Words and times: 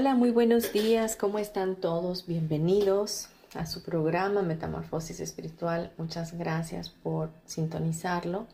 Hola, 0.00 0.14
muy 0.14 0.30
buenos 0.30 0.72
días, 0.72 1.14
¿cómo 1.14 1.38
están 1.38 1.76
todos? 1.76 2.26
Bienvenidos 2.26 3.28
a 3.52 3.66
su 3.66 3.82
programa 3.82 4.40
Metamorfosis 4.40 5.20
Espiritual. 5.20 5.92
Muchas 5.98 6.32
gracias 6.38 6.88
por 6.88 7.28
sintonizarlo. 7.44 8.46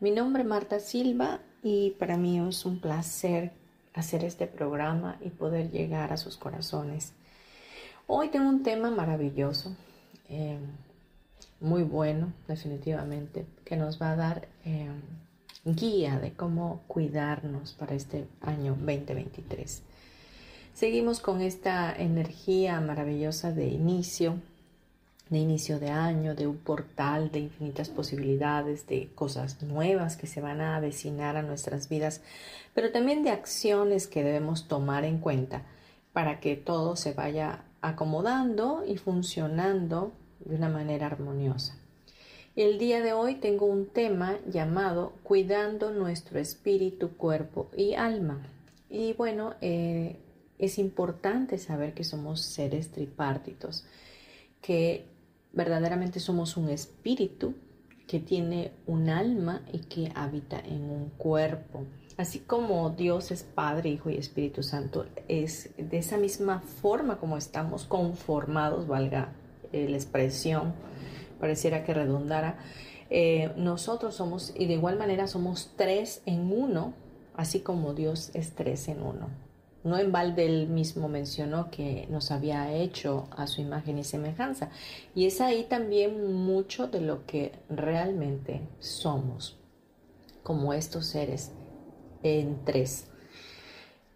Mi 0.00 0.12
nombre 0.12 0.44
es 0.44 0.48
Marta 0.48 0.80
Silva 0.80 1.40
y 1.62 1.90
para 1.98 2.16
mí 2.16 2.40
es 2.40 2.64
un 2.64 2.80
placer 2.80 3.52
hacer 3.92 4.24
este 4.24 4.46
programa 4.46 5.18
y 5.20 5.28
poder 5.28 5.70
llegar 5.70 6.10
a 6.10 6.16
sus 6.16 6.38
corazones. 6.38 7.12
Hoy 8.06 8.30
tengo 8.30 8.48
un 8.48 8.62
tema 8.62 8.90
maravilloso, 8.90 9.76
eh, 10.30 10.58
muy 11.60 11.82
bueno 11.82 12.32
definitivamente, 12.46 13.44
que 13.66 13.76
nos 13.76 14.00
va 14.00 14.12
a 14.12 14.16
dar 14.16 14.48
eh, 14.64 14.88
guía 15.66 16.18
de 16.18 16.32
cómo 16.32 16.80
cuidarnos 16.86 17.74
para 17.74 17.94
este 17.94 18.26
año 18.40 18.70
2023. 18.70 19.82
Seguimos 20.78 21.18
con 21.18 21.40
esta 21.40 21.92
energía 21.92 22.80
maravillosa 22.80 23.50
de 23.50 23.66
inicio, 23.66 24.36
de 25.28 25.38
inicio 25.38 25.80
de 25.80 25.90
año, 25.90 26.36
de 26.36 26.46
un 26.46 26.56
portal 26.56 27.32
de 27.32 27.40
infinitas 27.40 27.88
posibilidades, 27.88 28.86
de 28.86 29.08
cosas 29.16 29.60
nuevas 29.60 30.16
que 30.16 30.28
se 30.28 30.40
van 30.40 30.60
a 30.60 30.76
avecinar 30.76 31.36
a 31.36 31.42
nuestras 31.42 31.88
vidas, 31.88 32.20
pero 32.74 32.92
también 32.92 33.24
de 33.24 33.30
acciones 33.30 34.06
que 34.06 34.22
debemos 34.22 34.68
tomar 34.68 35.04
en 35.04 35.18
cuenta 35.18 35.62
para 36.12 36.38
que 36.38 36.54
todo 36.54 36.94
se 36.94 37.12
vaya 37.12 37.64
acomodando 37.80 38.84
y 38.86 38.98
funcionando 38.98 40.12
de 40.44 40.54
una 40.54 40.68
manera 40.68 41.06
armoniosa. 41.08 41.76
El 42.54 42.78
día 42.78 43.02
de 43.02 43.12
hoy 43.12 43.34
tengo 43.34 43.66
un 43.66 43.86
tema 43.86 44.38
llamado 44.46 45.12
Cuidando 45.24 45.90
nuestro 45.90 46.38
espíritu, 46.38 47.16
cuerpo 47.16 47.68
y 47.76 47.94
alma. 47.94 48.46
Y 48.88 49.14
bueno, 49.14 49.54
eh, 49.60 50.18
es 50.58 50.78
importante 50.78 51.58
saber 51.58 51.94
que 51.94 52.04
somos 52.04 52.40
seres 52.40 52.90
tripartitos, 52.90 53.84
que 54.60 55.06
verdaderamente 55.52 56.20
somos 56.20 56.56
un 56.56 56.68
espíritu 56.68 57.54
que 58.06 58.20
tiene 58.20 58.72
un 58.86 59.10
alma 59.10 59.62
y 59.72 59.80
que 59.80 60.10
habita 60.14 60.58
en 60.58 60.90
un 60.90 61.10
cuerpo. 61.10 61.84
Así 62.16 62.40
como 62.40 62.90
Dios 62.90 63.30
es 63.30 63.44
Padre, 63.44 63.90
Hijo 63.90 64.10
y 64.10 64.16
Espíritu 64.16 64.62
Santo, 64.62 65.06
es 65.28 65.70
de 65.76 65.98
esa 65.98 66.16
misma 66.16 66.60
forma 66.60 67.18
como 67.18 67.36
estamos 67.36 67.84
conformados, 67.84 68.88
valga 68.88 69.32
la 69.72 69.96
expresión, 69.96 70.74
pareciera 71.38 71.84
que 71.84 71.94
redundara, 71.94 72.58
eh, 73.10 73.52
nosotros 73.56 74.14
somos, 74.14 74.52
y 74.56 74.66
de 74.66 74.74
igual 74.74 74.98
manera 74.98 75.26
somos 75.26 75.72
tres 75.76 76.22
en 76.26 76.52
uno, 76.52 76.94
así 77.34 77.60
como 77.60 77.94
Dios 77.94 78.30
es 78.34 78.54
tres 78.54 78.88
en 78.88 79.02
uno. 79.02 79.47
No 79.84 79.98
en 79.98 80.10
balde 80.12 80.44
él 80.46 80.68
mismo 80.68 81.08
mencionó 81.08 81.70
que 81.70 82.06
nos 82.10 82.30
había 82.30 82.72
hecho 82.72 83.28
a 83.30 83.46
su 83.46 83.60
imagen 83.60 83.98
y 83.98 84.04
semejanza. 84.04 84.70
Y 85.14 85.26
es 85.26 85.40
ahí 85.40 85.64
también 85.64 86.32
mucho 86.34 86.88
de 86.88 87.00
lo 87.00 87.26
que 87.26 87.52
realmente 87.68 88.60
somos, 88.80 89.56
como 90.42 90.72
estos 90.72 91.06
seres 91.06 91.52
en 92.22 92.64
tres. 92.64 93.06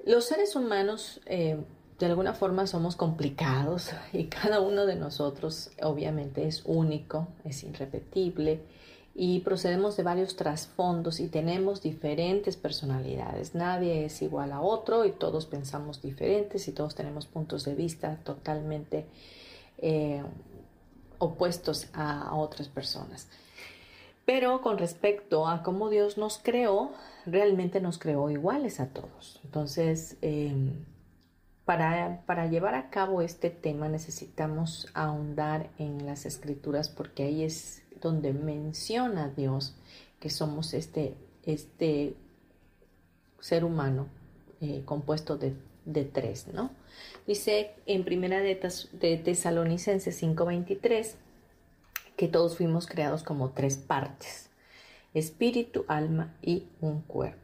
Los 0.05 0.25
seres 0.25 0.57
humanos 0.57 1.21
eh, 1.27 1.59
de 1.99 2.07
alguna 2.07 2.35
forma 2.35 2.67
somos 2.67 2.97
complicados 2.97 3.93
y 4.13 4.25
cada 4.25 4.61
uno 4.61 4.87
de 4.87 4.97
nosotros 4.97 5.71
obviamente 5.81 6.47
es 6.49 6.63
único, 6.65 7.29
es 7.45 7.63
irrepetible 7.63 8.61
y 9.15 9.41
procedemos 9.41 9.97
de 9.97 10.03
varios 10.03 10.37
trasfondos 10.37 11.21
y 11.21 11.29
tenemos 11.29 11.83
diferentes 11.83 12.57
personalidades. 12.57 13.55
Nadie 13.55 14.07
es 14.07 14.23
igual 14.23 14.53
a 14.53 14.61
otro 14.61 15.05
y 15.05 15.13
todos 15.13 15.47
pensamos 15.47 16.01
diferentes 16.01 16.67
y 16.69 16.73
todos 16.73 16.95
tenemos 16.95 17.27
puntos 17.27 17.65
de 17.65 17.75
vista 17.75 18.17
totalmente 18.25 19.07
eh, 19.79 20.23
opuestos 21.19 21.89
a, 21.93 22.35
otras 22.35 22.69
personas. 22.69 23.29
Pero 24.25 24.63
con 24.63 24.79
respecto 24.79 25.47
a 25.47 25.63
cómo 25.63 25.91
Dios 25.91 26.17
nos 26.17 26.39
creó, 26.39 26.93
realmente 27.27 27.81
nos 27.81 27.99
creó 27.99 28.31
iguales 28.31 28.81
a 28.81 28.87
todos. 28.89 29.41
Entonces, 29.45 30.17
em, 30.23 30.85
para, 31.67 32.23
para, 32.25 32.47
llevar 32.47 32.75
a 32.75 32.89
cabo 32.89 33.21
este 33.21 33.51
tema 33.51 33.89
necesitamos 33.89 34.89
ahondar 34.95 35.69
en 35.79 36.07
las 36.07 36.25
escrituras 36.25 36.89
porque 36.89 37.25
ahí 37.25 37.45
es 37.45 37.82
donde 38.03 38.33
menciona 38.33 39.29
Dios 39.29 39.75
que 40.21 40.29
somos 40.29 40.75
este, 40.75 41.15
este 41.45 42.15
ser 43.41 43.65
humano 43.65 44.07
eh, 44.61 44.83
compuesto 44.85 45.37
de, 45.37 45.55
tres, 46.13 46.47
¿no? 46.47 46.71
Dice 47.27 47.75
en 47.87 48.05
primera 48.05 48.39
de, 48.39 48.55
de 48.93 49.17
Tesalonicenses 49.17 50.23
5:23 50.23 51.15
que 52.17 52.29
todos 52.29 52.57
fuimos 52.57 52.87
creados 52.87 53.25
como 53.25 53.51
tres 53.51 53.77
partes, 53.77 54.49
espíritu, 55.13 55.85
alma 55.89 56.37
y 56.41 56.69
un 56.81 57.01
cuerpo. 57.01 57.42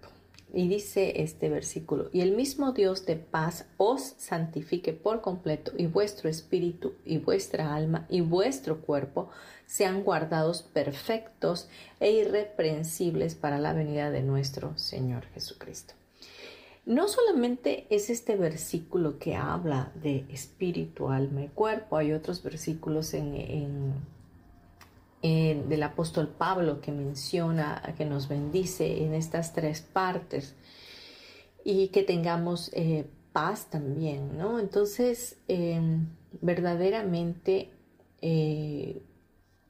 Y 0.53 0.66
dice 0.66 1.20
este 1.22 1.50
versículo, 1.50 2.09
y 2.10 2.22
el 2.22 2.34
mismo 2.34 2.72
Dios 2.72 3.04
de 3.04 3.16
paz 3.16 3.66
os 3.76 4.14
santifique 4.16 4.94
por 4.94 5.20
completo 5.20 5.72
y 5.76 5.86
vuestro 5.86 6.31
espíritu 6.31 6.94
y 7.04 7.19
vuestra 7.19 7.75
alma 7.75 8.06
y 8.09 8.22
vuestro 8.22 8.81
cuerpo 8.81 9.28
sean 9.66 10.03
guardados 10.03 10.62
perfectos 10.62 11.69
e 12.00 12.12
irreprensibles 12.12 13.34
para 13.34 13.58
la 13.58 13.75
venida 13.75 14.10
de 14.10 14.22
nuestro 14.22 14.76
Señor 14.78 15.26
Jesucristo. 15.34 15.92
No 16.87 17.08
solamente 17.08 17.87
es 17.91 18.08
este 18.08 18.37
versículo 18.37 19.19
que 19.19 19.37
habla 19.37 19.92
de 20.03 20.25
espíritu, 20.32 21.10
alma 21.10 21.42
y 21.42 21.48
cuerpo, 21.48 21.98
hay 21.98 22.12
otros 22.12 22.42
versículos 22.42 23.12
en 23.12 24.17
del 25.22 25.82
apóstol 25.82 26.28
Pablo 26.28 26.80
que 26.80 26.92
menciona, 26.92 27.82
que 27.96 28.04
nos 28.04 28.28
bendice 28.28 29.02
en 29.04 29.14
estas 29.14 29.52
tres 29.52 29.80
partes 29.80 30.54
y 31.64 31.88
que 31.88 32.02
tengamos 32.02 32.70
eh, 32.72 33.06
paz 33.32 33.66
también, 33.68 34.38
¿no? 34.38 34.58
Entonces, 34.58 35.36
em, 35.48 36.06
verdaderamente 36.40 37.70
eh, 38.22 39.02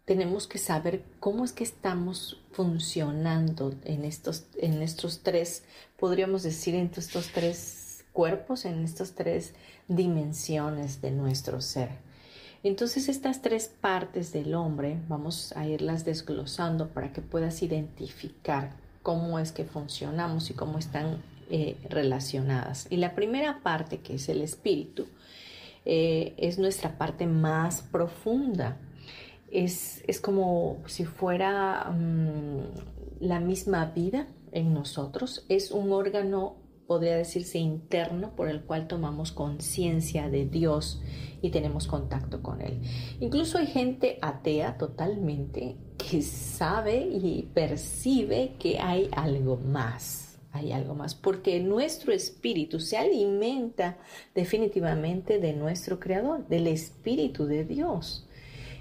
tenemos 0.05 0.47
que 0.47 0.59
saber 0.59 1.05
cómo 1.21 1.45
es 1.45 1.53
que 1.53 1.65
estamos 1.65 2.41
funcionando 2.53 3.75
en 3.85 4.05
estos, 4.05 4.47
en 4.59 4.83
estos 4.83 5.23
tres, 5.23 5.65
podríamos 5.99 6.43
decir, 6.43 6.75
en 6.75 6.91
estos 6.97 7.33
tres 7.33 8.05
cuerpos, 8.13 8.65
en 8.65 8.85
estas 8.85 9.13
tres 9.15 9.55
dimensiones 9.87 11.01
de 11.01 11.11
nuestro 11.11 11.61
ser. 11.61 12.08
Entonces 12.63 13.09
estas 13.09 13.41
tres 13.41 13.69
partes 13.81 14.33
del 14.33 14.55
hombre 14.55 14.99
vamos 15.09 15.53
a 15.57 15.67
irlas 15.67 16.05
desglosando 16.05 16.89
para 16.89 17.13
que 17.13 17.23
puedas 17.23 17.63
identificar 17.63 18.73
cómo 19.03 19.39
es 19.39 19.53
que 19.53 19.65
funcionamos 19.65 20.51
y 20.51 20.55
cómo 20.55 20.79
están 20.79 21.23
eh, 21.51 21.77
relacionadas. 21.89 22.87
Y 22.91 22.97
la 22.97 23.15
primera 23.15 23.61
parte, 23.63 24.01
que 24.01 24.17
es 24.17 24.29
el 24.29 24.43
espíritu, 24.43 25.07
eh, 25.85 26.35
es 26.37 26.59
nuestra 26.59 26.99
parte 26.99 27.27
más 27.27 27.81
profunda. 27.81 28.77
Es, 29.51 30.03
como 30.21 30.77
si 30.85 31.07
fuera 31.07 31.91
mm, 31.91 33.25
la 33.25 33.41
misma 33.41 33.87
vida 33.87 34.27
en 34.53 34.75
nosotros. 34.75 35.47
Es 35.49 35.71
un 35.71 35.93
órgano 35.93 36.57
podría 36.89 37.17
decirse 37.17 37.59
interno 37.59 38.35
por 38.35 38.49
el 38.49 38.63
cual 38.63 38.89
tomamos 38.89 39.31
conciencia 39.31 40.31
de 40.31 40.47
Dios 40.47 41.01
y 41.43 41.51
tenemos 41.51 41.87
contacto 41.87 42.43
con 42.43 42.63
Él. 42.63 42.81
Incluso 43.21 43.59
hay 43.59 43.67
gente 43.67 44.19
atea 44.23 44.79
totalmente 44.79 45.77
que 45.97 46.23
sabe 46.23 46.99
y 47.01 47.49
percibe 47.55 48.55
que 48.59 48.81
hay 48.81 49.09
algo 49.13 49.59
más 49.59 50.25
hay 50.51 50.73
algo 50.73 50.95
más, 50.95 51.15
porque 51.15 51.61
nuestro 51.61 52.11
espíritu 52.11 52.81
se 52.81 52.97
alimenta 52.97 53.99
definitivamente 54.35 55.39
de 55.39 55.53
nuestro 55.53 56.01
Creador, 56.01 56.49
del 56.49 56.67
Espíritu 56.67 57.45
de 57.45 57.65
Dios. 57.65 58.27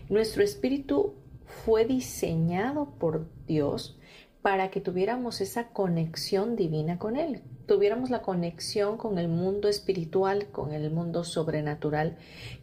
Nuestro 0.09 0.44
espíritu 0.44 1.13
fue 1.45 1.86
diseñado 1.86 2.94
por 2.98 3.27
Dios 3.45 4.00
para 4.42 4.71
que 4.71 4.80
tuviéramos 4.80 5.42
esa 5.42 5.68
conexión 5.68 6.56
divina 6.56 6.98
con 6.98 7.18
Él, 7.18 7.42
tuviéramos 7.68 8.10
la 8.10 8.22
conexión 8.22 8.98
con 8.98 9.19
el 9.19 9.28
mundo 9.28 9.68
espiritual, 9.68 10.48
con 10.48 10.72
el 10.72 10.90
mundo 10.90 11.24
sobrenatural, 11.24 12.18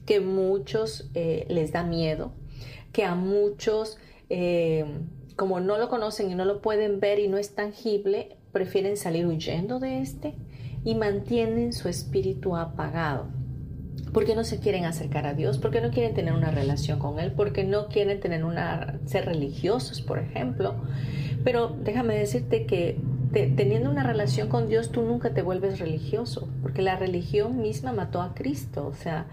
que 0.06 0.20
muchos 0.20 1.10
eh, 1.14 1.46
les 1.48 1.72
da 1.72 1.84
miedo, 1.84 2.32
que 2.92 3.04
a 3.04 3.14
muchos, 3.14 3.98
eh, 4.30 4.84
como 5.36 5.60
no 5.60 5.78
lo 5.78 5.88
conocen 5.88 6.30
y 6.30 6.34
no 6.34 6.44
lo 6.44 6.62
pueden 6.62 7.00
ver 7.00 7.18
y 7.18 7.28
no 7.28 7.36
es 7.36 7.54
tangible, 7.54 8.36
prefieren 8.50 8.96
salir 8.96 9.26
huyendo 9.26 9.78
de 9.78 10.00
este 10.00 10.34
y 10.84 10.94
mantienen 10.94 11.72
su 11.72 11.88
espíritu 11.88 12.56
apagado. 12.56 13.28
Porque 14.12 14.36
no 14.36 14.44
se 14.44 14.60
quieren 14.60 14.84
acercar 14.84 15.26
a 15.26 15.34
Dios, 15.34 15.58
porque 15.58 15.80
no 15.80 15.90
quieren 15.90 16.14
tener 16.14 16.34
una 16.34 16.52
relación 16.52 17.00
con 17.00 17.18
Él, 17.18 17.32
porque 17.32 17.64
no 17.64 17.88
quieren 17.88 18.20
tener 18.20 18.44
una, 18.44 19.00
ser 19.06 19.26
religiosos, 19.26 20.02
por 20.02 20.20
ejemplo. 20.20 20.76
Pero 21.42 21.68
déjame 21.68 22.16
decirte 22.16 22.64
que 22.64 23.00
teniendo 23.34 23.90
una 23.90 24.04
relación 24.04 24.48
con 24.48 24.68
Dios, 24.68 24.90
tú 24.90 25.02
nunca 25.02 25.34
te 25.34 25.42
vuelves 25.42 25.80
religioso, 25.80 26.48
porque 26.62 26.82
la 26.82 26.96
religión 26.96 27.60
misma 27.60 27.92
mató 27.92 28.22
a 28.22 28.34
Cristo. 28.34 28.86
O 28.86 28.94
sea, 28.94 29.26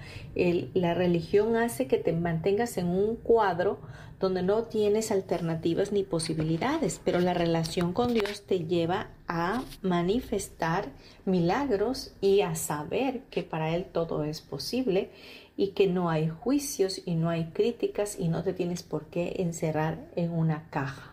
la 0.73 0.93
religión 0.93 1.55
hace 1.55 1.87
que 1.87 1.97
te 1.97 2.11
mantengas 2.11 2.77
en 2.77 2.87
un 2.87 3.15
cuadro 3.15 3.79
donde 4.19 4.43
no 4.43 4.63
tienes 4.63 5.11
alternativas 5.11 5.91
ni 5.91 6.03
posibilidades, 6.03 7.01
pero 7.03 7.19
la 7.19 7.33
relación 7.33 7.91
con 7.91 8.13
Dios 8.13 8.43
te 8.43 8.65
lleva 8.65 9.07
a 9.27 9.63
manifestar 9.81 10.89
milagros 11.25 12.13
y 12.21 12.41
a 12.41 12.55
saber 12.55 13.21
que 13.31 13.43
para 13.43 13.75
Él 13.75 13.85
todo 13.85 14.23
es 14.23 14.41
posible 14.41 15.09
y 15.57 15.69
que 15.69 15.87
no 15.87 16.09
hay 16.09 16.29
juicios 16.29 17.01
y 17.05 17.15
no 17.15 17.29
hay 17.29 17.45
críticas 17.45 18.17
y 18.19 18.27
no 18.27 18.43
te 18.43 18.53
tienes 18.53 18.83
por 18.83 19.05
qué 19.07 19.35
encerrar 19.39 19.97
en 20.15 20.31
una 20.31 20.69
caja. 20.69 21.10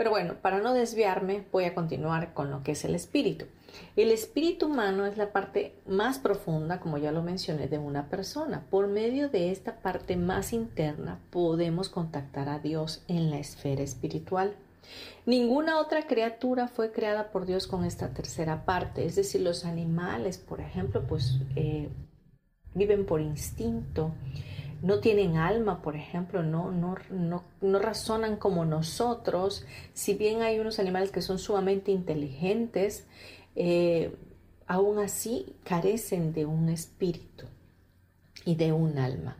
Pero 0.00 0.12
bueno, 0.12 0.36
para 0.40 0.60
no 0.60 0.72
desviarme, 0.72 1.44
voy 1.52 1.64
a 1.64 1.74
continuar 1.74 2.32
con 2.32 2.50
lo 2.50 2.62
que 2.62 2.72
es 2.72 2.86
el 2.86 2.94
espíritu. 2.94 3.44
El 3.96 4.10
espíritu 4.12 4.64
humano 4.64 5.04
es 5.04 5.18
la 5.18 5.30
parte 5.30 5.74
más 5.86 6.18
profunda, 6.18 6.80
como 6.80 6.96
ya 6.96 7.12
lo 7.12 7.22
mencioné, 7.22 7.68
de 7.68 7.76
una 7.76 8.08
persona. 8.08 8.64
Por 8.70 8.88
medio 8.88 9.28
de 9.28 9.50
esta 9.50 9.82
parte 9.82 10.16
más 10.16 10.54
interna 10.54 11.20
podemos 11.28 11.90
contactar 11.90 12.48
a 12.48 12.60
Dios 12.60 13.04
en 13.08 13.30
la 13.30 13.40
esfera 13.40 13.82
espiritual. 13.82 14.56
Ninguna 15.26 15.78
otra 15.78 16.06
criatura 16.06 16.66
fue 16.66 16.92
creada 16.92 17.30
por 17.30 17.44
Dios 17.44 17.66
con 17.66 17.84
esta 17.84 18.08
tercera 18.14 18.64
parte, 18.64 19.04
es 19.04 19.16
decir, 19.16 19.42
los 19.42 19.66
animales, 19.66 20.38
por 20.38 20.62
ejemplo, 20.62 21.06
pues 21.06 21.40
eh, 21.56 21.90
viven 22.74 23.04
por 23.04 23.20
instinto, 23.20 24.14
no 24.82 25.00
tienen 25.00 25.36
alma, 25.36 25.82
por 25.82 25.96
ejemplo, 25.96 26.42
no, 26.42 26.70
no, 26.70 26.96
no, 27.10 27.78
razonan 27.78 28.36
como 28.36 28.64
nosotros, 28.64 29.66
si 29.92 30.14
bien 30.14 30.42
hay 30.42 30.58
unos 30.58 30.78
animales 30.78 31.10
que 31.10 31.22
son 31.22 31.38
sumamente 31.38 31.90
inteligentes, 31.90 33.06
eh, 33.56 34.14
aún 34.66 34.98
así 34.98 35.54
carecen 35.64 36.32
de 36.32 36.46
un 36.46 36.68
espíritu 36.68 37.46
y 38.44 38.54
de 38.54 38.72
un 38.72 38.98
alma. 38.98 39.36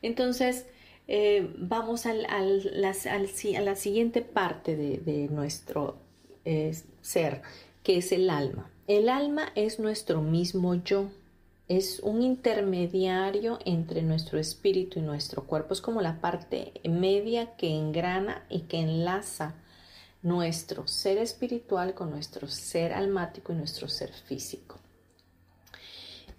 Entonces, 0.00 0.66
eh, 1.08 1.52
vamos 1.58 2.06
al, 2.06 2.26
a 2.26 2.40
la 2.80 3.76
siguiente 3.76 4.22
parte 4.22 4.76
de, 4.76 5.28
nuestro 5.30 5.98
eh, 6.44 6.74
ser, 7.00 7.42
que 7.82 7.98
es 7.98 8.12
el 8.12 8.30
alma. 8.30 8.70
El 8.86 9.08
alma 9.08 9.52
es 9.54 9.78
nuestro 9.78 10.22
mismo 10.22 10.74
yo 10.74 11.10
es 11.76 12.00
un 12.00 12.22
intermediario 12.22 13.58
entre 13.64 14.02
nuestro 14.02 14.38
espíritu 14.38 14.98
y 14.98 15.02
nuestro 15.02 15.44
cuerpo. 15.44 15.74
Es 15.74 15.80
como 15.80 16.02
la 16.02 16.20
parte 16.20 16.72
media 16.84 17.56
que 17.56 17.70
engrana 17.74 18.44
y 18.48 18.62
que 18.62 18.80
enlaza 18.80 19.54
nuestro 20.22 20.86
ser 20.86 21.18
espiritual 21.18 21.94
con 21.94 22.10
nuestro 22.10 22.48
ser 22.48 22.92
almático 22.92 23.52
y 23.52 23.56
nuestro 23.56 23.88
ser 23.88 24.12
físico. 24.12 24.78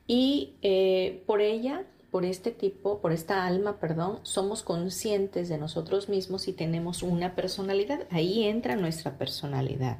Y 0.07 0.53
eh, 0.61 1.23
por 1.25 1.41
ella, 1.41 1.85
por 2.11 2.25
este 2.25 2.51
tipo, 2.51 2.99
por 2.99 3.11
esta 3.11 3.45
alma, 3.45 3.79
perdón, 3.79 4.19
somos 4.23 4.61
conscientes 4.61 5.49
de 5.49 5.57
nosotros 5.57 6.09
mismos 6.09 6.47
y 6.47 6.53
tenemos 6.53 7.01
una 7.01 7.35
personalidad. 7.35 8.05
Ahí 8.11 8.43
entra 8.43 8.75
nuestra 8.75 9.17
personalidad. 9.17 9.99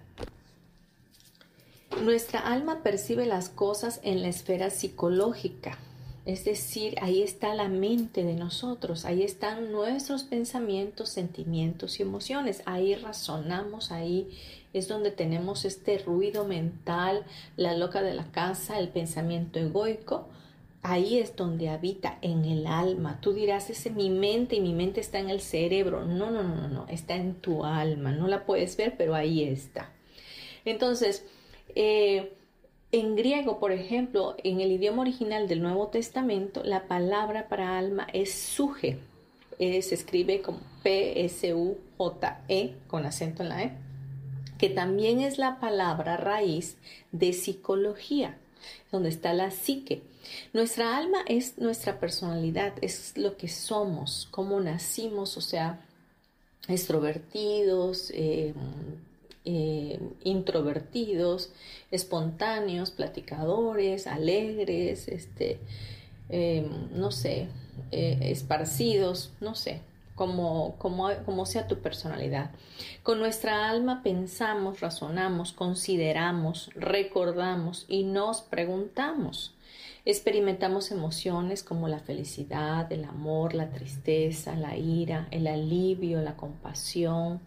Nuestra 2.02 2.40
alma 2.40 2.84
percibe 2.84 3.26
las 3.26 3.50
cosas 3.50 4.00
en 4.04 4.22
la 4.22 4.28
esfera 4.28 4.70
psicológica, 4.70 5.78
es 6.26 6.46
decir, 6.46 6.96
ahí 7.02 7.22
está 7.22 7.54
la 7.54 7.68
mente 7.68 8.24
de 8.24 8.34
nosotros, 8.34 9.06
ahí 9.06 9.24
están 9.24 9.72
nuestros 9.72 10.24
pensamientos, 10.24 11.10
sentimientos 11.10 12.00
y 12.00 12.04
emociones, 12.04 12.62
ahí 12.66 12.96
razonamos, 12.96 13.92
ahí 13.92 14.30
es 14.74 14.88
donde 14.88 15.12
tenemos 15.12 15.66
este 15.66 15.98
ruido 15.98 16.46
mental, 16.46 17.26
la 17.58 17.76
loca 17.76 18.02
de 18.02 18.14
la 18.14 18.32
casa, 18.32 18.80
el 18.80 18.90
pensamiento 18.90 19.60
egoico, 19.60 20.28
ahí 20.82 21.20
es 21.20 21.36
donde 21.36 21.70
habita 21.70 22.18
en 22.22 22.46
el 22.46 22.68
alma. 22.68 23.20
Tú 23.22 23.34
dirás, 23.34 23.70
ese 23.70 23.90
mi 23.90 24.10
mente 24.10 24.56
y 24.56 24.62
mi 24.62 24.74
mente 24.74 25.02
está 25.02 25.20
en 25.20 25.30
el 25.30 25.42
cerebro. 25.42 26.06
No, 26.06 26.30
no, 26.30 26.44
no, 26.44 26.68
no, 26.68 26.88
está 26.90 27.16
en 27.16 27.36
tu 27.36 27.64
alma. 27.64 28.12
No 28.12 28.28
la 28.28 28.46
puedes 28.46 28.76
ver, 28.78 28.96
pero 28.98 29.16
ahí 29.16 29.44
está. 29.44 29.92
Entonces, 30.66 31.26
eh, 31.76 32.34
en 32.92 33.16
griego, 33.16 33.60
por 33.60 33.72
ejemplo, 33.72 34.36
en 34.44 34.62
el 34.62 34.72
idioma 34.72 35.02
original 35.02 35.48
del 35.48 35.64
Nuevo 35.64 35.88
Testamento, 35.88 36.64
la 36.64 36.88
palabra 36.88 37.50
para 37.50 37.78
alma 37.78 38.08
es 38.14 38.34
suje. 38.34 39.00
Eh, 39.58 39.82
se 39.82 39.96
escribe 39.96 40.42
como 40.42 40.60
P-S-U-J-E 40.84 42.76
con 42.88 43.06
acento 43.06 43.42
en 43.42 43.50
la 43.50 43.64
E, 43.64 43.72
que 44.58 44.70
también 44.70 45.22
es 45.22 45.40
la 45.40 45.60
palabra 45.60 46.18
raíz 46.18 46.78
de 47.12 47.34
psicología, 47.34 48.38
donde 48.92 49.10
está 49.10 49.34
la 49.34 49.50
psique. 49.50 50.04
Nuestra 50.54 50.96
alma 50.96 51.20
es 51.28 51.58
nuestra 51.58 52.00
personalidad, 52.00 52.74
es 52.82 53.18
lo 53.18 53.38
que 53.38 53.48
somos, 53.48 54.28
cómo 54.30 54.60
nacimos, 54.60 55.36
o 55.38 55.42
sea, 55.42 55.80
extrovertidos, 56.68 58.12
eh, 58.14 58.54
eh, 59.46 60.00
introvertidos, 60.24 61.52
espontáneos, 61.92 62.92
platicadores, 62.92 64.08
alegres, 64.08 65.08
este, 65.08 65.60
em, 66.30 66.90
no 66.94 67.12
sé, 67.12 67.48
eh, 67.92 68.18
esparcidos, 68.22 69.32
no 69.42 69.56
sé, 69.56 69.82
como, 70.16 70.76
como, 70.78 71.10
como 71.26 71.46
sea 71.46 71.68
tu 71.68 71.80
personalidad. 71.80 72.52
Con 73.04 73.20
nuestra 73.20 73.70
alma 73.70 74.02
pensamos, 74.04 74.80
razonamos, 74.80 75.52
consideramos, 75.52 76.70
recordamos 76.76 77.86
y 77.88 78.04
nos 78.04 78.42
preguntamos. 78.42 79.54
Experimentamos 80.06 80.92
emociones 80.92 81.64
como 81.64 81.88
la 81.88 82.00
felicidad, 82.00 82.92
el 82.92 83.06
amor, 83.06 83.54
la 83.54 83.70
tristeza, 83.70 84.56
la 84.56 84.78
ira, 84.78 85.28
el 85.32 85.48
alivio, 85.48 86.22
la 86.22 86.36
compasión, 86.36 87.40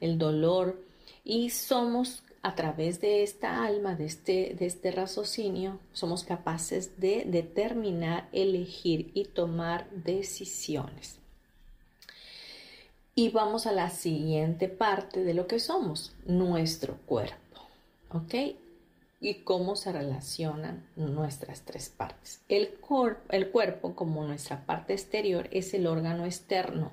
el 0.00 0.16
dolor, 0.16 0.78
y 1.24 1.50
somos 1.50 2.22
a 2.42 2.54
través 2.54 3.00
de 3.00 3.22
esta 3.22 3.64
alma, 3.64 3.94
de 3.94 4.04
este, 4.04 4.54
de 4.58 4.66
este 4.66 4.90
raciocinio, 4.90 5.80
somos 5.94 6.24
capaces 6.24 7.00
de 7.00 7.24
determinar, 7.26 8.28
elegir 8.32 9.10
y 9.14 9.24
tomar 9.24 9.88
decisiones. 9.90 11.18
Y 13.14 13.30
vamos 13.30 13.66
a 13.66 13.72
la 13.72 13.88
siguiente 13.88 14.68
parte 14.68 15.24
de 15.24 15.32
lo 15.32 15.46
que 15.46 15.58
somos, 15.58 16.12
nuestro 16.26 16.98
cuerpo. 17.06 17.38
¿Ok? 18.10 18.34
Y 19.22 19.34
cómo 19.44 19.74
se 19.74 19.92
relacionan 19.92 20.86
nuestras 20.96 21.62
tres 21.62 21.88
partes. 21.88 22.42
El, 22.50 22.74
el 23.30 23.50
cuerpo, 23.50 23.94
como 23.94 24.22
nuestra 24.26 24.66
parte 24.66 24.92
exterior, 24.92 25.48
es 25.50 25.72
el 25.72 25.86
órgano 25.86 26.26
externo 26.26 26.92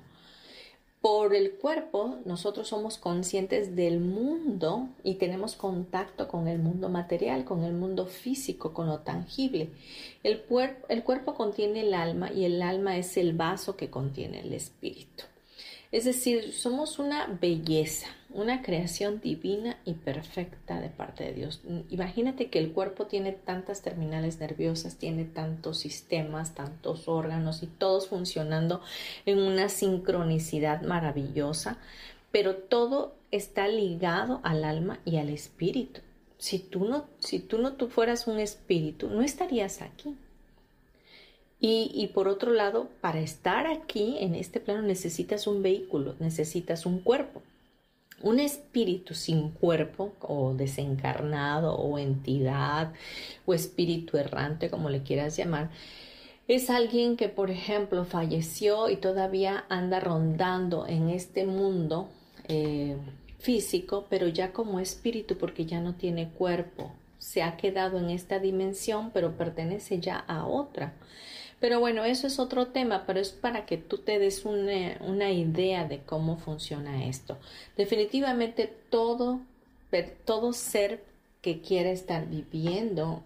por 1.02 1.34
el 1.34 1.54
cuerpo, 1.54 2.20
nosotros 2.24 2.68
somos 2.68 2.96
conscientes 2.96 3.74
del 3.74 3.98
mundo 3.98 4.88
y 5.02 5.16
tenemos 5.16 5.56
contacto 5.56 6.28
con 6.28 6.46
el 6.46 6.60
mundo 6.60 6.88
material, 6.88 7.44
con 7.44 7.64
el 7.64 7.72
mundo 7.72 8.06
físico, 8.06 8.72
con 8.72 8.86
lo 8.86 9.00
tangible. 9.00 9.70
El, 10.22 10.44
el 10.88 11.02
cuerpo 11.02 11.34
contiene 11.34 11.80
el 11.80 11.92
alma 11.92 12.32
y 12.32 12.44
el 12.44 12.62
alma 12.62 12.96
es 12.96 13.16
el 13.16 13.32
vaso 13.32 13.76
que 13.76 13.90
contiene 13.90 14.42
el 14.42 14.52
espíritu. 14.52 15.24
Es 15.90 16.04
decir, 16.04 16.52
somos 16.52 17.00
una 17.00 17.26
belleza, 17.26 18.06
una 18.34 18.62
creación 18.62 19.20
divina 19.20 19.78
y 19.84 19.94
perfecta 19.94 20.80
de 20.80 20.88
parte 20.88 21.24
de 21.24 21.34
Dios. 21.34 21.60
Imagínate 21.90 22.48
que 22.48 22.58
el 22.58 22.72
cuerpo 22.72 23.06
tiene 23.06 23.32
tantas 23.32 23.82
terminales 23.82 24.40
nerviosas, 24.40 24.96
tiene 24.96 25.24
tantos 25.24 25.78
sistemas, 25.78 26.54
tantos 26.54 27.08
órganos 27.08 27.62
y 27.62 27.66
todos 27.66 28.08
funcionando 28.08 28.80
en 29.26 29.38
una 29.38 29.68
sincronicidad 29.68 30.82
maravillosa, 30.82 31.78
pero 32.30 32.56
todo 32.56 33.14
está 33.30 33.68
ligado 33.68 34.40
al 34.42 34.64
alma 34.64 35.00
y 35.04 35.16
al 35.16 35.28
espíritu. 35.28 36.00
Si 36.38 36.58
tú 36.58 36.84
no, 36.84 37.06
si 37.18 37.38
tú 37.38 37.58
no 37.58 37.76
fueras 37.88 38.26
un 38.26 38.40
espíritu, 38.40 39.08
no 39.08 39.22
estarías 39.22 39.82
aquí. 39.82 40.16
Y, 41.64 42.10
por 42.12 42.26
otro 42.26 42.50
lado, 42.50 42.88
para 43.00 43.20
estar 43.20 43.68
aquí 43.68 44.16
en 44.18 44.34
este 44.34 44.58
plano 44.58 44.82
necesitas 44.82 45.46
un 45.46 45.62
vehículo, 45.62 46.16
necesitas 46.18 46.86
un 46.86 46.98
cuerpo. 46.98 47.40
Un 48.22 48.40
espíritu 48.40 49.14
sin 49.14 49.50
cuerpo 49.50 50.12
o 50.20 50.54
desencarnado 50.54 51.74
o 51.74 51.98
entidad 51.98 52.92
o 53.46 53.54
espíritu 53.54 54.16
errante, 54.16 54.70
como 54.70 54.90
le 54.90 55.02
quieras 55.02 55.36
llamar, 55.36 55.70
es 56.48 56.70
alguien 56.70 57.16
que, 57.16 57.28
por 57.28 57.50
ejemplo, 57.50 58.04
falleció 58.04 58.90
y 58.90 58.96
todavía 58.96 59.64
anda 59.68 60.00
rondando 60.00 60.86
en 60.86 61.08
este 61.08 61.46
mundo 61.46 62.08
eh, 62.48 62.96
físico, 63.38 64.06
pero 64.10 64.28
ya 64.28 64.52
como 64.52 64.80
espíritu 64.80 65.36
porque 65.38 65.66
ya 65.66 65.80
no 65.80 65.94
tiene 65.94 66.30
cuerpo. 66.30 66.92
Se 67.18 67.42
ha 67.42 67.56
quedado 67.56 67.98
en 67.98 68.10
esta 68.10 68.38
dimensión, 68.38 69.10
pero 69.12 69.36
pertenece 69.36 70.00
ya 70.00 70.18
a 70.18 70.46
otra. 70.46 70.94
Pero 71.62 71.78
bueno, 71.78 72.04
eso 72.04 72.26
es 72.26 72.40
otro 72.40 72.66
tema, 72.66 73.04
pero 73.06 73.20
es 73.20 73.30
para 73.30 73.66
que 73.66 73.76
tú 73.76 73.98
te 73.98 74.18
des 74.18 74.44
una, 74.44 75.30
idea 75.30 75.86
de 75.86 76.00
cómo 76.00 76.36
funciona 76.36 77.06
esto. 77.06 77.38
Definitivamente 77.76 78.66
todo, 78.90 79.38
todo 80.24 80.52
ser 80.54 81.04
que 81.40 81.60
quiera 81.60 81.92
estar 81.92 82.26
viviendo, 82.28 83.22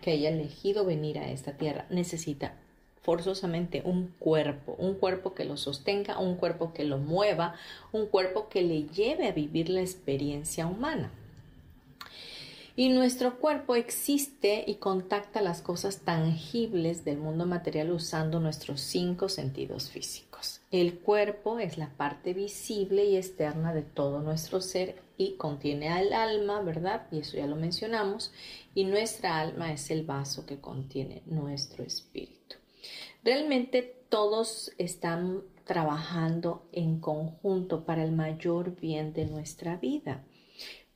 que 0.00 0.12
haya 0.12 0.30
elegido 0.30 0.86
venir 0.86 1.18
a 1.18 1.28
esta 1.28 1.58
tierra, 1.58 1.84
necesita 1.90 2.54
forzosamente 3.02 3.82
un 3.84 4.14
cuerpo, 4.18 4.76
un 4.78 4.94
cuerpo 4.94 5.34
que 5.34 5.44
lo 5.44 5.58
sostenga, 5.58 6.18
un 6.18 6.36
cuerpo 6.36 6.72
que 6.72 6.84
lo 6.84 6.96
mueva, 6.96 7.54
un 7.92 8.06
cuerpo 8.06 8.48
que 8.48 8.62
le 8.62 8.84
lleve 8.84 9.28
a 9.28 9.32
vivir 9.32 9.68
la 9.68 9.82
experiencia 9.82 10.66
humana. 10.66 11.12
Y 12.76 12.88
nuestro 12.88 13.38
cuerpo 13.38 13.76
existe 13.76 14.64
y 14.66 14.76
contacta 14.76 15.40
las 15.40 15.62
cosas 15.62 16.00
tangibles 16.00 17.04
del 17.04 17.18
mundo 17.18 17.46
material 17.46 17.92
usando 17.92 18.40
nuestros 18.40 18.80
cinco 18.80 19.28
sentidos 19.28 19.90
físicos. 19.90 20.60
El 20.72 20.98
cuerpo 20.98 21.60
es 21.60 21.78
la 21.78 21.90
parte 21.90 22.34
visible 22.34 23.04
y 23.04 23.16
externa 23.16 23.72
de 23.72 23.82
todo 23.82 24.18
nuestro 24.22 24.60
ser 24.60 25.00
y 25.16 25.36
contiene 25.36 25.88
al 25.88 26.12
alma, 26.12 26.62
¿verdad? 26.62 27.06
Y 27.12 27.20
eso 27.20 27.36
ya 27.36 27.46
lo 27.46 27.54
mencionamos. 27.54 28.32
Y 28.74 28.82
nuestra 28.82 29.38
alma 29.38 29.72
es 29.72 29.92
el 29.92 30.02
vaso 30.02 30.44
que 30.44 30.60
contiene 30.60 31.22
nuestro 31.26 31.84
espíritu. 31.84 32.56
Realmente 33.22 33.82
todos 34.08 34.72
están 34.78 35.42
trabajando 35.64 36.66
en 36.72 36.98
conjunto 36.98 37.84
para 37.84 38.02
el 38.02 38.10
mayor 38.10 38.74
bien 38.74 39.12
de 39.12 39.26
nuestra 39.26 39.76
vida, 39.76 40.24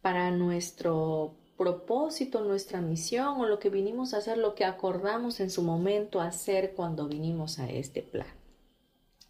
para 0.03 0.33
nuestro 0.33 1.38
propósito, 1.59 2.43
nuestra 2.45 2.81
misión 2.81 3.41
o 3.41 3.47
lo 3.47 3.59
que 3.59 3.69
vinimos 3.69 4.15
a 4.15 4.19
hacer, 4.19 4.39
lo 4.39 4.55
que 4.55 4.65
acordamos 4.65 5.41
en 5.41 5.51
su 5.51 5.63
momento 5.63 6.21
hacer 6.21 6.73
cuando 6.75 7.09
vinimos 7.09 7.59
a 7.59 7.69
este 7.69 8.01
plan. 8.01 8.29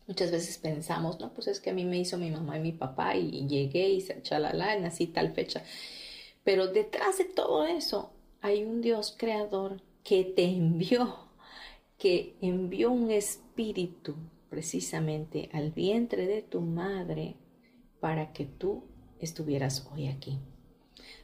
Muchas 0.06 0.30
veces 0.30 0.58
pensamos, 0.58 1.18
no, 1.20 1.32
pues 1.32 1.48
es 1.48 1.58
que 1.58 1.70
a 1.70 1.72
mí 1.72 1.84
me 1.84 1.98
hizo 1.98 2.18
mi 2.18 2.30
mamá 2.30 2.58
y 2.58 2.60
mi 2.60 2.72
papá 2.72 3.16
y, 3.16 3.48
llegué 3.48 3.88
y 3.88 4.06
chalala, 4.22 4.76
y 4.76 4.80
nací 4.80 5.06
tal 5.06 5.32
fecha. 5.32 5.64
Pero 6.44 6.68
detrás 6.68 7.18
de 7.18 7.24
todo 7.24 7.64
eso 7.64 8.10
hay 8.42 8.62
un 8.62 8.82
Dios 8.82 9.14
creador 9.18 9.80
que 10.04 10.24
te 10.24 10.44
envió, 10.44 11.16
que 11.98 12.36
envió 12.42 12.90
un 12.90 13.10
espíritu 13.10 14.14
precisamente 14.50 15.48
al 15.52 15.72
vientre 15.72 16.26
de 16.26 16.42
tu 16.42 16.60
madre 16.60 17.36
para 18.00 18.32
que 18.32 18.44
tú 18.44 18.84
estuvieras 19.18 19.88
hoy 19.92 20.08
aquí. 20.08 20.38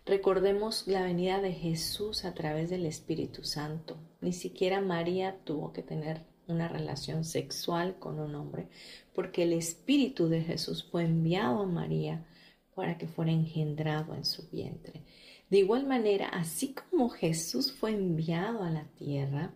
Recordemos 0.06 0.86
la 0.86 1.02
venida 1.02 1.40
de 1.40 1.52
Jesús 1.52 2.24
a 2.24 2.34
través 2.34 2.70
del 2.70 2.86
Espíritu 2.86 3.44
Santo. 3.44 3.96
Ni 4.20 4.32
siquiera 4.32 4.80
María 4.80 5.38
tuvo 5.44 5.72
que 5.72 5.82
tener 5.82 6.22
una 6.46 6.68
relación 6.68 7.24
sexual 7.24 7.98
con 7.98 8.18
un 8.20 8.34
hombre, 8.34 8.68
porque 9.14 9.44
el 9.44 9.52
Espíritu 9.52 10.28
de 10.28 10.42
Jesús 10.42 10.84
fue 10.90 11.04
enviado 11.04 11.60
a 11.60 11.66
María 11.66 12.26
para 12.74 12.98
que 12.98 13.06
fuera 13.06 13.32
engendrado 13.32 14.14
en 14.14 14.24
su 14.24 14.48
vientre. 14.50 15.02
De 15.48 15.58
igual 15.58 15.86
manera, 15.86 16.28
así 16.28 16.74
como 16.74 17.08
Jesús 17.08 17.72
fue 17.72 17.92
enviado 17.92 18.62
a 18.62 18.70
la 18.70 18.84
tierra, 18.98 19.54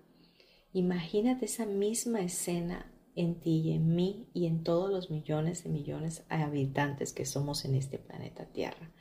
imagínate 0.72 1.46
esa 1.46 1.66
misma 1.66 2.20
escena 2.20 2.92
en 3.18 3.40
ti 3.40 3.62
y 3.64 3.72
en 3.72 3.96
mí 3.96 4.28
y 4.32 4.46
en 4.46 4.62
todos 4.62 4.90
los 4.90 5.10
millones 5.10 5.64
de 5.64 5.70
millones 5.70 6.22
de 6.28 6.36
habitantes 6.36 7.12
que 7.12 7.26
somos 7.26 7.64
en 7.64 7.74
este 7.74 7.98
planeta 7.98 8.46
Tierra. 8.46 8.92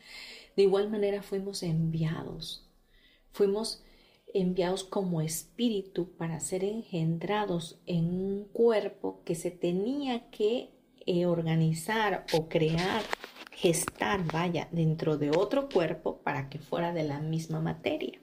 De 0.57 0.63
igual 0.63 0.89
manera 0.89 1.21
fuimos 1.21 1.61
enviados, 1.61 2.67
fuimos 3.31 3.83
enviados 4.33 4.83
como 4.83 5.21
espíritu 5.21 6.09
para 6.17 6.39
ser 6.39 6.63
engendrados 6.63 7.79
en 7.85 8.05
un 8.05 8.45
cuerpo 8.45 9.21
que 9.23 9.35
se 9.35 9.51
tenía 9.51 10.31
que 10.31 10.71
eh, 11.05 11.27
organizar 11.27 12.25
o 12.33 12.49
crear, 12.49 13.03
gestar, 13.51 14.25
vaya, 14.33 14.67
dentro 14.71 15.19
de 15.19 15.29
otro 15.29 15.69
cuerpo 15.69 16.23
para 16.23 16.49
que 16.49 16.57
fuera 16.57 16.91
de 16.91 17.03
la 17.03 17.19
misma 17.19 17.61
materia. 17.61 18.19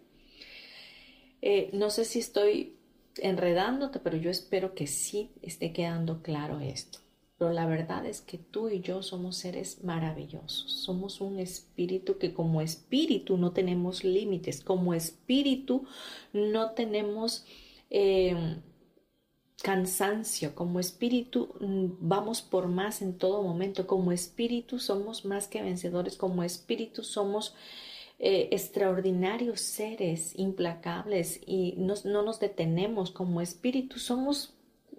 Eh, 1.41 1.71
no 1.73 1.89
sé 1.91 2.05
si 2.05 2.19
estoy 2.19 2.77
enredándote, 3.19 4.01
pero 4.01 4.17
yo 4.17 4.33
espero 4.33 4.75
que 4.75 4.89
sí 4.89 5.31
esté 5.41 5.73
quedando 5.73 6.21
claro 6.21 6.59
esto. 6.59 7.04
Pero 7.39 7.53
la 7.53 7.67
verdad 7.67 8.07
es 8.07 8.21
que 8.21 8.39
tú 8.39 8.69
y 8.69 8.81
yo 8.81 9.03
somos 9.03 9.37
seres 9.37 9.83
maravillosos. 9.83 10.71
Somos 10.71 11.21
un 11.21 11.41
espíritu 11.41 12.17
que 12.19 12.33
como 12.33 12.61
espíritu 12.61 13.37
no 13.37 13.53
tenemos 13.53 14.05
límites. 14.05 14.61
Como 14.61 14.95
espíritu 14.95 15.85
no 16.33 16.71
tenemos 16.73 17.45
em, 17.91 18.63
cansancio. 19.63 20.55
Como 20.55 20.79
espíritu 20.79 21.55
mm, 21.61 21.87
vamos 22.01 22.41
por 22.41 22.69
más 22.69 23.03
en 23.03 23.19
todo 23.19 23.43
momento. 23.43 23.87
Como 23.89 24.13
espíritu 24.13 24.79
somos 24.79 25.25
más 25.25 25.49
que 25.49 25.61
vencedores. 25.61 26.17
Como 26.17 26.45
espíritu 26.45 27.03
somos 27.03 27.55
eh, 28.21 28.49
extraordinarios 28.53 29.61
seres 29.61 30.39
implacables 30.39 31.41
y 31.45 31.75
no 31.77 32.23
nos 32.23 32.39
detenemos. 32.39 33.11
Como 33.11 33.41
espíritu 33.41 33.99
somos 33.99 34.54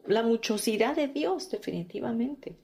la 0.08 0.24
muchosidad 0.24 0.96
de 0.96 1.08
Dios, 1.08 1.50
definitivamente. 1.50 2.56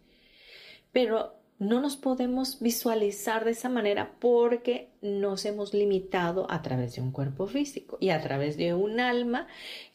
Pero 0.91 1.41
no 1.61 1.79
nos 1.79 1.95
podemos 1.95 2.59
visualizar 2.59 3.45
de 3.45 3.51
esa 3.51 3.69
manera 3.69 4.15
porque 4.19 4.89
nos 5.03 5.45
hemos 5.45 5.75
limitado 5.75 6.47
a 6.49 6.63
través 6.63 6.95
de 6.95 7.03
un 7.03 7.11
cuerpo 7.11 7.45
físico 7.45 7.99
y 7.99 8.09
a 8.09 8.19
través 8.19 8.57
de 8.57 8.73
un 8.73 8.99
alma, 8.99 9.47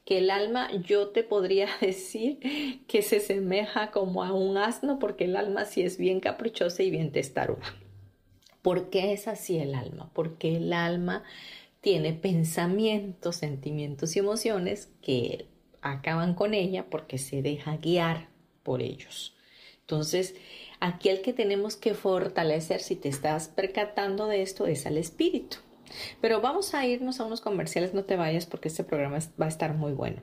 que 0.04 0.18
el 0.18 0.30
alma 0.30 0.70
yo 0.84 1.08
te 1.08 1.24
podría 1.24 1.68
decir 1.80 2.38
que 2.86 3.02
se 3.02 3.18
semeja 3.18 3.90
como 3.90 4.22
a 4.22 4.32
un 4.32 4.56
asno 4.56 5.00
porque 5.00 5.24
el 5.24 5.34
alma 5.34 5.64
sí 5.64 5.82
es 5.82 5.98
bien 5.98 6.20
caprichosa 6.20 6.84
y 6.84 6.90
bien 6.92 7.10
testaruda. 7.10 7.74
¿Por 8.62 8.88
qué 8.88 9.12
es 9.12 9.26
así 9.26 9.58
el 9.58 9.74
alma? 9.74 10.08
Porque 10.14 10.58
el 10.58 10.72
alma 10.72 11.24
tiene 11.80 12.12
pensamientos, 12.12 13.34
sentimientos 13.36 14.14
y 14.14 14.20
emociones 14.20 14.88
que 15.02 15.48
acaban 15.82 16.34
con 16.34 16.54
ella 16.54 16.86
porque 16.90 17.18
se 17.18 17.42
deja 17.42 17.76
guiar 17.76 18.28
por 18.62 18.82
ellos. 18.82 19.36
Entonces, 19.80 20.34
aquí 20.80 21.08
el 21.08 21.22
que 21.22 21.32
tenemos 21.32 21.76
que 21.76 21.94
fortalecer, 21.94 22.80
si 22.80 22.96
te 22.96 23.08
estás 23.08 23.48
percatando 23.48 24.26
de 24.26 24.42
esto, 24.42 24.66
es 24.66 24.86
al 24.86 24.98
espíritu. 24.98 25.58
Pero 26.20 26.40
vamos 26.40 26.74
a 26.74 26.84
irnos 26.86 27.20
a 27.20 27.24
unos 27.24 27.40
comerciales, 27.40 27.94
no 27.94 28.04
te 28.04 28.16
vayas 28.16 28.46
porque 28.46 28.68
este 28.68 28.84
programa 28.84 29.18
va 29.40 29.46
a 29.46 29.48
estar 29.48 29.74
muy 29.74 29.92
bueno. 29.92 30.22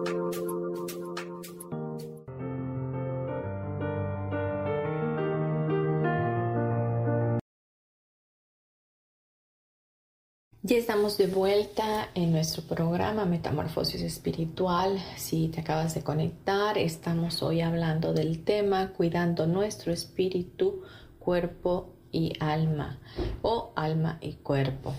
Ya 10.71 10.77
estamos 10.77 11.17
de 11.17 11.27
vuelta 11.27 12.07
en 12.15 12.31
nuestro 12.31 12.63
programa 12.63 13.25
Metamorfosis 13.25 14.01
Espiritual. 14.03 15.03
Si 15.17 15.49
te 15.49 15.59
acabas 15.59 15.95
de 15.95 16.01
conectar, 16.01 16.77
estamos 16.77 17.43
hoy 17.43 17.59
hablando 17.59 18.13
del 18.13 18.45
tema 18.45 18.93
cuidando 18.93 19.47
nuestro 19.47 19.91
espíritu, 19.91 20.83
cuerpo 21.19 21.89
y 22.09 22.31
alma 22.39 23.01
o 23.41 23.73
alma 23.75 24.17
y 24.21 24.35
cuerpo. 24.35 24.93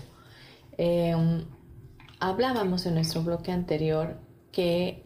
Em, 0.77 1.43
hablábamos 2.19 2.85
en 2.85 2.93
nuestro 2.93 3.23
bloque 3.23 3.51
anterior 3.51 4.19
que 4.51 5.03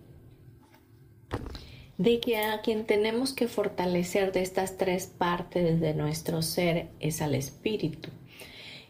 de 1.97 2.19
que 2.19 2.39
a 2.39 2.59
quien 2.59 2.85
tenemos 2.85 3.31
que 3.31 3.47
fortalecer 3.47 4.33
de 4.33 4.41
estas 4.41 4.75
tres 4.75 5.07
partes 5.07 5.79
de 5.79 5.93
nuestro 5.93 6.41
ser 6.41 6.89
es 6.99 7.21
al 7.21 7.35
espíritu. 7.35 8.09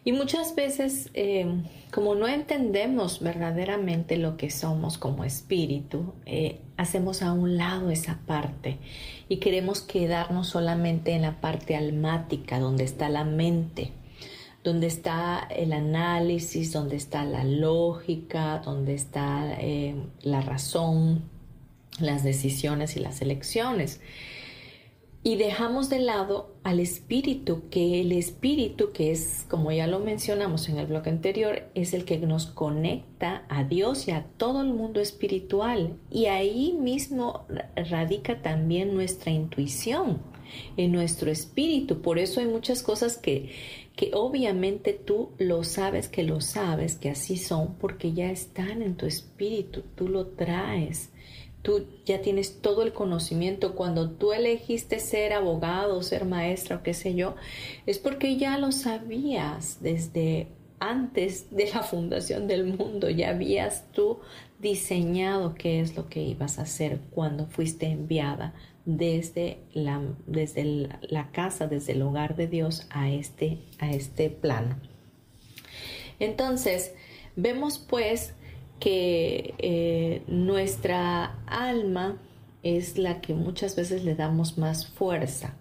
Y 0.08 0.12
muchas 0.12 0.54
veces, 0.54 1.10
eh, 1.12 1.46
como 1.92 2.14
no 2.14 2.26
entendemos 2.26 3.20
verdaderamente 3.20 4.16
lo 4.16 4.38
que 4.38 4.48
somos 4.48 4.96
como 4.96 5.22
espíritu, 5.22 6.14
eh, 6.24 6.62
hacemos 6.78 7.20
a 7.20 7.34
un 7.34 7.58
lado 7.58 7.90
esa 7.90 8.18
parte 8.26 8.78
y 9.28 9.36
queremos 9.36 9.82
quedarnos 9.82 10.48
solamente 10.48 11.12
en 11.12 11.20
la 11.20 11.42
parte 11.42 11.76
almática, 11.76 12.58
donde 12.58 12.84
está 12.84 13.10
la 13.10 13.24
mente 13.24 13.92
donde 14.64 14.86
está 14.86 15.46
el 15.50 15.74
análisis, 15.74 16.72
donde 16.72 16.96
está 16.96 17.26
la 17.26 17.44
lógica, 17.44 18.62
donde 18.64 18.94
está 18.94 19.58
eh, 19.60 19.94
la 20.22 20.40
razón, 20.40 21.22
las 22.00 22.24
decisiones 22.24 22.96
y 22.96 23.00
las 23.00 23.20
elecciones. 23.20 24.00
Y 25.24 25.36
dejamos 25.36 25.90
de 25.90 25.98
lado 25.98 26.54
al 26.62 26.78
espíritu, 26.78 27.68
que 27.70 28.00
el 28.00 28.12
espíritu, 28.12 28.92
que 28.92 29.10
es, 29.10 29.44
como 29.48 29.72
ya 29.72 29.86
lo 29.88 29.98
mencionamos 29.98 30.68
en 30.68 30.78
el 30.78 30.86
bloque 30.86 31.10
anterior, 31.10 31.64
es 31.74 31.92
el 31.92 32.04
que 32.04 32.18
nos 32.18 32.46
conecta 32.46 33.44
a 33.48 33.64
Dios 33.64 34.06
y 34.06 34.12
a 34.12 34.24
todo 34.36 34.62
el 34.62 34.68
mundo 34.68 35.00
espiritual. 35.00 35.98
Y 36.10 36.26
ahí 36.26 36.72
mismo 36.72 37.46
radica 37.74 38.42
también 38.42 38.94
nuestra 38.94 39.32
intuición, 39.32 40.18
en 40.76 40.92
nuestro 40.92 41.30
espíritu. 41.30 42.00
Por 42.00 42.18
eso 42.18 42.40
hay 42.40 42.46
muchas 42.46 42.82
cosas 42.82 43.18
que, 43.18 43.50
que 43.96 44.12
obviamente 44.14 44.92
tú 44.92 45.30
lo 45.38 45.64
sabes, 45.64 46.08
que 46.08 46.22
lo 46.22 46.40
sabes, 46.40 46.96
que 46.96 47.10
así 47.10 47.36
son, 47.36 47.74
porque 47.74 48.12
ya 48.12 48.30
están 48.30 48.82
en 48.82 48.96
tu 48.96 49.06
espíritu, 49.06 49.82
tú 49.96 50.08
lo 50.08 50.28
traes. 50.28 51.10
Tú 51.62 51.86
ya 52.04 52.20
tienes 52.20 52.60
todo 52.60 52.82
el 52.82 52.92
conocimiento. 52.92 53.74
Cuando 53.74 54.10
tú 54.10 54.32
elegiste 54.32 55.00
ser 55.00 55.32
abogado, 55.32 56.02
ser 56.02 56.24
maestra 56.24 56.76
o 56.76 56.82
qué 56.82 56.94
sé 56.94 57.14
yo, 57.14 57.34
es 57.86 57.98
porque 57.98 58.36
ya 58.36 58.58
lo 58.58 58.72
sabías 58.72 59.78
desde 59.82 60.48
antes 60.80 61.50
de 61.50 61.70
la 61.72 61.82
fundación 61.82 62.46
del 62.46 62.64
mundo. 62.64 63.10
Ya 63.10 63.30
habías 63.30 63.90
tú 63.92 64.20
diseñado 64.60 65.54
qué 65.54 65.80
es 65.80 65.96
lo 65.96 66.08
que 66.08 66.22
ibas 66.22 66.58
a 66.58 66.62
hacer 66.62 67.00
cuando 67.10 67.46
fuiste 67.46 67.86
enviada 67.86 68.54
desde 68.84 69.58
la, 69.74 70.00
desde 70.26 70.88
casa, 71.32 71.66
desde 71.66 71.92
el 71.92 72.02
hogar 72.02 72.36
de 72.36 72.46
Dios 72.46 72.86
a 72.90 73.10
este, 73.10 73.58
a 73.78 73.90
este 73.90 74.30
plano. 74.30 74.76
Entonces, 76.18 76.94
vemos 77.36 77.78
pues 77.78 78.34
que 78.78 79.54
eh, 79.58 80.22
nuestra 80.26 81.38
alma 81.46 82.18
es 82.62 82.98
la 82.98 83.20
que 83.20 83.34
muchas 83.34 83.76
veces 83.76 84.04
le 84.04 84.14
damos 84.14 84.58
más 84.58 84.86
fuerza. 84.86 85.56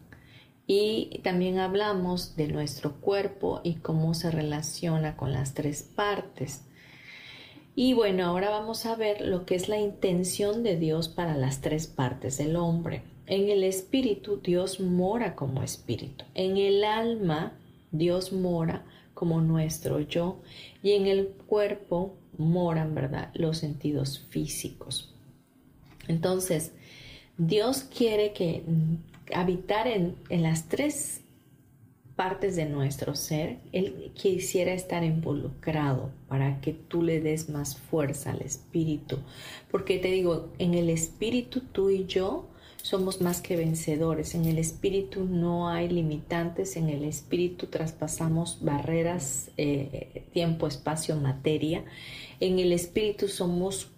Y 0.65 1.21
también 1.23 1.59
hablamos 1.59 2.35
de 2.35 2.49
nuestro 2.49 2.95
cuerpo 2.99 3.61
y 3.63 3.75
cómo 3.75 4.13
se 4.13 4.31
relaciona 4.31 5.15
con 5.15 5.31
las 5.31 5.53
tres 5.53 5.81
partes. 5.83 6.65
Y 7.73 7.93
bueno, 7.93 8.25
ahora 8.25 8.49
vamos 8.49 8.85
a 8.85 8.95
ver 8.95 9.21
lo 9.21 9.45
que 9.45 9.55
es 9.55 9.69
la 9.69 9.79
intención 9.79 10.63
de 10.63 10.77
Dios 10.77 11.07
para 11.07 11.37
las 11.37 11.61
tres 11.61 11.87
partes 11.87 12.37
del 12.37 12.55
hombre. 12.55 13.03
En 13.27 13.49
el 13.49 13.63
espíritu 13.63 14.41
Dios 14.41 14.79
mora 14.79 15.35
como 15.35 15.63
espíritu. 15.63 16.25
En 16.33 16.57
el 16.57 16.83
alma 16.83 17.53
Dios 17.91 18.33
mora 18.33 18.83
como 19.13 19.41
nuestro 19.41 19.99
yo. 19.99 20.39
Y 20.81 20.93
en 20.93 21.07
el 21.07 21.27
cuerpo 21.27 22.15
moran, 22.37 22.95
¿verdad? 22.95 23.29
Los 23.33 23.59
sentidos 23.59 24.25
físicos. 24.29 25.13
Entonces, 26.07 26.71
Dios 27.37 27.83
quiere 27.83 28.33
que 28.33 28.63
habitar 29.33 29.87
en, 29.87 30.15
en 30.29 30.43
las 30.43 30.69
tres 30.69 31.21
partes 32.17 32.55
de 32.55 32.65
nuestro 32.65 33.15
ser, 33.15 33.59
Él 33.71 34.11
quisiera 34.15 34.73
estar 34.73 35.03
involucrado 35.03 36.09
para 36.27 36.59
que 36.59 36.73
tú 36.73 37.03
le 37.03 37.21
des 37.21 37.47
más 37.47 37.77
fuerza 37.77 38.31
al 38.31 38.41
espíritu. 38.41 39.19
Porque 39.69 39.99
te 39.99 40.09
digo, 40.09 40.49
en 40.57 40.73
el 40.73 40.89
espíritu 40.89 41.61
tú 41.61 41.91
y 41.91 42.05
yo 42.07 42.47
somos 42.81 43.21
más 43.21 43.41
que 43.41 43.55
vencedores. 43.55 44.33
En 44.33 44.45
el 44.45 44.57
espíritu 44.57 45.25
no 45.25 45.69
hay 45.69 45.89
limitantes, 45.89 46.75
en 46.75 46.89
el 46.89 47.03
espíritu 47.03 47.67
traspasamos 47.67 48.59
barreras, 48.61 49.51
eh, 49.57 50.23
tiempo, 50.33 50.67
espacio, 50.67 51.15
materia. 51.17 51.83
En 52.39 52.59
el 52.59 52.71
espíritu 52.71 53.27
somos 53.27 53.91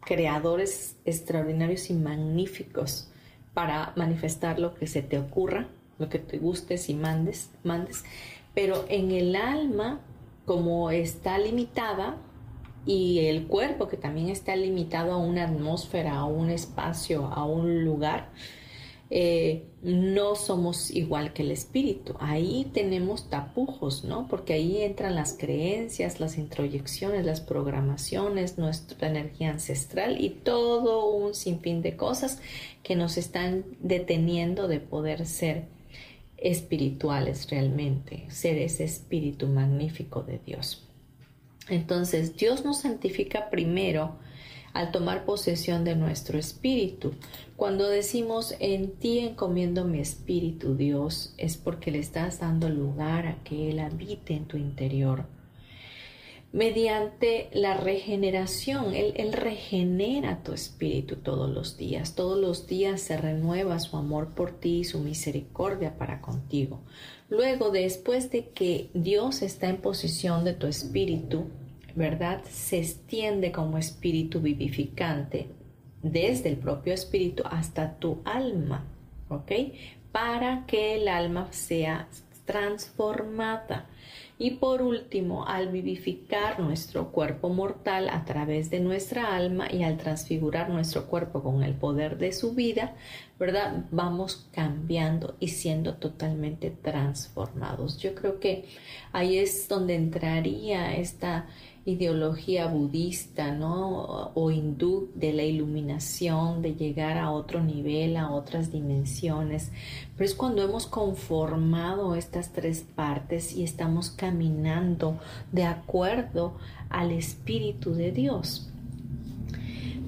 creadores 0.00 0.96
extraordinarios 1.04 1.90
y 1.90 1.94
magníficos 1.94 3.08
para 3.54 3.92
manifestar 3.96 4.58
lo 4.58 4.74
que 4.74 4.86
se 4.86 5.02
te 5.02 5.18
ocurra, 5.18 5.68
lo 5.98 6.08
que 6.08 6.18
te 6.18 6.38
gustes 6.38 6.88
y 6.88 6.94
mandes, 6.94 7.50
mandes. 7.64 8.04
Pero 8.54 8.84
en 8.88 9.10
el 9.10 9.34
alma, 9.34 10.00
como 10.44 10.90
está 10.90 11.38
limitada, 11.38 12.18
y 12.86 13.26
el 13.26 13.48
cuerpo 13.48 13.88
que 13.88 13.96
también 13.96 14.28
está 14.28 14.54
limitado 14.54 15.12
a 15.12 15.16
una 15.16 15.44
atmósfera, 15.44 16.14
a 16.14 16.24
un 16.24 16.50
espacio, 16.50 17.26
a 17.26 17.44
un 17.44 17.84
lugar, 17.84 18.30
eh, 19.08 19.64
no 19.82 20.34
somos 20.34 20.90
igual 20.90 21.32
que 21.32 21.42
el 21.42 21.52
espíritu. 21.52 22.14
Ahí 22.18 22.68
tenemos 22.72 23.30
tapujos, 23.30 24.04
¿no? 24.04 24.26
Porque 24.26 24.54
ahí 24.54 24.82
entran 24.82 25.14
las 25.14 25.34
creencias, 25.34 26.18
las 26.18 26.38
introyecciones, 26.38 27.24
las 27.24 27.40
programaciones, 27.40 28.58
nuestra 28.58 29.08
energía 29.08 29.50
ancestral 29.50 30.20
y 30.20 30.30
todo 30.30 31.08
un 31.08 31.34
sinfín 31.34 31.82
de 31.82 31.96
cosas 31.96 32.40
que 32.82 32.96
nos 32.96 33.16
están 33.16 33.64
deteniendo 33.80 34.66
de 34.66 34.80
poder 34.80 35.24
ser 35.26 35.64
espirituales 36.36 37.48
realmente, 37.48 38.24
ser 38.28 38.58
ese 38.58 38.84
espíritu 38.84 39.46
magnífico 39.46 40.22
de 40.22 40.40
Dios. 40.44 40.82
Entonces 41.68 42.36
Dios 42.36 42.64
nos 42.64 42.80
santifica 42.80 43.50
primero 43.50 44.16
al 44.76 44.90
tomar 44.90 45.24
posesión 45.24 45.84
de 45.84 45.96
nuestro 45.96 46.38
espíritu. 46.38 47.14
Cuando 47.56 47.88
decimos 47.88 48.54
en 48.60 48.92
ti 48.92 49.20
encomiendo 49.20 49.86
mi 49.86 50.00
espíritu, 50.00 50.74
Dios, 50.74 51.32
es 51.38 51.56
porque 51.56 51.90
le 51.90 51.98
estás 51.98 52.40
dando 52.40 52.68
lugar 52.68 53.26
a 53.26 53.42
que 53.42 53.70
Él 53.70 53.78
habite 53.78 54.34
en 54.34 54.44
tu 54.44 54.58
interior. 54.58 55.24
mediante 56.52 57.50
la 57.52 57.76
regeneración. 57.76 58.94
Él, 58.94 59.32
regenera 59.32 60.42
tu 60.42 60.52
espíritu 60.52 61.16
todos 61.16 61.50
los 61.50 61.76
días. 61.76 62.14
Todos 62.14 62.38
los 62.38 62.66
días 62.66 63.00
se 63.00 63.16
renueva 63.16 63.78
su 63.78 63.96
amor 63.96 64.34
por 64.34 64.52
ti 64.52 64.80
y 64.80 64.84
su 64.84 65.00
misericordia 65.00 65.98
para 65.98 66.20
contigo. 66.22 66.80
Luego, 67.28 67.70
después 67.70 68.30
de 68.30 68.48
que 68.50 68.90
Dios 68.94 69.42
está 69.42 69.68
en 69.68 69.78
posición 69.78 70.44
de 70.44 70.54
tu 70.54 70.66
espíritu, 70.66 71.46
¿verdad? 71.96 72.42
Se 72.48 72.78
extiende 72.78 73.50
como 73.50 73.78
espíritu 73.78 74.40
vivificante 74.40 75.48
desde 76.02 76.50
el 76.50 76.56
propio 76.56 76.92
espíritu 76.92 77.42
hasta 77.50 77.96
tu 77.96 78.20
alma, 78.24 78.84
¿ok? 79.28 79.50
Para 80.12 80.64
que 80.66 80.96
el 80.96 81.08
alma 81.08 81.48
sea 81.52 82.06
transformada. 82.44 83.86
Y 84.38 84.52
por 84.52 84.82
último, 84.82 85.46
al 85.46 85.68
vivificar 85.68 86.60
nuestro 86.60 87.10
cuerpo 87.10 87.48
mortal 87.48 88.10
a 88.10 88.26
través 88.26 88.68
de 88.68 88.80
nuestra 88.80 89.34
alma 89.34 89.66
y 89.72 89.82
al 89.82 89.96
transfigurar 89.96 90.68
nuestro 90.68 91.06
cuerpo 91.06 91.42
con 91.42 91.62
el 91.62 91.74
poder 91.74 92.18
de 92.18 92.32
su 92.32 92.54
vida, 92.54 92.94
¿verdad? 93.38 93.86
Vamos 93.90 94.46
cambiando 94.52 95.36
y 95.40 95.48
siendo 95.48 95.94
totalmente 95.94 96.70
transformados. 96.70 97.98
Yo 97.98 98.14
creo 98.14 98.38
que 98.38 98.66
ahí 99.12 99.38
es 99.38 99.68
donde 99.68 99.94
entraría 99.94 100.94
esta 100.94 101.46
ideología 101.86 102.66
budista, 102.66 103.52
¿no? 103.52 104.32
O 104.34 104.50
hindú 104.50 105.08
de 105.14 105.32
la 105.32 105.44
iluminación, 105.44 106.60
de 106.60 106.74
llegar 106.74 107.16
a 107.16 107.30
otro 107.30 107.62
nivel, 107.62 108.16
a 108.16 108.30
otras 108.30 108.72
dimensiones. 108.72 109.70
Pero 110.16 110.24
es 110.24 110.34
cuando 110.34 110.62
hemos 110.62 110.86
conformado 110.86 112.16
estas 112.16 112.52
tres 112.52 112.84
partes 112.94 113.54
y 113.54 113.62
estamos 113.62 114.10
caminando 114.10 115.18
de 115.52 115.64
acuerdo 115.64 116.56
al 116.90 117.12
Espíritu 117.12 117.94
de 117.94 118.10
Dios. 118.10 118.68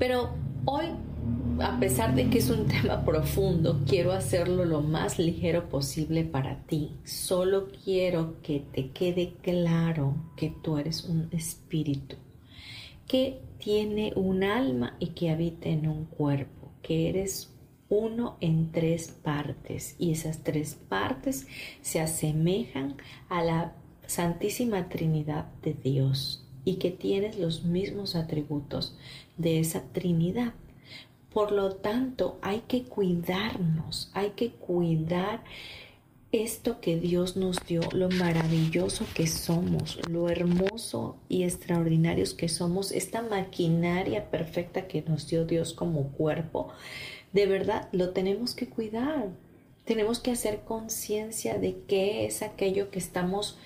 Pero 0.00 0.30
hoy 0.64 0.86
a 1.60 1.78
pesar 1.80 2.14
de 2.14 2.30
que 2.30 2.38
es 2.38 2.50
un 2.50 2.66
tema 2.68 3.04
profundo, 3.04 3.82
quiero 3.86 4.12
hacerlo 4.12 4.64
lo 4.64 4.80
más 4.80 5.18
ligero 5.18 5.68
posible 5.68 6.24
para 6.24 6.62
ti. 6.64 6.92
Solo 7.04 7.68
quiero 7.84 8.40
que 8.42 8.60
te 8.60 8.90
quede 8.90 9.34
claro 9.42 10.14
que 10.36 10.50
tú 10.50 10.78
eres 10.78 11.04
un 11.04 11.28
espíritu, 11.32 12.16
que 13.06 13.40
tiene 13.58 14.12
un 14.14 14.44
alma 14.44 14.96
y 14.98 15.08
que 15.08 15.30
habita 15.30 15.68
en 15.68 15.88
un 15.88 16.04
cuerpo, 16.04 16.70
que 16.82 17.08
eres 17.08 17.52
uno 17.88 18.36
en 18.40 18.70
tres 18.70 19.08
partes 19.08 19.96
y 19.98 20.12
esas 20.12 20.42
tres 20.44 20.74
partes 20.88 21.46
se 21.80 22.00
asemejan 22.00 22.96
a 23.28 23.42
la 23.42 23.72
Santísima 24.06 24.88
Trinidad 24.88 25.46
de 25.62 25.74
Dios 25.74 26.44
y 26.64 26.76
que 26.76 26.90
tienes 26.90 27.38
los 27.38 27.64
mismos 27.64 28.14
atributos 28.14 28.96
de 29.36 29.60
esa 29.60 29.82
Trinidad. 29.92 30.52
Por 31.32 31.52
lo 31.52 31.76
tanto, 31.76 32.38
hay 32.42 32.62
que 32.66 32.84
cuidarnos, 32.84 34.10
hay 34.14 34.30
que 34.30 34.50
cuidar 34.50 35.42
esto 36.32 36.80
que 36.80 36.96
Dios 36.96 37.36
nos 37.36 37.64
dio, 37.66 37.80
lo 37.92 38.10
maravilloso 38.10 39.06
que 39.14 39.26
somos, 39.26 39.98
lo 40.10 40.28
hermoso 40.28 41.16
y 41.28 41.44
extraordinarios 41.44 42.34
que 42.34 42.48
somos, 42.48 42.92
esta 42.92 43.22
maquinaria 43.22 44.30
perfecta 44.30 44.86
que 44.86 45.02
nos 45.02 45.26
dio 45.26 45.46
Dios 45.46 45.72
como 45.72 46.08
cuerpo, 46.08 46.68
de 47.32 47.46
verdad 47.46 47.88
lo 47.92 48.10
tenemos 48.10 48.54
que 48.54 48.68
cuidar. 48.68 49.28
Tenemos 49.84 50.20
que 50.20 50.32
hacer 50.32 50.60
conciencia 50.66 51.58
de 51.58 51.78
qué 51.88 52.26
es 52.26 52.42
aquello 52.42 52.90
que 52.90 52.98
estamos 52.98 53.56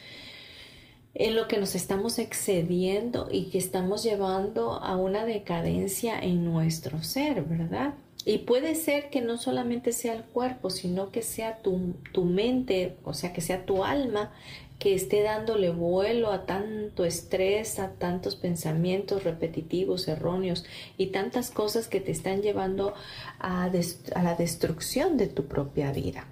en 1.14 1.36
lo 1.36 1.46
que 1.46 1.58
nos 1.58 1.74
estamos 1.74 2.18
excediendo 2.18 3.28
y 3.30 3.50
que 3.50 3.58
estamos 3.58 4.02
llevando 4.02 4.72
a 4.72 4.96
una 4.96 5.26
decadencia 5.26 6.18
en 6.18 6.44
nuestro 6.44 7.02
ser, 7.02 7.42
¿verdad? 7.44 7.94
Y 8.24 8.38
puede 8.38 8.74
ser 8.76 9.10
que 9.10 9.20
no 9.20 9.36
solamente 9.36 9.92
sea 9.92 10.14
el 10.14 10.22
cuerpo, 10.22 10.70
sino 10.70 11.10
que 11.10 11.22
sea 11.22 11.58
tu, 11.58 11.94
tu, 12.12 12.24
mente, 12.24 12.96
o 13.04 13.14
sea, 13.14 13.32
que 13.32 13.40
sea 13.40 13.66
tu 13.66 13.84
alma 13.84 14.32
que 14.78 14.94
esté 14.94 15.22
dándole 15.22 15.70
vuelo 15.70 16.32
a 16.32 16.44
tanto 16.44 17.04
estrés, 17.04 17.78
a 17.78 17.92
tantos 17.92 18.34
pensamientos 18.34 19.22
repetitivos, 19.22 20.08
erróneos 20.08 20.64
y 20.98 21.06
tantas 21.08 21.52
cosas 21.52 21.86
que 21.86 22.00
te 22.00 22.10
están 22.10 22.42
llevando 22.42 22.92
a, 23.38 23.64
a 23.64 24.22
la 24.24 24.34
destrucción 24.34 25.16
de 25.18 25.28
tu 25.28 25.46
propia 25.46 25.92
vida. 25.92 26.26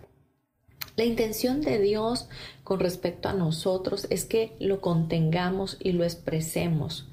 La 0.96 1.04
intención 1.04 1.60
de 1.60 1.78
Dios 1.78 2.28
con 2.70 2.78
respecto 2.78 3.28
a 3.28 3.32
nosotros 3.32 4.06
es 4.10 4.24
que 4.24 4.54
lo 4.60 4.80
contengamos 4.80 5.76
y 5.80 5.90
lo 5.90 6.04
expresemos. 6.04 7.08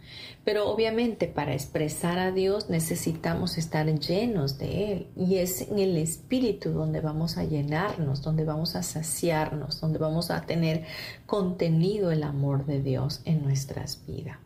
Pero 0.45 0.69
obviamente 0.69 1.25
para 1.25 1.53
expresar 1.53 2.19
a 2.19 2.31
Dios 2.31 2.69
necesitamos 2.69 3.57
estar 3.57 3.87
llenos 3.87 4.59
de 4.59 4.93
Él. 4.93 5.07
Y 5.15 5.37
es 5.37 5.61
en 5.61 5.79
el 5.79 5.97
Espíritu 5.97 6.73
donde 6.73 7.01
vamos 7.01 7.39
a 7.39 7.43
llenarnos, 7.43 8.21
donde 8.21 8.45
vamos 8.45 8.75
a 8.75 8.83
saciarnos, 8.83 9.81
donde 9.81 9.97
vamos 9.97 10.29
a 10.29 10.45
tener 10.45 10.85
contenido 11.25 12.11
el 12.11 12.21
amor 12.21 12.67
de 12.67 12.83
Dios 12.83 13.21
en 13.25 13.41
nuestras 13.41 14.05
vidas. 14.05 14.37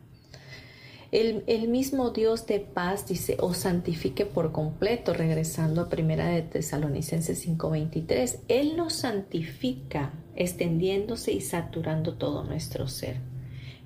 El, 1.12 1.68
mismo 1.68 2.08
Dios 2.08 2.46
de 2.46 2.58
paz 2.58 3.06
dice, 3.06 3.36
os 3.38 3.58
santifique 3.58 4.24
por 4.24 4.50
completo, 4.50 5.12
regresando 5.12 5.82
a 5.82 5.90
primera 5.90 6.26
de 6.28 6.40
Tesalonicenses 6.40 7.38
5:23. 7.46 8.38
Él 8.48 8.78
nos 8.78 8.94
santifica, 8.94 10.14
extendiéndose 10.36 11.32
y 11.32 11.42
saturando 11.42 12.14
todo 12.14 12.44
nuestro 12.44 12.88
ser. 12.88 13.18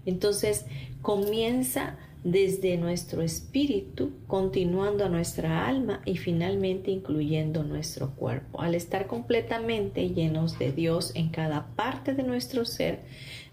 Entonces 0.07 0.67
comienza 1.03 1.99
desde 2.23 2.77
nuestro 2.77 3.23
espíritu, 3.23 4.13
continuando 4.29 5.05
a 5.05 5.09
nuestra 5.09 5.67
alma 5.67 6.03
y 6.05 6.19
finalmente 6.19 6.93
incluyendo 6.93 7.65
nuestro 7.65 8.15
cuerpo. 8.15 8.61
Al 8.61 8.77
estar 8.77 9.09
completamente 9.09 10.11
llenos 10.11 10.61
de 10.61 10.71
Dios 10.71 11.11
en 11.17 11.31
cada 11.31 11.75
parte 11.75 12.15
de 12.15 12.23
nuestro 12.23 12.65
ser, 12.65 13.01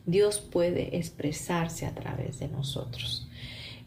Dios 0.05 0.41
puede 0.41 0.95
expresarse 0.95 1.87
a 1.87 1.95
través 1.95 2.37
de 2.37 2.49
nosotros. 2.49 3.27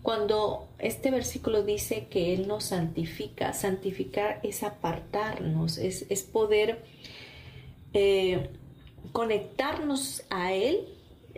Cuando 0.07 0.69
este 0.79 1.11
versículo 1.11 1.65
dice 1.65 2.07
que 2.09 2.33
Él 2.33 2.47
nos 2.47 2.67
santifica, 2.67 3.53
santificar 3.53 4.39
es 4.45 4.63
apartarnos, 4.63 5.79
es, 5.79 6.23
poder 6.23 6.85
eh, 7.93 8.51
conectarnos 9.11 10.23
a 10.31 10.53
Él 10.53 10.87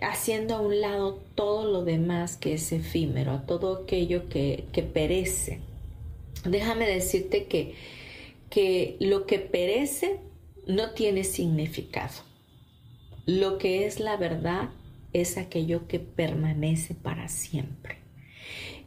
haciendo 0.02 0.54
a 0.54 0.60
un 0.60 0.82
lado 0.82 1.18
todo 1.34 1.64
lo 1.64 1.82
demás 1.82 2.36
que 2.36 2.52
es 2.52 2.70
efímero, 2.70 3.32
a 3.32 3.46
todo 3.46 3.84
aquello 3.84 4.28
que, 4.28 4.66
que 4.70 4.82
perece. 4.82 5.60
Déjame 6.44 6.86
decirte 6.86 7.46
que, 7.46 7.74
que 8.50 8.98
lo 9.00 9.24
que 9.24 9.38
perece 9.38 10.20
no 10.66 10.90
tiene 10.90 11.24
significado. 11.24 12.16
Lo 13.24 13.56
que 13.56 13.86
es 13.86 13.98
la 13.98 14.18
verdad 14.18 14.68
es 15.14 15.38
aquello 15.38 15.88
que 15.88 16.00
permanece 16.00 16.94
para 16.94 17.28
siempre. 17.28 18.07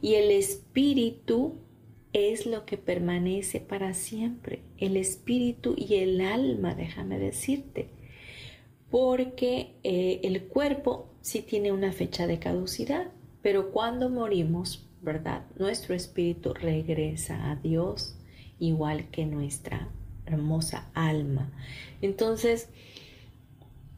Y 0.02 0.14
el 0.14 0.30
espíritu 0.32 1.54
es 2.12 2.44
lo 2.44 2.66
que 2.66 2.76
permanece 2.76 3.60
para 3.60 3.94
siempre. 3.94 4.60
El 4.76 4.96
espíritu 4.96 5.74
y 5.78 5.94
el 5.94 6.20
alma, 6.20 6.74
déjame 6.74 7.18
decirte. 7.18 7.88
Porque 8.90 9.76
eh, 9.84 10.20
el 10.24 10.42
cuerpo 10.42 11.08
sí 11.22 11.40
tiene 11.40 11.72
una 11.72 11.92
fecha 11.92 12.26
de 12.26 12.38
caducidad, 12.38 13.10
pero 13.40 13.70
cuando 13.70 14.10
morimos, 14.10 14.86
¿verdad? 15.00 15.46
Nuestro 15.58 15.94
espíritu 15.94 16.52
regresa 16.52 17.50
a 17.50 17.56
Dios 17.56 18.16
igual 18.58 19.08
que 19.10 19.24
nuestra 19.24 19.88
hermosa 20.26 20.90
alma. 20.94 21.50
Entonces, 22.02 22.68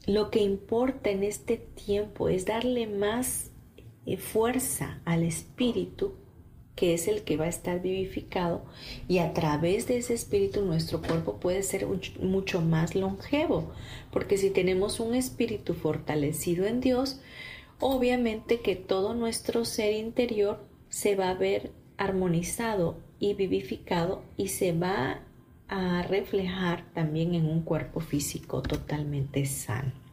lo 0.07 0.31
que 0.31 0.41
importa 0.43 1.11
en 1.11 1.25
este 1.25 1.57
tiempo 1.57 2.29
es 2.29 2.45
darle 2.45 2.87
más 2.87 3.51
fuerza 4.19 5.01
al 5.05 5.23
espíritu 5.23 6.15
que 6.77 6.95
es 6.95 7.07
el 7.07 7.23
que 7.23 7.37
va 7.37 7.45
a 7.45 7.49
estar 7.49 7.81
vivificado 7.81 8.65
y 9.07 9.19
a 9.19 9.33
través 9.33 9.87
de 9.87 9.99
ese 9.99 10.15
espíritu 10.15 10.63
nuestro 10.65 11.01
cuerpo 11.01 11.39
puede 11.39 11.63
ser 11.63 11.87
mucho 12.21 12.61
más 12.61 12.95
longevo, 12.95 13.73
porque 14.11 14.39
si 14.39 14.51
tenemos 14.51 15.01
un 15.01 15.15
espíritu 15.15 15.75
fortalecido 15.75 16.67
en 16.67 16.81
Dios, 16.81 17.21
obviamente 17.81 18.61
que 18.61 18.77
todo 18.77 19.15
nuestro 19.15 19.65
ser 19.65 19.93
interior 19.93 20.65
se 20.89 21.15
va 21.15 21.31
a 21.31 21.35
ver 21.35 21.73
armonizado 21.97 22.99
y 23.21 23.35
vivificado 23.35 24.23
y 24.37 24.49
se 24.49 24.73
va 24.73 25.21
a 25.69 26.03
reflejar 26.03 26.93
también 26.93 27.35
en 27.35 27.47
un 27.47 27.63
cuerpo 27.63 28.01
físico 28.01 28.63
totalmente 28.63 29.47
sano. 29.47 30.04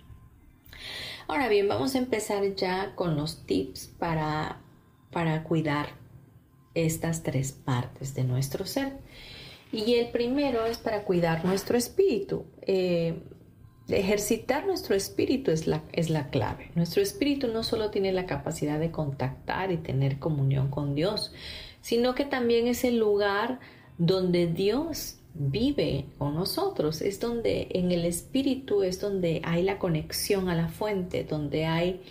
Ahora 1.32 1.48
bien, 1.48 1.70
vamos 1.70 1.96
a 1.96 1.98
empezar 1.98 2.44
ya 2.56 2.94
con 2.94 3.16
los 3.16 3.46
tips 3.46 3.88
para, 3.98 4.60
para 5.12 5.46
cuidar 5.46 5.92
estas 6.74 7.24
tres 7.24 7.54
partes 7.54 8.14
de 8.16 8.26
nuestro 8.26 8.66
ser. 8.66 8.98
Y 9.72 9.94
el 9.94 10.10
primero 10.10 10.66
es 10.66 10.78
para 10.78 11.06
cuidar 11.06 11.46
nuestro 11.46 11.78
espíritu. 11.78 12.44
Eh, 12.64 13.24
ejercitar 13.88 14.68
nuestro 14.68 14.94
espíritu 14.94 15.52
es 15.52 15.68
la, 15.68 15.84
es 15.94 16.10
la 16.10 16.30
clave. 16.32 16.70
Nuestro 16.76 17.02
espíritu 17.02 17.48
no 17.48 17.64
solo 17.64 17.92
tiene 17.92 18.12
la 18.12 18.26
capacidad 18.26 18.78
de 18.78 18.92
contactar 18.92 19.72
y 19.72 19.78
tener 19.78 20.20
comunión 20.20 20.70
con 20.70 20.96
Dios, 20.96 21.34
sino 21.80 22.14
que 22.14 22.26
también 22.26 22.68
es 22.68 22.84
el 22.84 22.98
lugar 22.98 23.62
donde 23.98 24.48
Dios 24.48 25.21
vive 25.34 26.06
con 26.18 26.36
nosotros. 26.36 27.02
Es 27.02 27.20
donde 27.20 27.68
en 27.72 27.92
el 27.92 28.06
espíritu 28.06 28.84
es 28.84 29.00
donde 29.00 29.42
hay 29.44 29.64
la 29.64 29.80
conexión 29.80 30.50
a 30.50 30.56
la 30.56 30.68
fuente, 30.68 31.24
donde 31.24 31.66
hay 31.66 32.02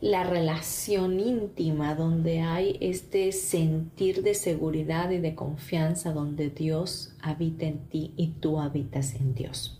la 0.00 0.24
relación 0.24 1.20
íntima, 1.20 1.94
donde 1.94 2.40
hay 2.40 2.78
este 2.80 3.32
sentir 3.32 4.22
de 4.22 4.34
seguridad 4.34 5.10
y 5.10 5.18
de 5.18 5.34
confianza, 5.34 6.12
donde 6.12 6.48
Dios 6.48 7.12
habita 7.20 7.66
en 7.66 7.78
ti 7.88 8.12
y 8.16 8.28
tú 8.28 8.60
habitas 8.60 9.14
en 9.14 9.34
Dios. 9.34 9.76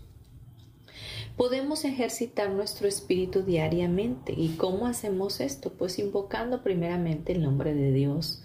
Podemos 1.37 1.85
ejercitar 1.85 2.51
nuestro 2.51 2.87
espíritu 2.87 3.41
diariamente. 3.41 4.33
¿Y 4.37 4.49
cómo 4.57 4.85
hacemos 4.85 5.39
esto? 5.39 5.71
Pues 5.71 5.97
invocando 5.97 6.61
primeramente 6.61 7.31
el 7.31 7.41
nombre 7.41 7.73
de 7.73 7.91
Dios, 7.91 8.43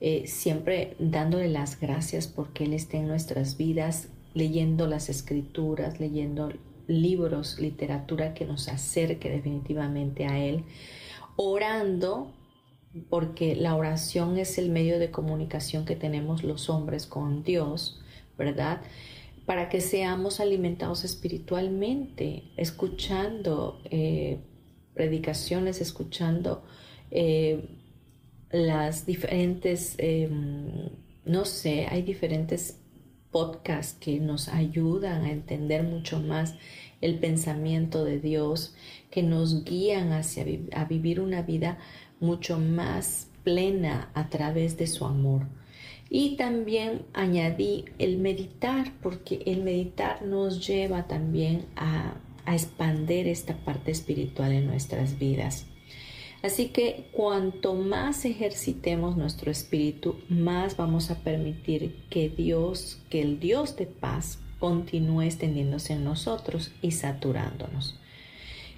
eh, 0.00 0.26
siempre 0.26 0.96
dándole 0.98 1.48
las 1.48 1.80
gracias 1.80 2.26
porque 2.26 2.64
Él 2.64 2.72
esté 2.72 2.98
en 2.98 3.08
nuestras 3.08 3.56
vidas, 3.56 4.08
leyendo 4.34 4.86
las 4.86 5.08
escrituras, 5.08 6.00
leyendo 6.00 6.52
libros, 6.86 7.58
literatura 7.58 8.34
que 8.34 8.44
nos 8.44 8.68
acerque 8.68 9.30
definitivamente 9.30 10.26
a 10.26 10.38
Él 10.38 10.64
orando, 11.36 12.32
porque 13.08 13.56
la 13.56 13.74
oración 13.74 14.38
es 14.38 14.58
el 14.58 14.70
medio 14.70 14.98
de 14.98 15.10
comunicación 15.10 15.84
que 15.84 15.96
tenemos 15.96 16.44
los 16.44 16.70
hombres 16.70 17.06
con 17.06 17.42
Dios, 17.42 18.00
¿verdad? 18.38 18.82
Para 19.46 19.68
que 19.68 19.80
seamos 19.80 20.40
alimentados 20.40 21.04
espiritualmente, 21.04 22.44
escuchando 22.56 23.80
eh, 23.90 24.38
predicaciones, 24.94 25.80
escuchando 25.80 26.64
eh, 27.10 27.68
las 28.54 29.04
diferentes, 29.04 29.96
em, 29.98 30.88
no 31.24 31.44
sé, 31.44 31.88
hay 31.90 32.02
diferentes 32.02 32.78
podcasts 33.32 33.98
que 33.98 34.20
nos 34.20 34.46
ayudan 34.46 35.24
a 35.24 35.32
entender 35.32 35.82
mucho 35.82 36.20
más 36.20 36.54
el 37.00 37.18
pensamiento 37.18 38.04
de 38.04 38.20
Dios, 38.20 38.76
que 39.10 39.24
nos 39.24 39.64
guían 39.64 40.12
hacia 40.12 40.46
a 40.72 40.84
vivir 40.84 41.18
una 41.20 41.42
vida 41.42 41.78
mucho 42.20 42.60
más 42.60 43.28
plena 43.42 44.10
a 44.14 44.28
través 44.30 44.76
de 44.76 44.86
su 44.86 45.04
amor. 45.04 45.48
Y 46.08 46.36
también 46.36 47.02
añadí 47.12 47.86
el 47.98 48.18
meditar, 48.18 48.92
porque 49.02 49.42
el 49.46 49.64
meditar 49.64 50.22
nos 50.22 50.64
lleva 50.64 51.08
también 51.08 51.66
a, 51.74 52.14
a 52.44 52.54
expander 52.54 53.26
esta 53.26 53.56
parte 53.56 53.90
espiritual 53.90 54.52
en 54.52 54.68
nuestras 54.68 55.18
vidas. 55.18 55.66
Así 56.44 56.68
que 56.68 57.06
cuanto 57.12 57.72
más 57.72 58.26
ejercitemos 58.26 59.16
nuestro 59.16 59.50
espíritu, 59.50 60.16
más 60.28 60.76
vamos 60.76 61.10
a 61.10 61.20
permitir 61.20 61.96
que 62.10 62.28
Dios, 62.28 62.98
que 63.08 63.22
el 63.22 63.40
Dios 63.40 63.76
de 63.76 63.86
paz, 63.86 64.38
continúe 64.58 65.22
extendiéndose 65.22 65.94
en 65.94 66.04
nosotros 66.04 66.70
y 66.82 66.90
saturándonos. 66.90 67.98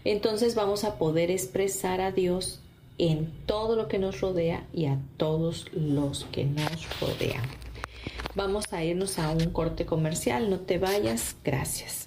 Entonces 0.05 0.55
vamos 0.55 0.85
a 0.85 0.96
poder 0.96 1.33
expresar 1.33 2.00
a 2.00 2.12
Dios 2.12 2.61
en 2.98 3.33
todo 3.46 3.74
lo 3.74 3.88
que 3.88 3.98
nos 3.98 4.20
rodea 4.20 4.64
y 4.72 4.87
a 4.87 5.00
todos 5.16 5.66
los 5.72 6.24
que 6.26 6.44
nos 6.44 7.00
rodean. 7.00 7.42
Vamos 8.37 8.72
a 8.72 8.85
irnos 8.85 9.18
a 9.18 9.33
un 9.33 9.50
corte 9.50 9.87
comercial, 9.87 10.50
no 10.50 10.61
te 10.61 10.79
vayas, 10.79 11.35
gracias. 11.42 12.07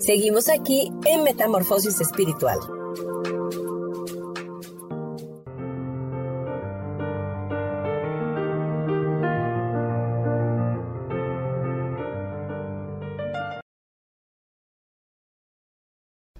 Seguimos 0.00 0.48
aquí 0.48 0.90
en 1.04 1.24
Metamorfosis 1.24 2.00
Espiritual. 2.00 2.58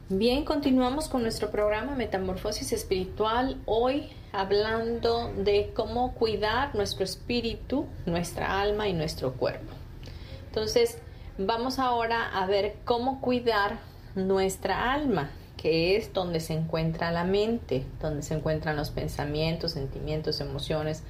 Bien, 0.09 0.47
continuamos 0.47 1.09
con 1.09 1.21
nuestro 1.21 1.51
programa 1.51 1.95
Metamorfosis 1.95 2.73
Espiritual, 2.73 3.61
hoy 3.67 4.09
hablando 4.33 5.35
de 5.35 5.73
cómo 5.75 6.15
cuidar 6.15 6.75
nuestro 6.75 7.05
espíritu, 7.05 7.87
nuestra 8.07 8.63
alma 8.63 8.89
y 8.89 8.95
nuestro 8.95 9.35
cuerpo. 9.35 9.75
Entonces, 10.47 10.97
Vamos 11.43 11.79
ahora 11.79 12.29
a 12.35 12.45
ver 12.45 12.75
cómo 12.85 13.23
cuidar 13.23 13.79
nuestra 14.15 14.93
alma, 14.93 15.31
que 15.57 15.97
es 15.97 16.13
donde 16.13 16.39
se 16.39 16.53
encuentra 16.53 17.11
la 17.13 17.25
mente, 17.25 17.87
donde 17.99 18.23
se 18.23 18.35
encuentran 18.35 18.77
los 18.77 18.91
pensamientos, 18.91 19.73
sentimientos, 19.73 20.43
emociones, 20.43 21.03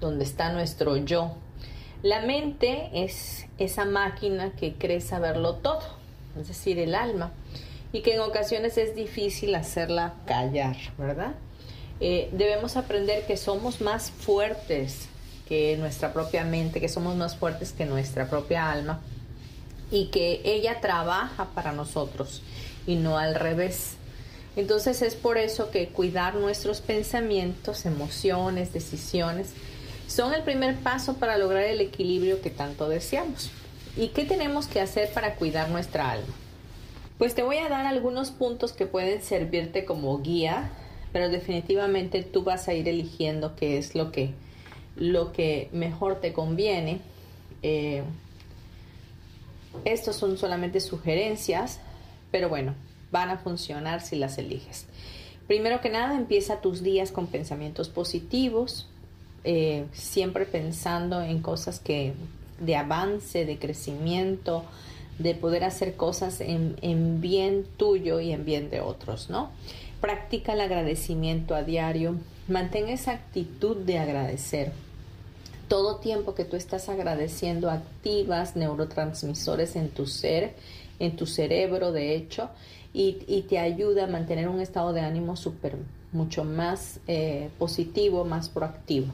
donde 0.00 0.24
está 0.24 0.50
nuestro 0.54 0.96
yo. 0.96 1.34
La 2.02 2.22
mente 2.22 2.88
es 2.94 3.44
esa 3.58 3.84
máquina 3.84 4.52
que 4.52 4.72
cree 4.72 5.02
saberlo 5.02 5.56
todo, 5.56 5.82
es 6.40 6.48
decir, 6.48 6.78
el 6.78 6.94
alma, 6.94 7.32
y 7.92 8.00
que 8.00 8.14
en 8.14 8.20
ocasiones 8.20 8.78
es 8.78 8.96
difícil 8.96 9.54
hacerla 9.54 10.14
callar, 10.24 10.76
¿verdad? 10.96 11.34
Eh, 12.00 12.30
debemos 12.32 12.78
aprender 12.78 13.26
que 13.26 13.36
somos 13.36 13.82
más 13.82 14.10
fuertes 14.10 15.10
que 15.46 15.76
nuestra 15.76 16.14
propia 16.14 16.42
mente, 16.42 16.80
que 16.80 16.88
somos 16.88 17.16
más 17.16 17.36
fuertes 17.36 17.74
que 17.74 17.84
nuestra 17.84 18.30
propia 18.30 18.72
alma 18.72 19.02
y 19.90 20.06
que 20.06 20.40
ella 20.44 20.80
trabaja 20.80 21.50
para 21.54 21.72
nosotros 21.72 22.42
y 22.86 22.96
no 22.96 23.18
al 23.18 23.34
revés. 23.34 23.96
Entonces 24.56 25.02
es 25.02 25.14
por 25.14 25.36
eso 25.36 25.70
que 25.70 25.88
cuidar 25.88 26.36
nuestros 26.36 26.80
pensamientos, 26.80 27.86
emociones, 27.86 28.72
decisiones 28.72 29.52
son 30.06 30.32
el 30.34 30.42
primer 30.42 30.76
paso 30.76 31.14
para 31.14 31.38
lograr 31.38 31.64
el 31.64 31.80
equilibrio 31.80 32.40
que 32.40 32.50
tanto 32.50 32.88
deseamos. 32.88 33.50
¿Y 33.96 34.08
qué 34.08 34.24
tenemos 34.24 34.66
que 34.66 34.80
hacer 34.80 35.12
para 35.12 35.34
cuidar 35.36 35.70
nuestra 35.70 36.10
alma? 36.10 36.34
Pues 37.18 37.34
te 37.34 37.42
voy 37.42 37.58
a 37.58 37.68
dar 37.68 37.86
algunos 37.86 38.30
puntos 38.30 38.72
que 38.72 38.86
pueden 38.86 39.22
servirte 39.22 39.84
como 39.84 40.20
guía, 40.20 40.70
pero 41.12 41.28
definitivamente 41.28 42.22
tú 42.22 42.42
vas 42.42 42.68
a 42.68 42.74
ir 42.74 42.88
eligiendo 42.88 43.54
qué 43.54 43.78
es 43.78 43.94
lo 43.94 44.10
que, 44.10 44.30
lo 44.96 45.32
que 45.32 45.68
mejor 45.72 46.20
te 46.20 46.32
conviene. 46.32 47.00
Eh, 47.62 48.02
estos 49.84 50.16
son 50.16 50.38
solamente 50.38 50.80
sugerencias, 50.80 51.80
pero 52.30 52.48
bueno, 52.48 52.74
van 53.10 53.30
a 53.30 53.38
funcionar 53.38 54.00
si 54.00 54.16
las 54.16 54.38
eliges. 54.38 54.86
Primero 55.46 55.80
que 55.80 55.90
nada, 55.90 56.16
empieza 56.16 56.60
tus 56.60 56.82
días 56.82 57.12
con 57.12 57.26
pensamientos 57.26 57.88
positivos, 57.88 58.88
eh, 59.44 59.84
siempre 59.92 60.46
pensando 60.46 61.20
en 61.20 61.40
cosas 61.40 61.78
que 61.78 62.14
de 62.58 62.76
avance, 62.76 63.44
de 63.44 63.58
crecimiento, 63.58 64.64
de 65.18 65.34
poder 65.34 65.64
hacer 65.64 65.96
cosas 65.96 66.40
en, 66.40 66.76
en, 66.80 67.20
bien 67.20 67.66
tuyo 67.76 68.20
y 68.20 68.32
en 68.32 68.44
bien 68.44 68.70
de 68.70 68.80
otros, 68.80 69.28
¿no? 69.30 69.50
Practica 70.00 70.54
el 70.54 70.60
agradecimiento 70.60 71.54
a 71.54 71.62
diario, 71.62 72.16
mantén 72.48 72.88
esa 72.88 73.12
actitud 73.12 73.76
de 73.76 73.98
agradecer. 73.98 74.72
Todo 75.68 75.96
tiempo 75.96 76.34
que 76.34 76.44
tú 76.44 76.56
estás 76.56 76.88
agradeciendo 76.88 77.70
activas 77.70 78.56
neurotransmisores 78.56 79.76
en 79.76 79.88
tu 79.88 80.06
ser, 80.06 80.54
en 80.98 81.16
tu 81.16 81.26
cerebro, 81.26 81.92
de 81.92 82.14
hecho, 82.14 82.50
y, 82.92 83.44
te 83.48 83.58
ayuda 83.58 84.04
a 84.04 84.06
mantener 84.06 84.48
un 84.48 84.60
estado 84.60 84.92
de 84.92 85.00
ánimo 85.00 85.36
súper, 85.36 85.76
mucho 86.12 86.44
más 86.44 87.00
eh, 87.08 87.50
positivo, 87.58 88.24
más 88.24 88.48
proactivo. 88.48 89.12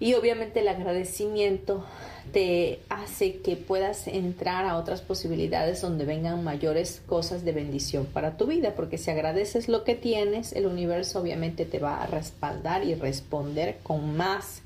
Y 0.00 0.14
obviamente 0.14 0.60
el 0.60 0.68
agradecimiento 0.68 1.84
te 2.32 2.80
hace 2.88 3.36
que 3.40 3.56
puedas 3.56 4.06
entrar 4.06 4.64
a 4.64 4.78
otras 4.78 5.02
posibilidades 5.02 5.82
donde 5.82 6.06
vengan 6.06 6.42
mayores 6.42 7.02
cosas 7.06 7.44
de 7.44 7.52
bendición 7.52 8.06
para 8.06 8.38
tu 8.38 8.46
vida, 8.46 8.74
porque 8.74 8.96
si 8.96 9.10
agradeces 9.10 9.68
lo 9.68 9.84
que 9.84 9.94
tienes, 9.94 10.54
el 10.54 10.64
universo 10.64 11.20
obviamente 11.20 11.66
te 11.66 11.78
va 11.78 12.02
a 12.02 12.06
respaldar 12.06 12.82
y 12.84 12.94
responder 12.94 13.78
con 13.82 14.16
más 14.16 14.62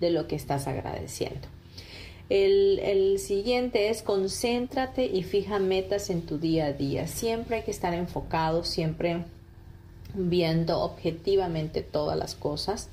de 0.00 0.10
lo 0.10 0.26
que 0.26 0.36
estás 0.36 0.66
agradeciendo. 0.66 1.48
El, 2.28 3.18
siguiente 3.18 3.88
es 3.88 4.02
concéntrate 4.02 5.06
y 5.06 5.22
fija 5.22 5.58
metas 5.58 6.10
en 6.10 6.22
tu 6.22 6.38
día 6.38 6.66
a 6.66 6.72
día. 6.72 7.06
Siempre 7.06 7.56
hay 7.56 7.62
que 7.62 7.70
estar 7.70 7.94
enfocado, 7.94 8.64
siempre 8.64 9.24
viendo 10.14 10.80
objetivamente 10.80 11.82
todas 11.82 12.18
las 12.18 12.34
cosas 12.34 12.88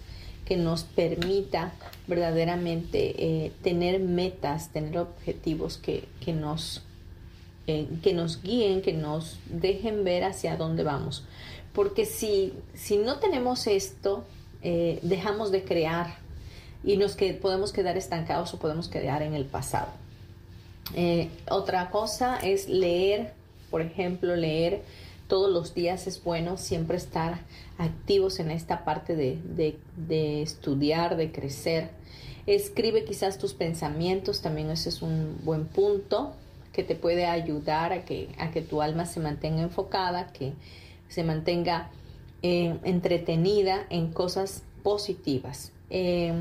que 0.45 0.57
nos 0.57 0.83
permita 0.83 1.73
verdaderamente 2.07 3.15
eh, 3.17 3.51
tener 3.61 3.99
metas, 3.99 4.71
tener 4.71 4.97
objetivos 4.99 5.77
que, 5.77 6.07
nos, 6.33 6.83
eh, 7.67 7.87
que 8.03 8.13
nos 8.13 8.41
guíen, 8.41 8.81
que 8.81 8.93
nos 8.93 9.37
dejen 9.49 10.03
ver 10.03 10.23
hacia 10.23 10.55
dónde 10.55 10.83
vamos. 10.83 11.25
Porque 11.73 12.05
si, 12.05 12.53
si 12.73 12.97
no 12.97 13.19
tenemos 13.19 13.67
esto, 13.67 14.23
eh, 14.61 14.99
dejamos 15.01 15.51
de 15.51 15.63
crear 15.63 16.24
y 16.85 16.97
nos 16.97 17.15
que 17.15 17.33
podemos 17.33 17.73
quedar 17.73 17.97
estancados 17.97 18.53
o 18.53 18.59
podemos 18.59 18.87
quedar 18.87 19.23
en 19.23 19.33
el 19.33 19.45
pasado. 19.45 19.89
Eh, 20.93 21.29
otra 21.49 21.89
cosa 21.89 22.37
es 22.37 22.69
leer, 22.69 23.33
por 23.71 23.81
ejemplo, 23.81 24.35
leer 24.35 24.83
todos 25.27 25.51
los 25.51 25.73
días 25.73 26.05
es 26.05 26.23
bueno, 26.23 26.57
siempre 26.57 26.97
estar 26.97 27.39
activos 27.79 28.39
en 28.39 28.51
esta 28.51 28.85
parte 28.85 29.15
de, 29.15 29.39
de, 29.97 30.41
estudiar, 30.43 31.17
de 31.17 31.31
crecer. 31.31 31.89
Escribe 32.45 33.05
quizás 33.05 33.39
tus 33.39 33.55
pensamientos, 33.55 34.41
también 34.41 34.69
ese 34.69 34.89
es 34.89 35.01
un 35.01 35.39
buen 35.43 35.65
punto 35.65 36.33
que 36.73 36.83
te 36.83 36.95
puede 36.95 37.25
ayudar 37.25 37.91
a 37.91 38.05
que, 38.05 38.29
a 38.37 38.51
que 38.51 38.61
tu 38.61 38.83
alma 38.83 39.07
se 39.07 39.19
mantenga 39.19 39.63
enfocada, 39.63 40.27
que 40.27 40.53
se 41.09 41.23
mantenga 41.23 41.89
eh, 42.43 42.77
entretenida 42.83 43.87
en 43.89 44.11
cosas 44.11 44.61
positivas. 44.83 45.71
Eh, 45.89 46.33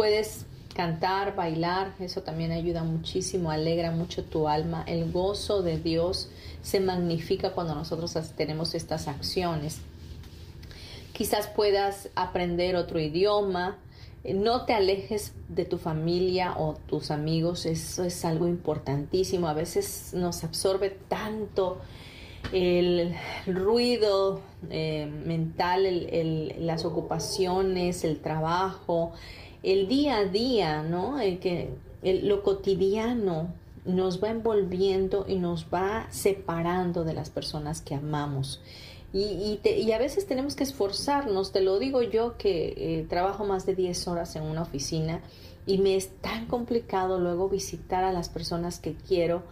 Puedes 0.00 0.46
cantar, 0.74 1.36
bailar, 1.36 1.92
eso 2.00 2.22
también 2.22 2.52
ayuda 2.52 2.84
muchísimo, 2.84 3.50
alegra 3.50 3.90
mucho 3.90 4.24
tu 4.24 4.48
alma. 4.48 4.82
El 4.86 5.12
gozo 5.12 5.60
de 5.60 5.76
Dios 5.76 6.30
se 6.62 6.80
magnifica 6.80 7.52
cuando 7.52 7.74
nosotros 7.74 8.16
tenemos 8.34 8.74
estas 8.74 9.08
acciones. 9.08 9.82
Quizás 11.12 11.48
puedas 11.48 12.08
aprender 12.14 12.76
otro 12.76 12.98
idioma, 12.98 13.76
no 14.24 14.64
te 14.64 14.72
alejes 14.72 15.34
de 15.50 15.66
tu 15.66 15.76
familia 15.76 16.54
o 16.56 16.78
tus 16.86 17.10
amigos, 17.10 17.66
eso 17.66 18.02
es 18.02 18.24
algo 18.24 18.48
importantísimo. 18.48 19.48
A 19.48 19.52
veces 19.52 20.14
nos 20.14 20.44
absorbe 20.44 20.96
tanto 21.08 21.78
el 22.54 23.14
ruido 23.46 24.40
eh, 24.70 25.04
mental, 25.26 25.84
las 26.58 26.86
ocupaciones, 26.86 28.02
el 28.02 28.20
trabajo, 28.20 29.12
el 29.62 29.88
día 29.88 30.18
a 30.18 30.24
día, 30.24 30.82
¿no? 30.82 31.20
El 31.20 31.38
que 31.38 31.70
lo 32.02 32.42
cotidiano 32.42 33.52
nos 33.84 34.22
va 34.22 34.30
envolviendo 34.30 35.24
y 35.28 35.36
nos 35.36 35.66
va 35.72 36.06
separando 36.10 37.04
de 37.04 37.14
las 37.14 37.30
personas 37.30 37.80
que 37.80 37.94
amamos. 37.94 38.60
Y, 39.12 39.58
y, 39.64 39.92
a 39.92 39.98
veces 39.98 40.26
tenemos 40.26 40.54
que 40.54 40.62
esforzarnos, 40.62 41.50
te 41.50 41.60
lo 41.62 41.80
digo 41.80 42.00
yo 42.02 42.36
que 42.36 42.74
eh, 42.76 43.06
trabajo 43.08 43.44
más 43.44 43.66
de 43.66 43.74
10 43.74 44.06
horas 44.06 44.36
en 44.36 44.44
una 44.44 44.62
oficina 44.62 45.20
y 45.66 45.78
me 45.78 45.96
es 45.96 46.10
tan 46.20 46.46
complicado 46.46 47.18
luego 47.18 47.48
visitar 47.48 48.04
a 48.04 48.12
las 48.12 48.28
personas 48.28 48.78
que 48.78 48.94
quiero 48.94 49.42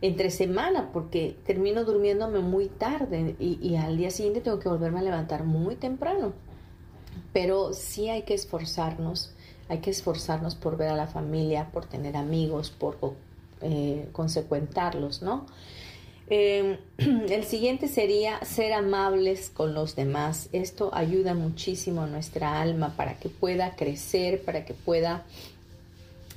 entre 0.00 0.30
semana 0.30 0.90
porque 0.94 1.36
termino 1.44 1.84
durmiéndome 1.84 2.38
muy 2.38 2.68
tarde 2.68 3.36
y, 3.38 3.58
y 3.60 3.76
al 3.76 3.98
día 3.98 4.10
siguiente 4.10 4.40
tengo 4.40 4.58
que 4.58 4.70
volverme 4.70 5.00
a 5.00 5.02
levantar 5.02 5.44
muy 5.44 5.76
temprano. 5.76 6.32
Pero 7.34 7.74
sí 7.74 8.08
hay 8.08 8.22
que 8.22 8.32
esforzarnos 8.32 9.34
hay 9.72 9.78
que 9.78 9.88
esforzarnos 9.88 10.54
por 10.54 10.76
ver 10.76 10.90
a 10.90 10.96
la 10.96 11.06
familia, 11.06 11.70
por 11.72 11.86
tener 11.86 12.14
amigos, 12.14 12.68
por 12.68 12.98
eh, 13.62 14.06
consecuentarlos, 14.12 15.22
¿no? 15.22 15.46
Em, 16.28 16.76
el 17.30 17.44
siguiente 17.44 17.88
sería 17.88 18.44
ser 18.44 18.74
amables 18.74 19.48
con 19.48 19.72
los 19.72 19.96
demás. 19.96 20.50
Esto 20.52 20.90
ayuda 20.92 21.32
muchísimo 21.32 22.02
a 22.02 22.06
nuestra 22.06 22.60
alma 22.60 22.94
para 22.98 23.18
que 23.18 23.30
pueda 23.30 23.74
crecer, 23.74 24.42
para 24.42 24.66
que 24.66 24.74
pueda 24.74 25.24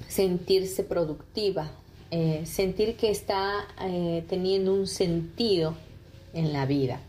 sentirse 0.07 0.85
productiva, 0.85 1.71
eh, 2.11 2.43
sentir 2.45 2.95
que 2.95 3.11
está 3.11 3.67
eh, 3.81 4.23
teniendo 4.29 4.73
un 4.73 4.87
sentido 4.87 5.75
en 6.33 6.53
la 6.53 6.65
vida. 6.65 7.01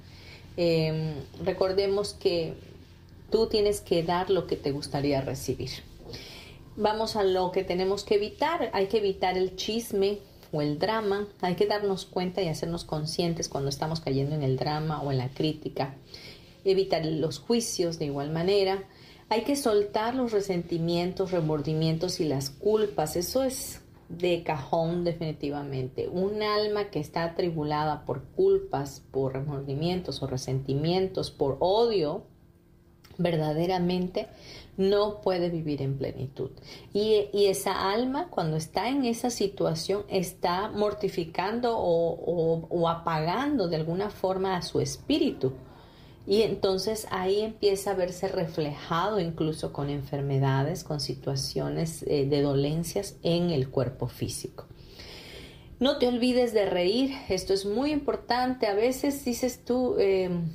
Em, 0.57 1.15
recordemos 1.45 2.15
que 2.15 2.55
tú 3.31 3.47
tienes 3.47 3.81
que 3.81 4.03
dar 4.03 4.29
lo 4.29 4.49
que 4.49 4.57
te 4.57 4.73
gustaría 4.73 5.21
recibir 5.21 5.71
vamos 6.77 7.17
a 7.17 7.25
lo 7.25 7.51
que 7.53 7.65
tenemos 7.65 8.05
que 8.05 8.17
evitar. 8.17 8.71
Hay 8.73 8.87
que 8.87 8.99
evitar 8.99 9.37
el 9.37 9.57
chisme 9.57 10.19
o 10.53 10.62
el 10.62 10.79
drama. 10.79 11.27
Hay 11.41 11.55
que 11.55 11.67
darnos 11.67 12.05
cuenta 12.05 12.43
y 12.43 12.49
hacernos 12.49 12.85
conscientes 12.85 13.49
cuando 13.49 13.69
estamos 13.69 14.01
cayendo 14.01 14.35
en 14.35 14.43
el 14.43 14.57
drama 14.57 15.03
o 15.03 15.11
en 15.11 15.19
la 15.19 15.29
crítica. 15.31 15.95
Evitar 16.65 17.05
los 17.05 17.39
juicios 17.39 17.99
de 17.99 18.07
igual 18.07 18.31
manera. 18.31 18.85
Hay 19.29 19.43
que 19.43 19.57
soltar 19.57 20.15
los 20.15 20.33
resentimientos, 20.33 21.33
remordimientos 21.33 22.21
y 22.21 22.25
las 22.27 22.51
culpas. 22.51 23.17
Eso 23.17 23.43
es 23.43 23.81
de 24.09 24.43
cajón 24.45 25.05
definitivamente. 25.05 26.09
Un 26.09 26.43
alma 26.43 26.91
que 26.91 27.01
está 27.01 27.25
atribulada 27.25 28.05
por 28.05 28.23
culpas, 28.23 29.03
por 29.11 29.33
remordimientos 29.33 30.23
o 30.23 30.29
resentimientos, 30.29 31.33
por 31.33 31.57
odio, 31.59 32.25
verdaderamente 33.19 34.29
no 34.77 35.21
puede 35.21 35.49
vivir 35.51 35.83
en 35.83 35.97
plenitud. 35.97 36.51
Y, 36.93 37.29
esa 37.33 37.91
alma, 37.91 38.29
cuando 38.29 38.57
está 38.57 38.89
en 38.89 39.05
esa 39.05 39.31
situación, 39.31 40.05
está 40.09 40.69
mortificando 40.69 41.77
o, 41.79 42.89
apagando 42.89 43.69
de 43.69 43.77
alguna 43.77 44.11
forma 44.11 44.57
a 44.57 44.62
su 44.62 44.81
espíritu. 44.81 45.53
Y 46.27 46.43
entonces 46.43 47.07
ahí 47.11 47.41
empieza 47.41 47.93
a 47.93 47.95
verse 47.95 48.27
reflejado 48.27 49.21
incluso 49.21 49.73
con 49.73 49.91
enfermedades, 49.91 50.83
con 50.83 50.99
situaciones 50.99 52.03
eh, 52.03 52.27
de 52.27 52.43
dolencias 52.43 53.17
en 53.23 53.51
el 53.51 53.71
cuerpo 53.71 54.09
físico. 54.09 54.67
No 55.79 55.99
te 55.99 56.09
olvides 56.09 56.53
de 56.55 56.66
reír, 56.66 57.14
esto 57.29 57.53
es 57.53 57.66
muy 57.66 57.93
importante. 57.93 58.66
A 58.66 58.74
veces 58.74 59.24
dices 59.24 59.64
tú, 59.64 59.97
em, 59.99 60.49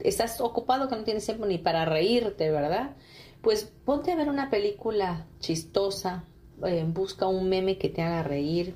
estás 0.00 0.40
ocupado 0.40 0.88
que 0.88 0.96
no 0.96 1.04
tienes 1.04 1.24
tiempo 1.24 1.46
ni 1.46 1.58
para 1.58 1.84
reírte, 1.84 2.50
¿verdad? 2.50 2.96
Pues 3.42 3.70
ponte 3.84 4.12
a 4.12 4.16
ver 4.16 4.28
una 4.28 4.50
película 4.50 5.26
chistosa, 5.40 6.24
eh, 6.64 6.84
busca 6.86 7.26
un 7.26 7.48
meme 7.48 7.78
que 7.78 7.88
te 7.88 8.02
haga 8.02 8.22
reír, 8.22 8.74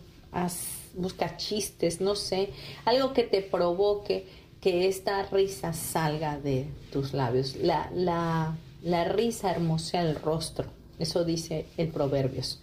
busca 0.94 1.36
chistes, 1.36 2.00
no 2.00 2.14
sé, 2.14 2.50
algo 2.84 3.12
que 3.12 3.24
te 3.24 3.42
provoque 3.42 4.26
que 4.60 4.86
esta 4.86 5.24
risa 5.24 5.72
salga 5.72 6.38
de 6.38 6.66
tus 6.92 7.12
labios. 7.12 7.56
La, 7.56 7.90
la 7.94 8.56
La 8.82 9.04
risa 9.04 9.52
hermosea 9.52 10.02
el 10.02 10.16
rostro. 10.16 10.66
Eso 10.98 11.24
dice 11.24 11.66
el 11.76 11.88
Proverbios. 11.88 12.58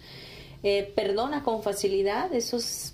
Eh, 0.63 0.91
perdona 0.93 1.43
con 1.43 1.63
facilidad. 1.63 2.33
Eso 2.33 2.57
es 2.57 2.93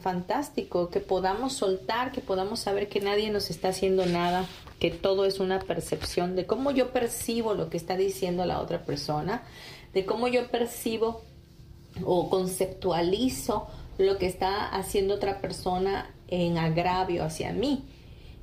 fantástico. 0.00 0.90
Que 0.90 1.00
podamos 1.00 1.54
soltar, 1.54 2.12
que 2.12 2.20
podamos 2.20 2.60
saber 2.60 2.88
que 2.88 3.00
nadie 3.00 3.30
nos 3.30 3.50
está 3.50 3.68
haciendo 3.68 4.06
nada, 4.06 4.46
que 4.78 4.90
todo 4.90 5.24
es 5.24 5.40
una 5.40 5.60
percepción 5.60 6.36
de 6.36 6.46
cómo 6.46 6.70
yo 6.70 6.92
percibo 6.92 7.54
lo 7.54 7.70
que 7.70 7.76
está 7.76 7.96
diciendo 7.96 8.44
la 8.44 8.60
otra 8.60 8.84
persona, 8.84 9.42
de 9.94 10.04
cómo 10.04 10.28
yo 10.28 10.48
percibo 10.48 11.22
o 12.04 12.30
conceptualizo 12.30 13.68
lo 13.98 14.18
que 14.18 14.26
está 14.26 14.68
haciendo 14.68 15.14
otra 15.14 15.40
persona 15.40 16.10
en 16.28 16.58
agravio 16.58 17.24
hacia 17.24 17.52
mí. 17.52 17.84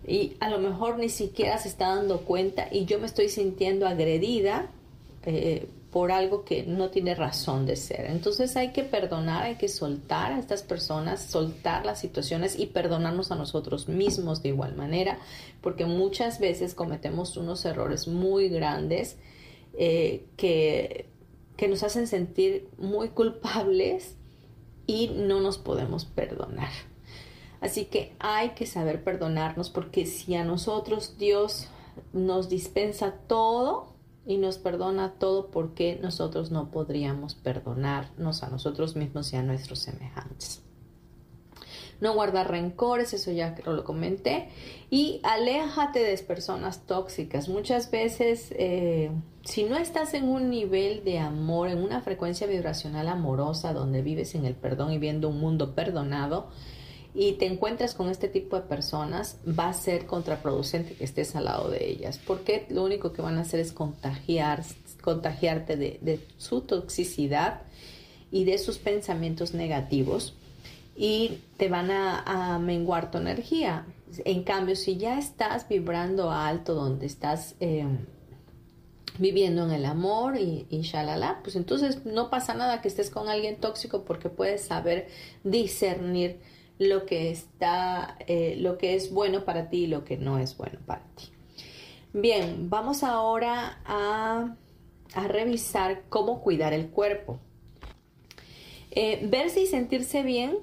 Y 0.08 0.34
a 0.40 0.50
lo 0.50 0.60
mejor 0.60 0.98
ni 0.98 1.10
siquiera 1.10 1.58
se 1.58 1.68
está 1.68 1.96
dando 1.96 2.22
cuenta 2.22 2.68
y 2.72 2.86
yo 2.86 3.00
me 3.00 3.06
estoy 3.06 3.30
sintiendo 3.30 3.88
agredida 3.88 4.68
eh, 5.26 5.68
por 5.92 6.12
algo 6.12 6.46
que 6.46 6.64
no 6.64 6.90
tiene 6.90 7.16
razón 7.16 7.66
de 7.66 7.76
ser. 7.76 8.06
Entonces 8.12 8.56
hay 8.56 8.72
que 8.72 8.84
perdonar, 8.84 9.44
hay 9.44 9.56
que 9.56 9.68
soltar 9.68 10.34
a 10.34 10.40
estas 10.40 10.62
personas, 10.62 11.22
soltar 11.22 11.86
las 11.86 12.00
situaciones 12.00 12.60
y 12.60 12.68
perdonarnos 12.68 13.32
a 13.32 13.36
nosotros 13.36 13.88
mismos 13.88 14.44
de 14.44 14.50
igual 14.50 14.76
manera, 14.76 15.20
porque 15.62 15.86
muchas 15.86 16.40
veces 16.40 16.76
cometemos 16.76 17.38
unos 17.38 17.66
errores 17.66 18.08
muy 18.08 18.50
grandes 18.50 19.18
eh, 19.78 20.26
que, 20.38 21.08
que 21.58 21.68
nos 21.68 21.82
hacen 21.82 22.06
sentir 22.06 22.70
muy 22.78 23.10
culpables 23.10 24.16
y 24.86 25.08
no 25.08 25.40
nos 25.42 25.58
podemos 25.58 26.06
perdonar. 26.06 26.70
Así 27.62 27.86
que 27.86 28.14
hay 28.20 28.50
que 28.50 28.68
saber 28.68 29.04
perdonarnos 29.04 29.70
porque 29.70 30.06
si 30.06 30.36
a 30.36 30.44
nosotros 30.44 31.18
Dios 31.18 31.68
nos 32.14 32.48
dispensa 32.48 33.16
todo 33.28 33.89
y 34.30 34.38
nos 34.38 34.60
perdona 34.60 35.16
todo, 35.18 35.48
porque 35.50 35.98
nosotros 36.02 36.52
no 36.52 36.70
podríamos 36.70 37.34
perdonarnos 37.34 38.44
a 38.44 38.50
nosotros 38.50 38.96
mismos 38.96 39.34
y 39.34 39.38
a 39.38 39.42
nuestros 39.42 39.80
semejantes? 39.80 40.62
no 42.00 42.14
guardar 42.14 42.50
rencores, 42.50 43.14
eso 43.14 43.32
ya 43.32 43.56
lo 43.66 43.84
comenté, 43.84 44.48
y 44.90 45.20
aléjate 45.24 46.00
de 46.00 46.18
personas 46.20 46.86
tóxicas. 46.86 47.50
Muchas 47.50 47.92
veces, 47.92 48.54
eh, 48.58 49.12
si 49.44 49.64
no 49.66 49.76
estás 49.76 50.14
en 50.14 50.30
un 50.30 50.50
nivel 50.50 51.04
de 51.04 51.20
amor, 51.20 51.68
en 51.68 51.80
una 51.80 52.00
frecuencia 52.00 52.48
vibracional 52.48 53.10
amorosa, 53.10 53.74
donde 53.74 54.02
vives 54.02 54.34
en 54.36 54.46
el 54.46 54.56
perdón 54.56 54.94
y 54.94 54.98
viendo 54.98 55.28
un 55.28 55.42
mundo 55.42 55.76
perdonado, 55.76 56.50
y 57.14 57.34
te 57.34 57.48
encuentras 57.48 57.96
con 57.96 58.10
este 58.10 58.28
tipo 58.28 58.56
de 58.56 58.62
personas, 58.64 59.38
va 59.48 59.70
a 59.70 59.74
ser 59.74 60.06
contraproducente 60.06 60.94
que 60.94 61.04
estés 61.04 61.36
al 61.36 61.46
lado 61.46 61.70
de 61.70 61.90
ellas, 61.90 62.20
porque 62.26 62.68
lo 62.70 62.84
único 62.84 63.14
que 63.14 63.22
van 63.22 63.38
a 63.38 63.42
hacer 63.42 63.60
es 63.60 63.72
contagiar, 63.72 64.64
contagiarte 65.02 65.76
de, 65.76 66.20
su 66.38 66.62
toxicidad 66.62 67.62
y 68.32 68.44
de 68.44 68.60
sus 68.60 68.78
pensamientos 68.78 69.54
negativos 69.54 70.36
y 70.96 71.40
te 71.58 71.68
van 71.68 71.90
a, 71.90 72.60
menguar 72.60 73.10
tu 73.10 73.18
energía. 73.18 73.86
En 74.26 74.44
cambio, 74.44 74.76
si 74.76 74.98
ya 74.98 75.18
estás 75.18 75.68
vibrando 75.68 76.32
alto 76.32 76.76
donde 76.76 77.06
estás 77.06 77.56
eh, 77.60 77.86
viviendo 79.18 79.66
en 79.66 79.72
el 79.72 79.86
amor 79.86 80.38
y, 80.38 80.68
y 80.70 80.82
shalala, 80.82 81.40
pues 81.42 81.56
entonces 81.56 82.06
no 82.06 82.30
pasa 82.30 82.54
nada 82.54 82.82
que 82.82 82.88
estés 82.88 83.10
con 83.10 83.30
alguien 83.30 83.58
tóxico 83.58 84.04
porque 84.04 84.30
puedes 84.30 84.66
saber 84.66 85.08
discernir 85.44 86.40
lo 86.80 87.06
que 87.06 87.30
está, 87.30 88.18
eh, 88.26 88.56
lo 88.58 88.78
que 88.78 88.96
es 88.96 89.12
bueno 89.12 89.46
para 89.46 89.70
ti 89.70 89.84
y 89.84 89.88
lo 89.88 90.06
que 90.06 90.18
no 90.18 90.40
es 90.40 90.58
bueno 90.58 90.80
para 90.86 91.04
ti. 91.16 91.26
Bien, 92.14 92.70
vamos 92.70 93.04
ahora 93.04 93.82
a, 93.86 94.56
a 95.14 95.28
revisar 95.28 96.04
cómo 96.10 96.42
cuidar 96.42 96.74
el 96.74 96.90
cuerpo. 96.90 97.40
Eh, 98.92 99.28
verse 99.30 99.62
y 99.62 99.68
sentirse 99.68 100.24
bien 100.24 100.58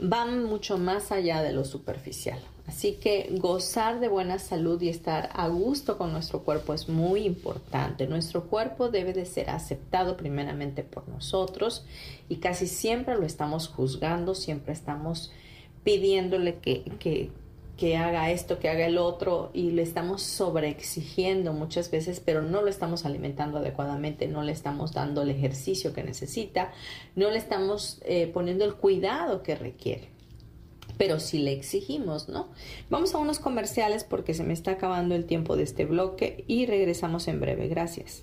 van 0.00 0.44
mucho 0.44 0.78
más 0.78 1.10
allá 1.10 1.42
de 1.42 1.52
lo 1.52 1.64
superficial. 1.64 2.38
Así 2.66 2.92
que 2.92 3.34
gozar 3.38 3.98
de 3.98 4.08
buena 4.08 4.38
salud 4.38 4.80
y 4.80 4.88
estar 4.88 5.30
a 5.32 5.48
gusto 5.48 5.98
con 5.98 6.12
nuestro 6.12 6.44
cuerpo 6.44 6.74
es 6.74 6.88
muy 6.88 7.24
importante. 7.24 8.06
Nuestro 8.06 8.44
cuerpo 8.44 8.88
debe 8.88 9.12
de 9.12 9.26
ser 9.26 9.50
aceptado 9.50 10.16
primeramente 10.16 10.84
por 10.84 11.08
nosotros 11.08 11.84
y 12.28 12.36
casi 12.36 12.68
siempre 12.68 13.16
lo 13.16 13.26
estamos 13.26 13.66
juzgando, 13.68 14.34
siempre 14.34 14.72
estamos 14.72 15.32
pidiéndole 15.84 16.56
que, 16.56 16.82
que, 16.98 17.30
que 17.76 17.96
haga 17.96 18.30
esto, 18.30 18.58
que 18.58 18.68
haga 18.68 18.86
el 18.86 18.98
otro 18.98 19.50
y 19.52 19.72
le 19.72 19.82
estamos 19.82 20.22
sobreexigiendo 20.22 21.52
muchas 21.52 21.90
veces, 21.90 22.20
pero 22.20 22.42
no 22.42 22.62
lo 22.62 22.68
estamos 22.68 23.04
alimentando 23.04 23.58
adecuadamente, 23.58 24.28
no 24.28 24.42
le 24.42 24.52
estamos 24.52 24.92
dando 24.92 25.22
el 25.22 25.30
ejercicio 25.30 25.92
que 25.92 26.02
necesita, 26.02 26.72
no 27.16 27.30
le 27.30 27.38
estamos 27.38 28.00
eh, 28.04 28.30
poniendo 28.32 28.64
el 28.64 28.74
cuidado 28.74 29.42
que 29.42 29.54
requiere. 29.54 30.10
Pero 30.98 31.18
si 31.18 31.38
le 31.38 31.52
exigimos, 31.52 32.28
¿no? 32.28 32.50
Vamos 32.90 33.14
a 33.14 33.18
unos 33.18 33.40
comerciales 33.40 34.04
porque 34.04 34.34
se 34.34 34.44
me 34.44 34.52
está 34.52 34.72
acabando 34.72 35.14
el 35.14 35.24
tiempo 35.24 35.56
de 35.56 35.64
este 35.64 35.84
bloque 35.84 36.44
y 36.46 36.66
regresamos 36.66 37.26
en 37.26 37.40
breve. 37.40 37.66
Gracias. 37.66 38.22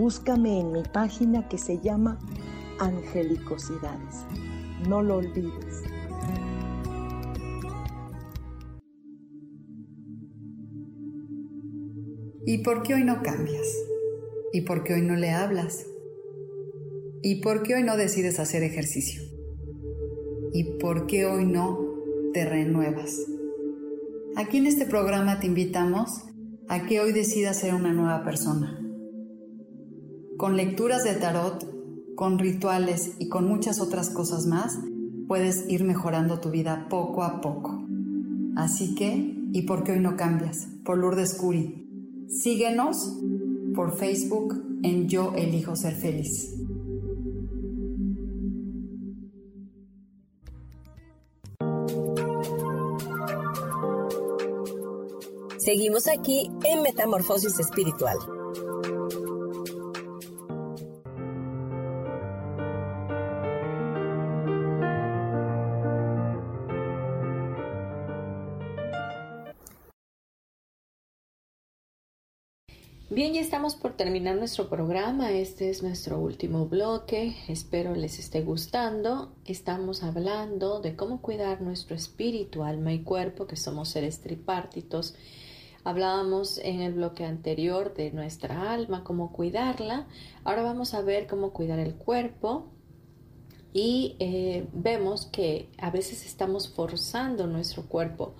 Búscame 0.00 0.60
en 0.60 0.72
mi 0.72 0.82
página 0.82 1.46
que 1.46 1.58
se 1.58 1.78
llama 1.78 2.18
Angelicosidades. 2.78 4.24
No 4.88 5.02
lo 5.02 5.16
olvides. 5.16 5.82
¿Y 12.46 12.62
por 12.64 12.82
qué 12.82 12.94
hoy 12.94 13.04
no 13.04 13.20
cambias? 13.20 13.66
¿Y 14.54 14.62
por 14.62 14.84
qué 14.84 14.94
hoy 14.94 15.02
no 15.02 15.16
le 15.16 15.32
hablas? 15.32 15.86
¿Y 17.22 17.42
por 17.42 17.62
qué 17.62 17.74
hoy 17.74 17.82
no 17.82 17.98
decides 17.98 18.40
hacer 18.40 18.62
ejercicio? 18.62 19.20
¿Y 20.54 20.78
por 20.78 21.06
qué 21.08 21.26
hoy 21.26 21.44
no 21.44 21.78
te 22.32 22.46
renuevas? 22.46 23.18
Aquí 24.34 24.56
en 24.56 24.66
este 24.66 24.86
programa 24.86 25.40
te 25.40 25.46
invitamos 25.46 26.22
a 26.68 26.86
que 26.86 27.00
hoy 27.00 27.12
decidas 27.12 27.58
ser 27.58 27.74
una 27.74 27.92
nueva 27.92 28.24
persona 28.24 28.79
con 30.40 30.56
lecturas 30.56 31.04
de 31.04 31.12
tarot, 31.16 31.66
con 32.14 32.38
rituales 32.38 33.12
y 33.18 33.28
con 33.28 33.46
muchas 33.46 33.78
otras 33.78 34.08
cosas 34.08 34.46
más, 34.46 34.78
puedes 35.28 35.68
ir 35.68 35.84
mejorando 35.84 36.40
tu 36.40 36.48
vida 36.48 36.86
poco 36.88 37.24
a 37.24 37.42
poco. 37.42 37.84
Así 38.56 38.94
que, 38.94 39.36
¿y 39.52 39.62
por 39.66 39.84
qué 39.84 39.92
hoy 39.92 40.00
no 40.00 40.16
cambias? 40.16 40.66
Por 40.82 40.96
Lourdes 40.96 41.34
Curi. 41.34 41.86
Síguenos 42.26 43.18
por 43.74 43.94
Facebook 43.98 44.80
en 44.82 45.10
Yo 45.10 45.34
Elijo 45.36 45.76
Ser 45.76 45.94
Feliz. 45.94 46.54
Seguimos 55.58 56.08
aquí 56.08 56.50
en 56.64 56.80
Metamorfosis 56.80 57.60
Espiritual. 57.60 58.16
Bien, 73.20 73.34
ya 73.34 73.42
estamos 73.42 73.74
por 73.74 73.98
terminar 73.98 74.36
nuestro 74.36 74.70
programa. 74.70 75.30
Este 75.30 75.68
es 75.68 75.82
nuestro 75.82 76.18
último 76.18 76.64
bloque. 76.64 77.36
Espero 77.48 77.94
les 77.94 78.18
esté 78.18 78.40
gustando. 78.40 79.34
Estamos 79.44 80.02
hablando 80.02 80.80
de 80.80 80.96
cómo 80.96 81.20
cuidar 81.20 81.60
nuestro 81.60 81.94
espíritu, 81.94 82.62
alma 82.62 82.94
y 82.94 83.02
cuerpo, 83.02 83.46
que 83.46 83.56
somos 83.56 83.90
seres 83.90 84.22
tripartitos. 84.22 85.16
Hablábamos 85.84 86.56
en 86.64 86.80
el 86.80 86.94
bloque 86.94 87.26
anterior 87.26 87.92
de 87.92 88.10
nuestra 88.10 88.72
alma, 88.72 89.04
cómo 89.04 89.32
cuidarla. 89.32 90.06
Ahora 90.42 90.62
vamos 90.62 90.94
a 90.94 91.02
ver 91.02 91.26
cómo 91.26 91.52
cuidar 91.52 91.78
el 91.78 91.96
cuerpo. 91.96 92.68
Y 93.74 94.16
eh, 94.18 94.66
vemos 94.72 95.26
que 95.26 95.68
a 95.76 95.90
veces 95.90 96.24
estamos 96.24 96.70
forzando 96.70 97.46
nuestro 97.46 97.82
cuerpo 97.82 98.32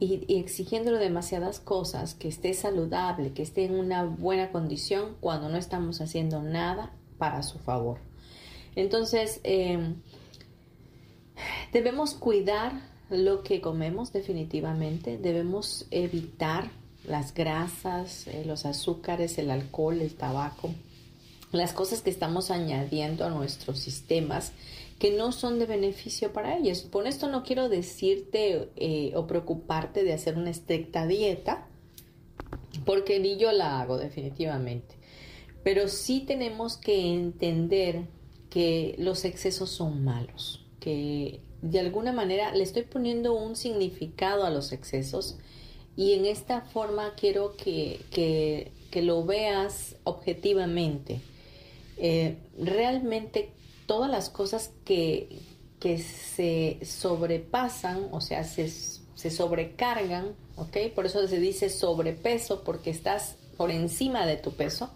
y, 0.00 0.24
y 0.26 0.40
exigiéndole 0.40 0.98
demasiadas 0.98 1.60
cosas, 1.60 2.14
que 2.14 2.26
esté 2.28 2.54
saludable, 2.54 3.32
que 3.32 3.42
esté 3.42 3.64
en 3.64 3.74
una 3.74 4.04
buena 4.04 4.50
condición, 4.50 5.16
cuando 5.20 5.48
no 5.48 5.58
estamos 5.58 6.00
haciendo 6.00 6.42
nada 6.42 6.92
para 7.18 7.42
su 7.42 7.58
favor. 7.58 7.98
Entonces, 8.74 9.40
em, 9.44 9.96
debemos 11.72 12.14
cuidar 12.14 12.72
lo 13.10 13.42
que 13.42 13.60
comemos 13.60 14.12
definitivamente, 14.12 15.18
debemos 15.18 15.86
evitar 15.90 16.70
las 17.06 17.34
grasas, 17.34 18.26
eh, 18.26 18.44
los 18.46 18.66
azúcares, 18.66 19.38
el 19.38 19.50
alcohol, 19.50 20.00
el 20.00 20.14
tabaco, 20.14 20.70
las 21.52 21.72
cosas 21.72 22.02
que 22.02 22.10
estamos 22.10 22.50
añadiendo 22.50 23.24
a 23.24 23.30
nuestros 23.30 23.80
sistemas 23.80 24.52
que 25.00 25.10
no 25.10 25.32
son 25.32 25.58
de 25.58 25.64
beneficio 25.64 26.30
para 26.32 26.58
ellos. 26.58 26.82
Por 26.82 27.06
esto 27.06 27.26
no 27.26 27.42
quiero 27.42 27.70
decirte 27.70 28.68
eh, 28.76 29.12
o 29.16 29.26
preocuparte 29.26 30.04
de 30.04 30.12
hacer 30.12 30.36
una 30.36 30.50
estricta 30.50 31.06
dieta, 31.06 31.66
porque 32.84 33.18
ni 33.18 33.38
yo 33.38 33.50
la 33.50 33.80
hago 33.80 33.96
definitivamente. 33.96 34.94
Pero 35.64 35.88
sí 35.88 36.20
tenemos 36.20 36.76
que 36.76 37.14
entender 37.14 38.02
que 38.50 38.94
los 38.98 39.24
excesos 39.24 39.70
son 39.70 40.04
malos, 40.04 40.66
que 40.80 41.40
de 41.62 41.80
alguna 41.80 42.12
manera 42.12 42.54
le 42.54 42.62
estoy 42.62 42.82
poniendo 42.82 43.32
un 43.32 43.56
significado 43.56 44.44
a 44.44 44.50
los 44.50 44.70
excesos 44.70 45.38
y 45.96 46.12
en 46.12 46.26
esta 46.26 46.60
forma 46.60 47.14
quiero 47.14 47.56
que, 47.56 48.00
que, 48.10 49.02
lo 49.02 49.24
veas 49.24 49.96
objetivamente. 50.04 51.20
Eh, 51.96 52.36
realmente 52.58 53.52
todas 53.90 54.08
las 54.08 54.30
cosas 54.30 54.70
que, 54.84 55.42
que 55.80 55.98
se 55.98 56.78
sobrepasan, 56.84 58.06
o 58.12 58.20
sea, 58.20 58.44
se, 58.44 58.68
se 58.68 59.30
sobrecargan, 59.32 60.36
¿ok? 60.54 60.76
Por 60.94 61.06
eso 61.06 61.26
se 61.26 61.40
dice 61.40 61.68
sobrepeso, 61.68 62.62
porque 62.62 62.90
estás 62.90 63.34
por 63.56 63.72
encima 63.72 64.26
de 64.26 64.36
tu 64.36 64.52
peso 64.52 64.90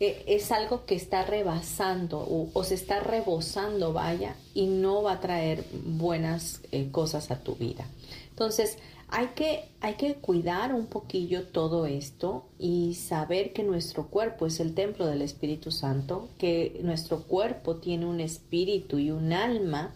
eh, 0.00 0.24
es 0.26 0.50
algo 0.50 0.86
que 0.86 0.96
está 0.96 1.22
rebasando 1.22 2.50
o, 2.52 2.64
se 2.64 2.74
está 2.74 2.98
rebosando, 2.98 3.92
vaya, 3.92 4.34
y 4.54 4.66
no 4.66 5.04
va 5.04 5.12
a 5.12 5.20
traer 5.20 5.64
buenas 5.84 6.62
eh, 6.72 6.88
cosas 6.90 7.30
a 7.30 7.38
tu 7.38 7.54
vida. 7.54 7.86
Entonces, 8.30 8.76
hay 9.08 9.28
que, 9.28 9.68
hay 9.80 9.94
que 9.94 10.14
cuidar 10.14 10.74
un 10.74 10.86
poquillo 10.86 11.46
todo 11.48 11.86
esto 11.86 12.48
y 12.58 12.94
saber 12.94 13.52
que 13.52 13.62
nuestro 13.62 14.08
cuerpo 14.08 14.46
es 14.46 14.60
el 14.60 14.74
templo 14.74 15.06
del 15.06 15.22
Espíritu 15.22 15.70
Santo, 15.70 16.28
que 16.38 16.80
nuestro 16.82 17.22
cuerpo 17.22 17.76
tiene 17.76 18.06
un 18.06 18.20
espíritu 18.20 18.98
y 18.98 19.10
un 19.10 19.32
alma 19.32 19.94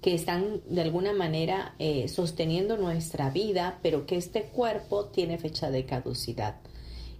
que 0.00 0.14
están 0.14 0.60
de 0.68 0.82
alguna 0.82 1.12
manera 1.12 1.74
eh, 1.78 2.06
sosteniendo 2.08 2.76
nuestra 2.76 3.30
vida, 3.30 3.78
pero 3.82 4.06
que 4.06 4.16
este 4.16 4.44
cuerpo 4.44 5.06
tiene 5.06 5.38
fecha 5.38 5.70
de 5.70 5.84
caducidad 5.84 6.56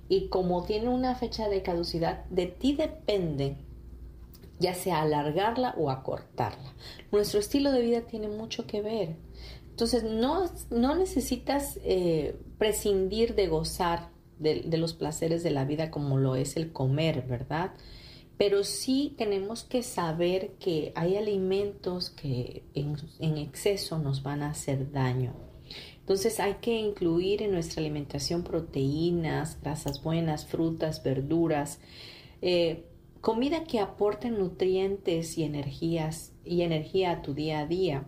y 0.09 0.29
como 0.29 0.65
tiene 0.65 0.89
una 0.89 1.15
fecha 1.15 1.49
de 1.49 1.63
caducidad, 1.63 2.25
de 2.27 2.47
ti 2.47 2.75
depende 2.75 3.57
ya 4.59 4.75
sea 4.75 5.03
alargarla 5.03 5.75
o 5.77 5.91
acortarla. 5.91 6.73
Nuestro 7.13 7.41
estilo 7.41 7.73
de 7.73 7.83
vida 7.83 8.01
tiene 8.03 8.29
mucho 8.29 8.67
que 8.67 8.81
ver. 8.81 9.17
Entonces 9.77 10.05
no, 10.05 10.51
no 10.71 10.95
necesitas 10.95 11.79
eh, 11.85 12.35
prescindir 12.57 13.35
de 13.35 13.47
gozar 13.47 14.09
de, 14.39 14.65
los 14.79 14.95
placeres 14.95 15.43
de 15.43 15.51
la 15.51 15.67
vida 15.67 15.91
como 15.91 16.17
lo 16.17 16.35
es 16.35 16.57
el 16.57 16.73
comer, 16.73 17.27
¿verdad? 17.29 17.75
Pero 18.39 18.65
sí 18.65 19.15
tenemos 19.19 19.65
que 19.65 19.83
saber 19.83 20.53
que 20.59 20.93
hay 20.95 21.17
alimentos 21.17 22.09
que 22.09 22.65
en 22.73 23.37
exceso 23.37 23.99
nos 23.99 24.23
van 24.23 24.43
a 24.43 24.53
hacer 24.53 24.93
daño. 24.93 25.35
Entonces 26.01 26.41
hay 26.41 26.55
que 26.63 26.79
incluir 26.79 27.43
en 27.43 27.53
nuestra 27.53 27.83
alimentación 27.83 28.45
proteínas, 28.45 29.61
grasas 29.61 30.03
buenas, 30.03 30.47
frutas, 30.47 31.03
verduras, 31.03 31.81
eh, 32.41 32.87
comida 33.21 33.65
que 33.65 33.81
aporte 33.81 34.31
nutrientes 34.31 35.37
y 35.37 35.43
energías 35.43 36.33
y 36.47 36.63
energía 36.63 37.11
a 37.11 37.21
tu 37.21 37.35
día 37.35 37.59
a 37.59 37.67
día. 37.67 38.07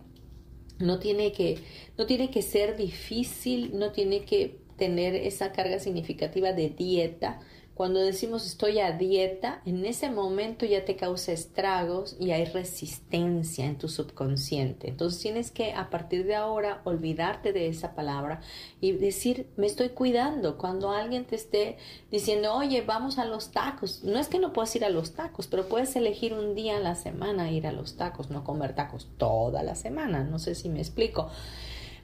No 0.79 0.99
tiene 0.99 1.31
que, 1.31 1.59
no 1.97 2.05
tiene 2.05 2.31
que 2.31 2.41
ser 2.41 2.77
difícil, 2.77 3.77
no 3.77 3.91
tiene 3.91 4.23
que 4.25 4.57
tener 4.77 5.13
esa 5.15 5.51
carga 5.51 5.79
significativa 5.79 6.53
de 6.53 6.69
dieta, 6.69 7.39
cuando 7.79 8.01
decimos 8.01 8.45
estoy 8.45 8.79
a 8.79 8.91
dieta, 8.91 9.61
en 9.65 9.85
ese 9.85 10.11
momento 10.11 10.65
ya 10.65 10.83
te 10.83 10.97
causa 10.97 11.31
estragos 11.31 12.17
y 12.19 12.31
hay 12.31 12.43
resistencia 12.43 13.63
en 13.63 13.77
tu 13.77 13.87
subconsciente. 13.87 14.89
Entonces 14.89 15.21
tienes 15.21 15.49
que 15.49 15.71
a 15.71 15.89
partir 15.89 16.25
de 16.25 16.35
ahora 16.35 16.81
olvidarte 16.83 17.53
de 17.53 17.69
esa 17.69 17.95
palabra 17.95 18.41
y 18.81 18.91
decir 18.91 19.47
me 19.55 19.65
estoy 19.65 19.91
cuidando. 19.91 20.57
Cuando 20.57 20.91
alguien 20.91 21.23
te 21.23 21.37
esté 21.37 21.77
diciendo, 22.11 22.53
oye, 22.53 22.81
vamos 22.81 23.17
a 23.17 23.23
los 23.23 23.51
tacos, 23.51 24.03
no 24.03 24.19
es 24.19 24.27
que 24.27 24.39
no 24.39 24.51
puedas 24.51 24.75
ir 24.75 24.83
a 24.83 24.89
los 24.89 25.13
tacos, 25.13 25.47
pero 25.47 25.69
puedes 25.69 25.95
elegir 25.95 26.33
un 26.33 26.55
día 26.55 26.75
a 26.75 26.81
la 26.81 26.95
semana 26.95 27.49
ir 27.49 27.65
a 27.65 27.71
los 27.71 27.95
tacos, 27.95 28.29
no 28.29 28.43
comer 28.43 28.75
tacos 28.75 29.07
toda 29.17 29.63
la 29.63 29.75
semana. 29.75 30.25
No 30.25 30.37
sé 30.37 30.53
si 30.53 30.67
me 30.67 30.79
explico. 30.79 31.29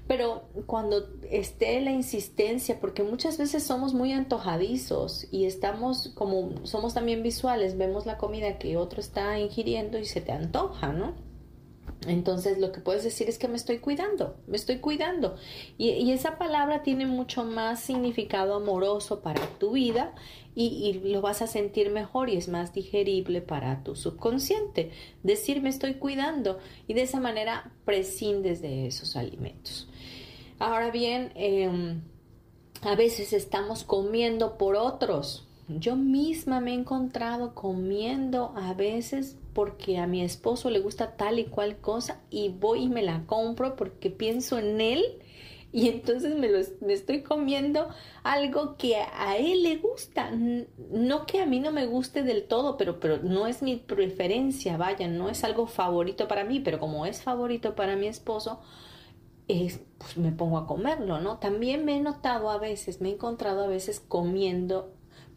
Pero 0.07 0.43
cuando 0.67 1.09
esté 1.31 1.81
la 1.81 1.91
insistencia, 1.91 2.79
porque 2.79 3.01
muchas 3.01 3.37
veces 3.39 3.63
somos 3.63 3.93
muy 3.93 4.11
antojadizos 4.11 5.27
y 5.31 5.45
estamos 5.45 6.09
como 6.09 6.65
somos 6.65 6.93
también 6.93 7.23
visuales, 7.23 7.75
vemos 7.77 8.05
la 8.05 8.17
comida 8.17 8.59
que 8.59 8.77
otro 8.77 8.99
está 8.99 9.39
ingiriendo 9.39 9.97
y 9.97 10.05
se 10.05 10.21
te 10.21 10.31
antoja, 10.31 10.93
¿no? 10.93 11.15
Entonces 12.07 12.59
lo 12.59 12.71
que 12.71 12.81
puedes 12.81 13.03
decir 13.03 13.29
es 13.29 13.39
que 13.39 13.47
me 13.47 13.55
estoy 13.55 13.79
cuidando, 13.79 14.35
me 14.47 14.57
estoy 14.57 14.77
cuidando. 14.77 15.37
Y, 15.77 16.11
esa 16.11 16.37
palabra 16.37 16.83
tiene 16.83 17.05
mucho 17.05 17.43
más 17.43 17.79
significado 17.79 18.55
amoroso 18.55 19.21
para 19.21 19.41
tu 19.59 19.71
vida 19.71 20.13
y, 20.55 20.93
lo 21.03 21.21
vas 21.21 21.41
a 21.41 21.47
sentir 21.47 21.89
mejor 21.89 22.29
y 22.29 22.37
es 22.37 22.47
más 22.47 22.73
digerible 22.73 23.41
para 23.41 23.83
tu 23.83 23.95
subconsciente. 23.95 24.91
Decir 25.21 25.61
me 25.61 25.69
estoy 25.69 25.95
cuidando 25.95 26.59
y 26.87 26.93
de 26.93 27.01
esa 27.01 27.19
manera 27.19 27.71
prescindes 27.83 28.61
de 28.61 28.87
esos 28.87 29.17
alimentos. 29.17 29.89
Ahora 30.57 30.91
bien, 30.91 31.31
em, 31.35 32.01
a 32.81 32.95
veces 32.95 33.33
estamos 33.33 33.83
comiendo 33.83 34.57
por 34.57 34.75
otros. 34.75 35.45
Yo 35.67 35.95
misma 35.95 36.61
me 36.61 36.71
he 36.71 36.75
encontrado 36.75 37.53
comiendo 37.53 38.53
a 38.55 38.73
veces 38.73 39.37
porque 39.53 39.97
a 39.97 40.07
mi 40.07 40.21
esposo 40.21 40.69
le 40.69 40.79
gusta 40.79 41.17
tal 41.17 41.39
y 41.39 41.45
cual 41.45 41.77
cosa 41.77 42.21
y 42.29 42.49
voy 42.49 42.83
y 42.83 42.89
me 42.89 43.01
la 43.01 43.25
compro 43.25 43.75
porque 43.75 44.09
pienso 44.09 44.59
en 44.59 44.79
él 44.79 45.03
y 45.75 45.89
entonces 45.89 46.37
me, 46.37 46.47
lo, 46.47 46.59
me 46.79 46.93
estoy 46.93 47.21
comiendo 47.21 47.89
algo 48.23 48.77
que 48.77 48.95
a 48.95 49.35
él 49.35 49.61
le 49.61 49.75
gusta. 49.75 50.31
No 50.31 51.25
que 51.25 51.41
a 51.41 51.45
mí 51.45 51.59
no 51.59 51.73
me 51.73 51.85
guste 51.85 52.23
del 52.23 52.47
todo, 52.47 52.77
pero, 52.77 53.01
pero 53.01 53.17
no 53.21 53.45
es 53.45 53.61
mi 53.61 53.75
preferencia, 53.75 54.77
vaya, 54.77 55.09
no 55.09 55.29
es 55.29 55.43
algo 55.43 55.67
favorito 55.67 56.29
para 56.29 56.45
mí, 56.45 56.61
pero 56.61 56.79
como 56.79 57.05
es 57.05 57.21
favorito 57.21 57.75
para 57.75 57.97
mi 57.97 58.07
esposo, 58.07 58.61
es, 59.49 59.81
pues 59.97 60.15
me 60.15 60.31
pongo 60.31 60.59
a 60.59 60.65
comerlo, 60.65 61.19
¿no? 61.19 61.39
También 61.39 61.83
me 61.83 61.97
he 61.97 62.01
notado 62.01 62.49
a 62.51 62.57
veces, 62.57 63.01
me 63.01 63.09
he 63.09 63.13
encontrado 63.15 63.65
a 63.65 63.67
veces 63.67 63.99
comiendo 63.99 64.93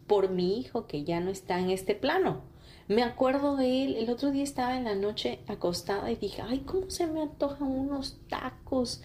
por 0.07 0.29
mi 0.29 0.57
hijo 0.57 0.87
que 0.87 1.03
ya 1.03 1.19
no 1.19 1.31
está 1.31 1.59
en 1.59 1.69
este 1.69 1.95
plano. 1.95 2.43
Me 2.87 3.03
acuerdo 3.03 3.57
de 3.57 3.83
él, 3.83 3.95
el 3.97 4.09
otro 4.09 4.31
día 4.31 4.43
estaba 4.43 4.77
en 4.77 4.85
la 4.85 4.95
noche 4.95 5.39
acostada 5.47 6.09
y 6.09 6.15
dije, 6.15 6.41
ay, 6.41 6.59
¿cómo 6.59 6.89
se 6.89 7.07
me 7.07 7.23
antojan 7.23 7.67
unos 7.67 8.21
tacos 8.29 9.01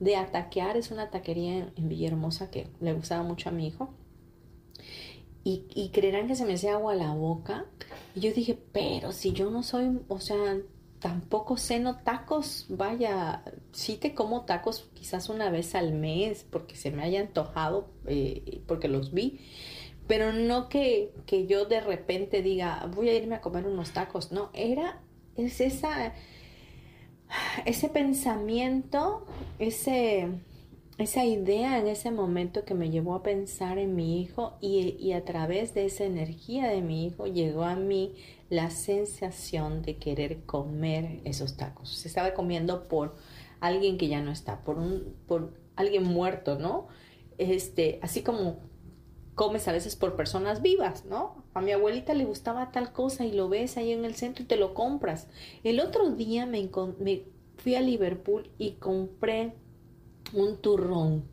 de 0.00 0.16
ataquear? 0.16 0.76
Es 0.76 0.90
una 0.90 1.10
taquería 1.10 1.72
en, 1.76 1.88
Villahermosa 1.88 2.50
que 2.50 2.68
le 2.80 2.92
gustaba 2.92 3.22
mucho 3.22 3.48
a 3.48 3.52
mi 3.52 3.66
hijo. 3.66 3.90
Y, 5.44 5.64
y 5.74 5.90
creerán 5.90 6.26
que 6.26 6.34
se 6.34 6.44
me 6.44 6.54
hacía 6.54 6.74
agua 6.74 6.94
la 6.94 7.12
boca. 7.12 7.66
Y 8.14 8.20
yo 8.20 8.32
dije, 8.32 8.58
pero 8.72 9.12
si 9.12 9.32
yo 9.32 9.50
no 9.50 9.62
soy, 9.62 10.00
o 10.08 10.18
sea, 10.18 10.56
tampoco 10.98 11.56
ceno 11.56 11.98
tacos, 11.98 12.66
vaya, 12.68 13.42
sí 13.72 13.96
te 13.96 14.14
como 14.14 14.44
tacos 14.44 14.88
quizás 14.94 15.28
una 15.28 15.50
vez 15.50 15.74
al 15.74 15.92
mes 15.92 16.44
porque 16.50 16.76
se 16.76 16.90
me 16.90 17.02
haya 17.02 17.20
antojado, 17.20 17.88
eh, 18.06 18.62
porque 18.66 18.88
los 18.88 19.12
vi, 19.12 19.40
pero 20.06 20.32
no 20.32 20.68
que, 20.68 21.12
que, 21.26 21.46
yo 21.46 21.64
de 21.66 21.80
repente 21.80 22.42
diga, 22.42 22.90
voy 22.94 23.08
a 23.08 23.14
irme 23.14 23.36
a 23.36 23.40
comer 23.40 23.66
unos 23.66 23.92
tacos, 23.92 24.32
no, 24.32 24.50
era, 24.54 25.00
es 25.36 25.60
esa, 25.60 26.14
ese 27.64 27.88
pensamiento, 27.88 29.26
ese, 29.58 30.28
esa 30.98 31.24
idea 31.24 31.78
en 31.78 31.86
ese 31.88 32.10
momento 32.10 32.64
que 32.64 32.74
me 32.74 32.90
llevó 32.90 33.14
a 33.14 33.22
pensar 33.22 33.78
en 33.78 33.94
mi 33.94 34.20
hijo 34.20 34.56
y, 34.60 35.12
a 35.12 35.24
través 35.24 35.74
de 35.74 35.86
esa 35.86 36.04
energía 36.04 36.68
de 36.68 36.82
mi 36.82 37.06
hijo 37.06 37.26
llegó 37.26 37.64
a 37.64 37.76
mí 37.76 38.14
la 38.50 38.70
sensación 38.70 39.82
de 39.82 39.96
querer 39.96 40.44
comer 40.44 41.20
esos 41.24 41.56
tacos. 41.56 41.90
Se 41.90 42.08
estaba 42.08 42.34
comiendo 42.34 42.88
por 42.88 43.16
alguien 43.60 43.98
que 43.98 44.08
ya 44.08 44.22
no 44.22 44.30
está, 44.30 44.62
por, 44.62 44.78
un, 44.78 45.16
por 45.26 45.54
alguien 45.76 46.04
muerto, 46.04 46.58
¿no? 46.58 46.86
este, 47.38 47.98
así 48.02 48.22
como 48.22 48.58
comes 49.36 49.68
a 49.68 49.72
veces 49.72 49.96
por 49.96 50.16
personas 50.16 50.62
vivas, 50.62 51.04
¿no? 51.04 51.44
A 51.52 51.60
mi 51.60 51.70
abuelita 51.70 52.14
le 52.14 52.24
gustaba 52.24 52.72
tal 52.72 52.92
cosa 52.92 53.26
y 53.26 53.32
lo 53.32 53.48
ves 53.50 53.76
ahí 53.76 53.92
en 53.92 54.06
el 54.06 54.14
centro 54.14 54.42
y 54.42 54.46
te 54.46 54.56
lo 54.56 54.72
compras. 54.74 55.28
El 55.62 55.78
otro 55.78 56.10
día 56.10 56.46
me, 56.46 56.68
me 56.98 57.24
fui 57.58 57.74
a 57.74 57.82
Liverpool 57.82 58.50
y 58.58 58.72
compré 58.72 59.52
un 60.32 60.56
turrón. 60.56 61.24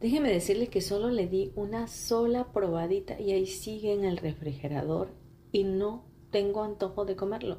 Déjeme 0.00 0.30
decirle 0.30 0.66
que 0.66 0.80
solo 0.80 1.08
le 1.08 1.28
di 1.28 1.52
una 1.54 1.86
sola 1.86 2.52
probadita 2.52 3.18
y 3.18 3.30
ahí 3.30 3.46
sigue 3.46 3.94
en 3.94 4.04
el 4.04 4.16
refrigerador 4.16 5.08
y 5.52 5.62
no 5.62 6.04
tengo 6.30 6.64
antojo 6.64 7.04
de 7.04 7.14
comerlo. 7.14 7.58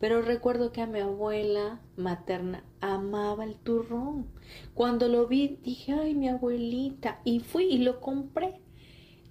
Pero 0.00 0.22
recuerdo 0.22 0.72
que 0.72 0.82
a 0.82 0.86
mi 0.86 0.98
abuela 0.98 1.80
materna 1.96 2.64
amaba 2.80 3.44
el 3.44 3.54
turrón. 3.54 4.26
Cuando 4.74 5.06
lo 5.06 5.28
vi 5.28 5.58
dije, 5.62 5.92
ay, 5.92 6.14
mi 6.14 6.28
abuelita. 6.28 7.20
Y 7.24 7.40
fui 7.40 7.64
y 7.64 7.78
lo 7.78 8.00
compré. 8.00 8.60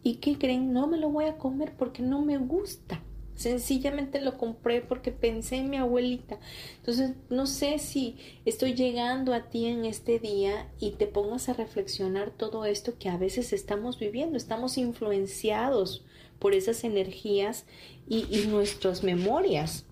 ¿Y 0.08 0.16
qué 0.20 0.38
creen? 0.38 0.72
No 0.72 0.88
me 0.88 0.96
lo 0.96 1.10
voy 1.10 1.26
a 1.26 1.38
comer 1.38 1.74
porque 1.78 2.02
no 2.02 2.22
me 2.22 2.38
gusta. 2.38 3.02
Sencillamente 3.36 4.22
lo 4.22 4.38
compré 4.38 4.80
porque 4.80 5.12
pensé 5.12 5.58
en 5.58 5.70
mi 5.70 5.76
abuelita. 5.76 6.40
Entonces, 6.78 7.12
no 7.30 7.46
sé 7.46 7.78
si 7.78 8.16
estoy 8.46 8.74
llegando 8.74 9.34
a 9.34 9.50
ti 9.50 9.66
en 9.66 9.84
este 9.84 10.18
día 10.18 10.70
y 10.80 10.92
te 10.92 11.08
pongas 11.08 11.50
a 11.50 11.54
reflexionar 11.56 12.32
todo 12.32 12.64
esto 12.64 12.98
que 12.98 13.10
a 13.10 13.18
veces 13.18 13.52
estamos 13.52 14.00
viviendo. 14.00 14.38
Estamos 14.38 14.78
influenciados 14.78 16.06
por 16.40 16.54
esas 16.54 16.86
energías 16.86 17.66
y, 18.08 18.24
nuestras 18.48 19.04
memorias, 19.04 19.84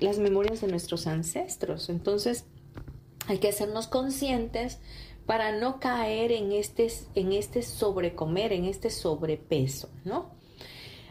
las 0.00 0.18
memorias 0.18 0.60
de 0.60 0.66
nuestros 0.66 1.06
ancestros. 1.06 1.88
Entonces, 1.88 2.44
hay 3.26 3.38
que 3.38 3.48
hacernos 3.48 3.86
conscientes 3.86 4.80
para 5.26 5.52
no 5.52 5.80
caer 5.80 6.32
en 6.32 6.52
este, 6.52 6.88
en 7.14 7.32
este 7.32 7.62
sobrecomer, 7.62 8.52
en 8.52 8.64
este 8.64 8.90
sobrepeso, 8.90 9.88
¿no? 10.04 10.30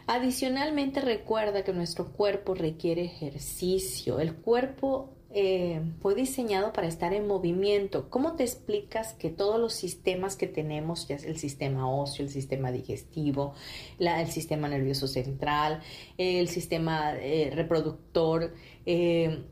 Adicionalmente 0.06 1.00
recuerda 1.00 1.64
que 1.64 1.72
nuestro 1.72 2.12
cuerpo 2.12 2.54
requiere 2.54 3.04
ejercicio. 3.04 4.18
El 4.20 4.34
cuerpo 4.34 5.10
eh, 5.34 5.80
fue 6.00 6.14
diseñado 6.14 6.72
para 6.72 6.88
estar 6.88 7.14
en 7.14 7.26
movimiento. 7.26 8.10
¿Cómo 8.10 8.34
te 8.34 8.42
explicas 8.42 9.14
que 9.14 9.30
todos 9.30 9.58
los 9.58 9.72
sistemas 9.72 10.36
que 10.36 10.46
tenemos, 10.46 11.08
ya 11.08 11.14
es 11.14 11.24
el 11.24 11.38
sistema 11.38 11.88
óseo, 11.88 12.26
el 12.26 12.30
sistema 12.30 12.70
digestivo, 12.70 13.54
el 13.98 14.26
sistema 14.30 14.68
nervioso 14.68 15.08
central, 15.08 15.80
el 16.18 16.48
sistema 16.48 17.14
eh, 17.14 17.50
reproductor, 17.54 18.52
eh, 18.84 19.44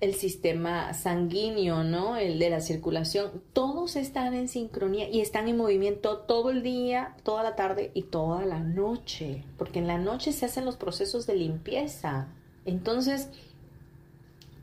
el 0.00 0.14
sistema 0.14 0.92
sanguíneo, 0.92 1.84
¿no? 1.84 2.16
El 2.16 2.38
de 2.38 2.50
la 2.50 2.60
circulación, 2.60 3.42
todos 3.52 3.96
están 3.96 4.34
en 4.34 4.48
sincronía 4.48 5.08
y 5.08 5.20
están 5.20 5.48
en 5.48 5.56
movimiento 5.56 6.18
todo 6.18 6.50
el 6.50 6.62
día, 6.62 7.16
toda 7.22 7.42
la 7.42 7.56
tarde 7.56 7.90
y 7.94 8.02
toda 8.02 8.44
la 8.44 8.60
noche, 8.60 9.44
porque 9.56 9.78
en 9.78 9.86
la 9.86 9.98
noche 9.98 10.32
se 10.32 10.46
hacen 10.46 10.64
los 10.64 10.76
procesos 10.76 11.26
de 11.26 11.36
limpieza. 11.36 12.28
Entonces, 12.66 13.28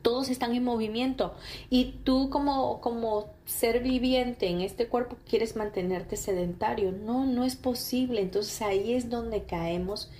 todos 0.02 0.28
están 0.28 0.54
en 0.54 0.64
movimiento 0.64 1.34
y 1.70 1.94
tú 2.04 2.28
como, 2.28 2.80
como 2.80 3.30
ser 3.46 3.82
viviente 3.82 4.48
en 4.48 4.60
este 4.60 4.88
cuerpo 4.88 5.16
quieres 5.28 5.56
mantenerte 5.56 6.16
sedentario. 6.16 6.92
No, 6.92 7.24
no 7.24 7.44
es 7.44 7.56
posible. 7.56 8.20
Entonces 8.20 8.60
ahí 8.62 8.94
es 8.94 9.08
donde 9.08 9.44
caemos 9.44 10.10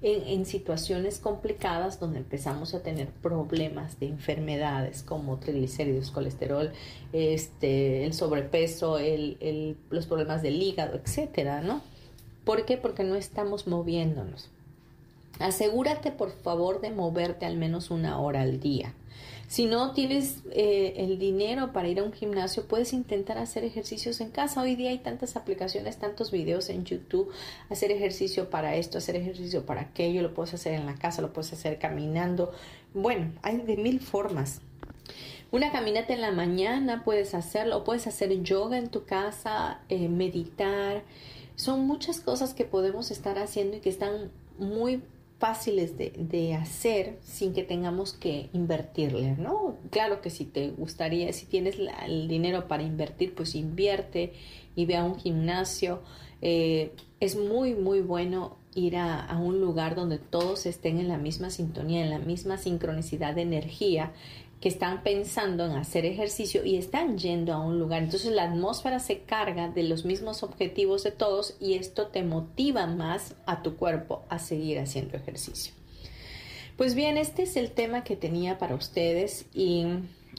en, 0.00 0.46
situaciones 0.46 1.18
complicadas 1.18 1.98
donde 1.98 2.18
empezamos 2.18 2.74
a 2.74 2.82
tener 2.82 3.08
problemas 3.08 3.98
de 3.98 4.06
enfermedades 4.06 5.02
como 5.02 5.38
triglicéridos, 5.38 6.10
colesterol, 6.10 6.70
este, 7.12 8.04
el 8.04 8.14
sobrepeso, 8.14 8.98
el, 8.98 9.76
los 9.90 10.06
problemas 10.06 10.42
del 10.42 10.62
hígado, 10.62 10.96
etcétera, 10.96 11.62
¿no? 11.62 11.82
¿Por 12.44 12.64
qué? 12.64 12.76
Porque 12.76 13.02
no 13.02 13.16
estamos 13.16 13.66
moviéndonos. 13.66 14.50
Asegúrate 15.40 16.12
por 16.12 16.30
favor 16.30 16.80
de 16.80 16.90
moverte 16.90 17.46
al 17.46 17.56
menos 17.56 17.90
una 17.90 18.20
hora 18.20 18.42
al 18.42 18.60
día. 18.60 18.94
Si 19.48 19.64
no 19.64 19.92
tienes 19.92 20.42
eh, 20.50 20.92
el 20.98 21.18
dinero 21.18 21.72
para 21.72 21.88
ir 21.88 22.00
a 22.00 22.02
un 22.02 22.12
gimnasio, 22.12 22.66
puedes 22.66 22.92
intentar 22.92 23.38
hacer 23.38 23.64
ejercicios 23.64 24.20
en 24.20 24.30
casa. 24.30 24.60
Hoy 24.60 24.76
día 24.76 24.90
hay 24.90 24.98
tantas 24.98 25.36
aplicaciones, 25.36 25.96
tantos 25.96 26.30
videos 26.30 26.68
en 26.68 26.84
YouTube, 26.84 27.32
hacer 27.70 27.90
ejercicio 27.90 28.50
para 28.50 28.76
esto, 28.76 28.98
hacer 28.98 29.16
ejercicio 29.16 29.64
para 29.64 29.80
aquello, 29.80 30.20
lo 30.20 30.34
puedes 30.34 30.52
hacer 30.52 30.74
en 30.74 30.84
la 30.84 30.96
casa, 30.96 31.22
lo 31.22 31.32
puedes 31.32 31.50
hacer 31.54 31.78
caminando. 31.78 32.52
Bueno, 32.92 33.32
hay 33.40 33.56
de 33.56 33.78
mil 33.78 34.00
formas. 34.00 34.60
Una 35.50 35.72
caminata 35.72 36.12
en 36.12 36.20
la 36.20 36.30
mañana 36.30 37.02
puedes 37.02 37.32
hacerlo, 37.32 37.84
puedes 37.84 38.06
hacer 38.06 38.42
yoga 38.42 38.76
en 38.76 38.88
tu 38.88 39.06
casa, 39.06 39.80
eh, 39.88 40.10
meditar. 40.10 41.04
Son 41.56 41.86
muchas 41.86 42.20
cosas 42.20 42.52
que 42.52 42.66
podemos 42.66 43.10
estar 43.10 43.38
haciendo 43.38 43.78
y 43.78 43.80
que 43.80 43.88
están 43.88 44.30
muy 44.58 45.00
fáciles 45.38 45.96
de, 45.96 46.54
hacer 46.54 47.18
sin 47.22 47.52
que 47.52 47.62
tengamos 47.62 48.12
que 48.12 48.50
invertirle, 48.52 49.36
¿no? 49.36 49.76
Claro 49.90 50.20
que 50.20 50.30
si 50.30 50.44
te 50.44 50.70
gustaría, 50.70 51.32
si 51.32 51.46
tienes 51.46 51.76
el 52.04 52.26
dinero 52.26 52.66
para 52.66 52.82
invertir, 52.82 53.34
pues 53.34 53.54
invierte 53.54 54.32
y 54.74 54.86
ve 54.86 54.96
a 54.96 55.04
un 55.04 55.16
gimnasio. 55.16 56.02
Eh, 56.42 56.92
es 57.20 57.36
muy, 57.36 57.74
muy 57.74 58.00
bueno 58.00 58.56
ir 58.74 58.96
a, 58.96 59.24
a, 59.24 59.38
un 59.38 59.60
lugar 59.60 59.94
donde 59.94 60.18
todos 60.18 60.66
estén 60.66 60.98
en 60.98 61.08
la 61.08 61.18
misma 61.18 61.50
sintonía, 61.50 62.02
en 62.02 62.10
la 62.10 62.18
misma 62.18 62.58
sincronicidad 62.58 63.34
de 63.34 63.42
energía 63.42 64.12
que 64.60 64.68
están 64.68 65.02
pensando 65.04 65.64
en 65.66 65.72
hacer 65.72 66.04
ejercicio 66.04 66.64
y 66.64 66.76
están 66.76 67.16
yendo 67.16 67.52
a 67.52 67.60
un 67.60 67.78
lugar. 67.78 68.02
Entonces 68.02 68.32
la 68.32 68.44
atmósfera 68.44 68.98
se 68.98 69.20
carga 69.20 69.68
de 69.68 69.84
los 69.84 70.04
mismos 70.04 70.42
objetivos 70.42 71.04
de 71.04 71.12
todos 71.12 71.56
y 71.60 71.74
esto 71.74 72.08
te 72.08 72.24
motiva 72.24 72.86
más 72.86 73.36
a 73.46 73.62
tu 73.62 73.76
cuerpo 73.76 74.24
a 74.28 74.38
seguir 74.38 74.80
haciendo 74.80 75.16
ejercicio. 75.16 75.74
Pues 76.76 76.94
bien, 76.94 77.18
este 77.18 77.42
es 77.42 77.56
el 77.56 77.70
tema 77.70 78.04
que 78.04 78.16
tenía 78.16 78.58
para 78.58 78.74
ustedes 78.74 79.46
y 79.54 79.84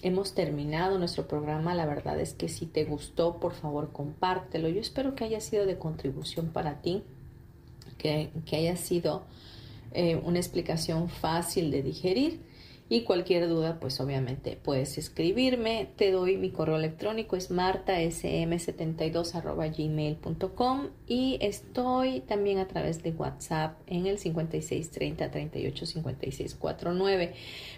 hemos 0.02 0.34
terminado 0.34 0.98
nuestro 1.00 1.28
programa. 1.28 1.74
La 1.74 1.86
verdad 1.86 2.20
es 2.20 2.34
que 2.34 2.50
si 2.50 2.66
te 2.66 2.84
gustó, 2.84 3.40
por 3.40 3.54
favor, 3.54 3.92
compártelo. 3.92 4.68
Yo 4.68 4.82
espero 4.82 5.16
que 5.16 5.24
haya 5.24 5.40
sido 5.40 5.66
de 5.66 5.78
contribución 5.78 6.50
para 6.50 6.82
ti, 6.82 7.04
que, 7.98 8.32
haya 8.52 8.76
sido 8.76 9.24
eh, 9.92 10.16
una 10.16 10.40
explicación 10.40 11.10
fácil 11.10 11.72
de 11.72 11.84
digerir 11.84 12.49
y 12.92 13.04
cualquier 13.04 13.48
duda, 13.48 13.80
pues 13.80 14.02
obviamente 14.02 14.58
puedes 14.62 14.98
escribirme. 14.98 15.88
Te 15.96 16.12
doy 16.12 16.38
mi 16.38 16.50
correo 16.50 16.76
electrónico, 16.76 17.36
es 17.36 17.52
martasm72 17.52 19.78
gmail.com 19.78 20.88
y 21.06 21.38
estoy 21.40 22.22
también 22.22 22.58
a 22.58 22.68
través 22.68 23.04
de 23.04 23.12
WhatsApp 23.12 23.78
en 23.86 24.08
el 24.08 24.18
5630 24.18 25.30
38 25.30 25.86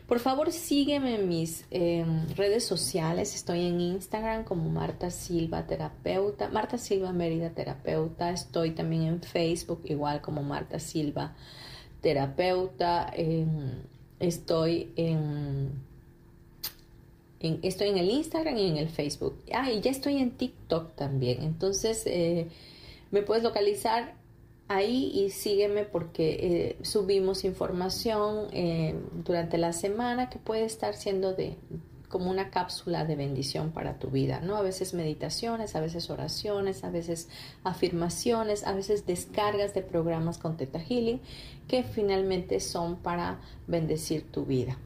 Por 0.08 0.20
favor, 0.20 0.54
sígueme 0.54 1.16
en 1.16 1.28
mis 1.28 1.66
em, 1.72 2.30
redes 2.38 2.64
sociales. 2.64 3.36
Estoy 3.36 3.66
en 3.66 3.82
Instagram 3.82 4.46
como 4.46 4.70
Marta 4.70 5.12
Silva 5.12 5.68
Terapeuta, 5.68 6.48
Marta 6.48 6.78
Silva 6.78 7.12
Mérida 7.12 7.50
Terapeuta. 7.50 8.32
Estoy 8.32 8.72
también 8.72 9.02
en 9.04 9.22
Facebook 9.22 9.82
igual 9.84 10.22
como 10.22 10.42
Marta 10.42 10.80
Silva 10.80 11.36
Terapeuta. 12.00 13.12
Estoy 14.22 14.94
en, 14.96 15.72
estoy 17.40 17.90
en 17.90 17.98
el 17.98 18.10
Instagram 18.10 18.58
y 18.58 18.68
en 18.68 18.78
el 18.78 18.90
Facebook. 18.90 19.36
Ah, 19.54 19.72
y 19.72 19.82
ya 19.82 19.92
estoy 19.92 20.18
en 20.18 20.32
TikTok 20.32 20.96
también. 20.96 21.44
Entonces 21.44 22.04
eh, 22.06 22.48
me 23.12 23.22
puedes 23.22 23.44
localizar 23.44 24.14
ahí 24.68 25.12
y 25.14 25.32
sígueme 25.32 25.84
porque 25.84 26.38
eh, 26.40 26.78
subimos 26.84 27.44
información 27.44 28.48
eh, 28.54 28.96
durante 29.26 29.58
la 29.58 29.74
semana 29.74 30.30
que 30.30 30.40
puede 30.40 30.64
estar 30.64 30.96
siendo 30.96 31.34
de 31.34 31.58
como 32.12 32.30
una 32.30 32.52
cápsula 32.52 33.06
de 33.06 33.16
bendición 33.16 33.72
para 33.72 33.98
tu 33.98 34.10
vida, 34.10 34.42
¿no? 34.42 34.58
A 34.58 34.62
veces 34.62 34.94
meditaciones, 34.94 35.76
a 35.76 35.80
veces 35.80 36.10
oraciones, 36.10 36.84
a 36.84 36.92
veces 36.92 37.30
afirmaciones, 37.64 38.68
a 38.68 38.74
veces 38.74 39.06
descargas 39.06 39.74
de 39.74 39.82
programas 39.82 40.38
con 40.38 40.58
Teta 40.58 40.80
Healing 40.80 41.22
que 41.68 41.84
finalmente 41.84 42.60
son 42.60 42.98
para 42.98 43.40
bendecir 43.66 44.30
tu 44.30 44.46
vida. 44.46 44.78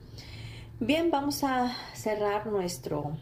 Bien, 0.79 1.09
vamos 1.09 1.43
a 1.43 1.75
cerrar 1.93 2.47
nuestro 2.47 3.17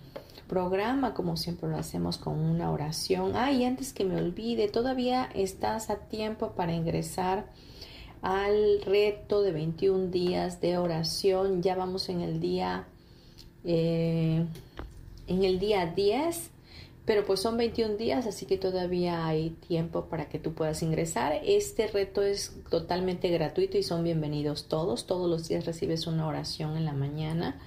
programa 0.47 1.13
como 1.13 1.37
siempre 1.37 1.69
lo 1.69 1.77
hacemos 1.77 2.17
con 2.17 2.37
una 2.39 2.69
oración. 2.71 3.35
Ah, 3.35 3.51
y 3.51 3.63
antes 3.63 3.93
que 3.93 4.03
me 4.03 4.17
olvide, 4.17 4.67
todavía 4.67 5.29
estás 5.33 5.89
a 5.89 5.95
tiempo 5.95 6.51
para 6.51 6.73
ingresar 6.73 7.45
al 8.21 8.81
reto 8.81 9.41
de 9.41 9.51
21 9.51 10.07
días 10.07 10.61
de 10.61 10.77
oración. 10.77 11.61
Ya 11.61 11.75
vamos 11.75 12.09
en 12.09 12.21
el 12.21 12.39
día 12.39 12.87
eh, 13.63 14.45
en 15.27 15.43
el 15.43 15.59
día 15.59 15.85
10, 15.85 16.49
pero 17.05 17.25
pues 17.25 17.41
son 17.41 17.57
21 17.57 17.95
días, 17.95 18.27
así 18.27 18.45
que 18.45 18.57
todavía 18.57 19.25
hay 19.25 19.51
tiempo 19.67 20.05
para 20.05 20.29
que 20.29 20.39
tú 20.39 20.53
puedas 20.53 20.81
ingresar. 20.83 21.39
Este 21.43 21.87
reto 21.87 22.21
es 22.21 22.53
totalmente 22.69 23.29
gratuito 23.29 23.77
y 23.77 23.83
son 23.83 24.03
bienvenidos 24.03 24.67
todos. 24.67 25.05
Todos 25.05 25.29
los 25.29 25.47
días 25.47 25.65
recibes 25.65 26.07
una 26.07 26.27
oración 26.27 26.77
en 26.77 26.85
la 26.85 26.93
mañana. 26.93 27.59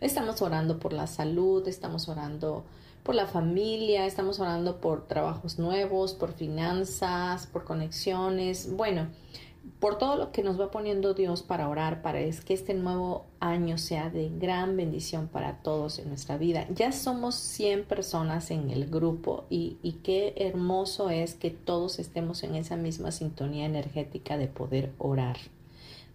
Estamos 0.00 0.42
orando 0.42 0.80
por 0.80 0.92
la 0.92 1.06
salud, 1.06 1.66
estamos 1.68 2.08
orando 2.08 2.64
por 3.02 3.14
la 3.14 3.26
familia, 3.26 4.06
estamos 4.06 4.40
orando 4.40 4.80
por 4.80 5.06
trabajos 5.06 5.58
nuevos, 5.58 6.14
por 6.14 6.32
finanzas, 6.32 7.46
por 7.46 7.64
conexiones, 7.64 8.74
bueno, 8.76 9.08
por 9.82 9.98
todo 9.98 10.14
lo 10.14 10.30
que 10.30 10.44
nos 10.44 10.60
va 10.60 10.70
poniendo 10.70 11.12
Dios 11.12 11.42
para 11.42 11.68
orar, 11.68 12.02
para 12.02 12.20
que 12.20 12.54
este 12.54 12.72
nuevo 12.72 13.26
año 13.40 13.78
sea 13.78 14.10
de 14.10 14.30
gran 14.30 14.76
bendición 14.76 15.26
para 15.26 15.56
todos 15.56 15.98
en 15.98 16.08
nuestra 16.08 16.38
vida. 16.38 16.68
Ya 16.72 16.92
somos 16.92 17.34
100 17.34 17.86
personas 17.86 18.52
en 18.52 18.70
el 18.70 18.88
grupo 18.88 19.44
y 19.50 19.96
qué 20.04 20.34
hermoso 20.36 21.10
es 21.10 21.34
que 21.34 21.50
todos 21.50 21.98
estemos 21.98 22.44
en 22.44 22.54
esa 22.54 22.76
misma 22.76 23.10
sintonía 23.10 23.66
energética 23.66 24.38
de 24.38 24.46
poder 24.46 24.92
orar 24.98 25.38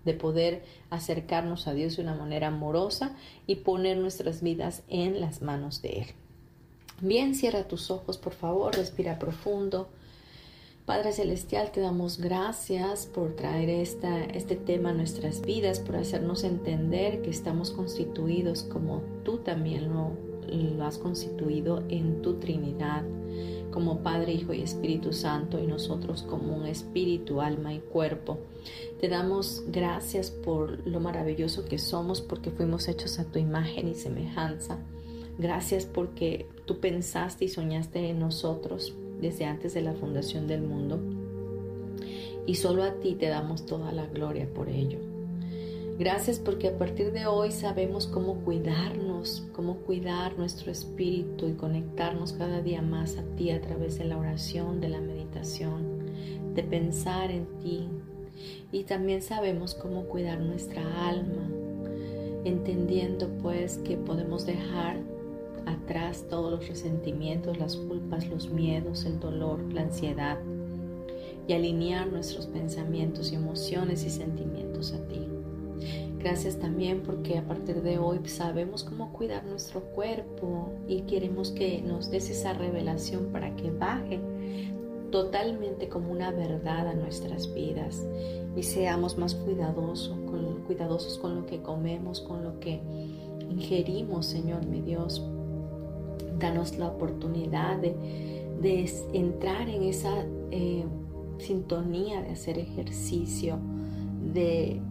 de 0.06 0.14
poder 0.14 0.64
acercarnos 0.90 1.68
a 1.68 1.74
Dios 1.74 1.98
de 1.98 2.04
una 2.04 2.16
manera 2.16 2.48
amorosa 2.48 3.18
y 3.48 3.56
poner 3.56 3.98
nuestras 3.98 4.42
vidas 4.42 4.84
en 4.88 5.20
las 5.20 5.42
manos 5.42 5.82
de 5.82 5.90
Él. 5.90 6.06
Bien, 7.02 7.36
cierra 7.36 7.68
tus 7.68 7.92
ojos, 7.92 8.18
por 8.18 8.32
favor, 8.32 8.74
respira 8.74 9.20
profundo. 9.20 9.90
Padre 10.88 11.12
Celestial, 11.12 11.74
te 11.74 11.82
damos 11.82 12.18
gracias 12.18 13.08
por 13.08 13.36
traer 13.36 13.70
este 13.70 14.56
tema 14.56 14.92
a 14.92 14.94
nuestras 14.94 15.42
vidas, 15.42 15.82
por 15.82 15.98
hacernos 15.98 16.46
entender 16.46 17.22
que 17.22 17.30
estamos 17.30 17.72
constituidos 17.72 18.64
como 18.64 19.02
tú 19.26 19.40
también 19.40 19.90
lo, 19.94 20.14
lo 20.48 20.86
has 20.86 20.98
constituido 20.98 21.84
en 21.90 22.22
tu 22.22 22.36
Trinidad, 22.36 23.04
como 23.70 24.02
Padre, 24.02 24.32
Hijo 24.32 24.54
y 24.54 24.62
Espíritu 24.62 25.12
Santo, 25.12 25.62
y 25.62 25.68
nosotros 25.68 26.24
como 26.24 26.56
un 26.56 26.66
espíritu, 26.66 27.42
alma 27.42 27.74
y 27.74 27.80
cuerpo. 27.80 28.38
Te 29.02 29.10
damos 29.10 29.66
gracias 29.68 30.32
por 30.32 30.88
lo 30.88 31.02
maravilloso 31.02 31.66
que 31.66 31.80
somos, 31.80 32.22
porque 32.22 32.50
fuimos 32.50 32.88
hechos 32.88 33.20
a 33.20 33.26
tu 33.26 33.40
imagen 33.40 33.90
y 33.90 33.94
semejanza. 33.94 34.78
Gracias 35.38 35.86
porque 35.86 36.48
tú 36.64 36.80
pensaste 36.80 37.44
y 37.44 37.50
soñaste 37.50 38.08
en 38.08 38.20
nosotros 38.20 38.96
desde 39.20 39.46
antes 39.46 39.74
de 39.74 39.82
la 39.82 39.94
fundación 39.94 40.48
del 40.48 40.62
mundo. 40.62 41.00
Y 42.46 42.56
solo 42.56 42.84
a 42.84 43.00
ti 43.00 43.16
te 43.16 43.28
damos 43.28 43.66
toda 43.66 43.92
la 43.92 44.06
gloria 44.06 44.48
por 44.54 44.70
ello. 44.70 45.00
Gracias 46.00 46.38
porque 46.38 46.68
a 46.68 46.78
partir 46.78 47.12
de 47.12 47.26
hoy 47.26 47.52
sabemos 47.52 48.06
cómo 48.06 48.36
cuidarnos, 48.42 49.48
cómo 49.54 49.78
cuidar 49.78 50.38
nuestro 50.38 50.72
espíritu 50.72 51.48
y 51.48 51.54
conectarnos 51.54 52.34
cada 52.34 52.62
día 52.62 52.84
más 52.84 53.18
a 53.18 53.24
ti 53.36 53.50
a 53.50 53.60
través 53.62 53.98
de 53.98 54.06
la 54.06 54.18
oración, 54.18 54.80
de 54.80 54.90
la 54.90 55.02
meditación, 55.02 56.06
de 56.54 56.62
pensar 56.62 57.32
en 57.32 57.48
ti. 57.60 57.90
Y 58.72 58.84
también 58.84 59.24
sabemos 59.24 59.74
cómo 59.74 60.04
cuidar 60.04 60.40
nuestra 60.40 61.10
alma, 61.10 61.50
entendiendo 62.46 63.30
pues 63.42 63.80
que 63.80 63.98
podemos 63.98 64.46
dejar 64.46 65.00
atrás 65.68 66.26
todos 66.30 66.52
los 66.52 66.68
resentimientos, 66.68 67.58
las 67.58 67.76
culpas, 67.76 68.28
los 68.28 68.50
miedos, 68.50 69.06
el 69.06 69.20
dolor, 69.20 69.60
la 69.74 69.82
ansiedad 69.82 70.40
y 71.48 71.54
alinear 71.54 72.08
nuestros 72.08 72.48
pensamientos 72.48 73.32
y 73.32 73.36
emociones 73.36 74.04
y 74.04 74.10
sentimientos 74.10 74.94
a 74.94 75.08
ti. 75.08 75.28
Gracias 76.20 76.58
también 76.58 77.04
porque 77.04 77.38
a 77.38 77.48
partir 77.48 77.82
de 77.82 78.00
hoy 78.00 78.20
sabemos 78.26 78.84
cómo 78.84 79.14
cuidar 79.14 79.46
nuestro 79.46 79.82
cuerpo 79.82 80.74
y 80.88 81.02
queremos 81.02 81.52
que 81.52 81.82
nos 81.82 82.10
des 82.10 82.30
esa 82.30 82.54
revelación 82.54 83.28
para 83.32 83.56
que 83.56 83.72
baje 83.72 84.20
totalmente 85.12 85.88
como 85.88 86.12
una 86.12 86.32
verdad 86.32 86.88
a 86.88 86.94
nuestras 86.94 87.54
vidas 87.54 88.06
y 88.56 88.64
seamos 88.64 89.18
más 89.18 89.36
cuidadosos 89.36 90.18
con, 90.26 90.64
cuidadosos 90.66 91.18
con 91.18 91.36
lo 91.36 91.46
que 91.46 91.62
comemos, 91.62 92.20
con 92.22 92.44
lo 92.44 92.60
que 92.60 92.82
ingerimos, 93.50 94.26
Señor 94.26 94.66
mi 94.66 94.82
Dios, 94.82 95.24
danos 96.40 96.78
la 96.78 96.88
oportunidad 96.88 97.78
de, 97.78 97.96
entrar 99.14 99.70
en 99.70 99.84
esa 99.84 100.26
eh, 100.52 100.84
sintonía 101.38 102.22
de 102.22 102.32
hacer 102.32 102.58
ejercicio, 102.58 103.60
de 104.34 104.82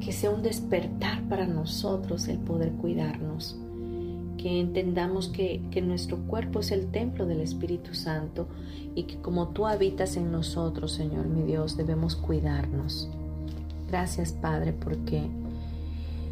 que 0.00 0.12
sea 0.12 0.30
un 0.30 0.42
despertar 0.42 1.22
para 1.28 1.46
nosotros 1.46 2.26
el 2.28 2.38
poder 2.38 2.72
cuidarnos, 2.72 3.56
que 4.38 4.60
entendamos 4.60 5.28
que, 5.28 5.62
que, 5.70 5.82
nuestro 5.82 6.18
cuerpo 6.26 6.60
es 6.60 6.72
el 6.72 6.90
templo 6.90 7.26
del 7.26 7.40
Espíritu 7.40 7.94
Santo 7.94 8.48
y 8.94 9.04
que 9.04 9.16
como 9.16 9.48
tú 9.48 9.66
habitas 9.66 10.16
en 10.16 10.32
nosotros, 10.32 10.92
Señor 10.92 11.26
mi 11.26 11.42
Dios, 11.42 11.76
debemos 11.76 12.16
cuidarnos. 12.16 13.08
Gracias 13.88 14.32
Padre 14.32 14.72
porque 14.72 15.28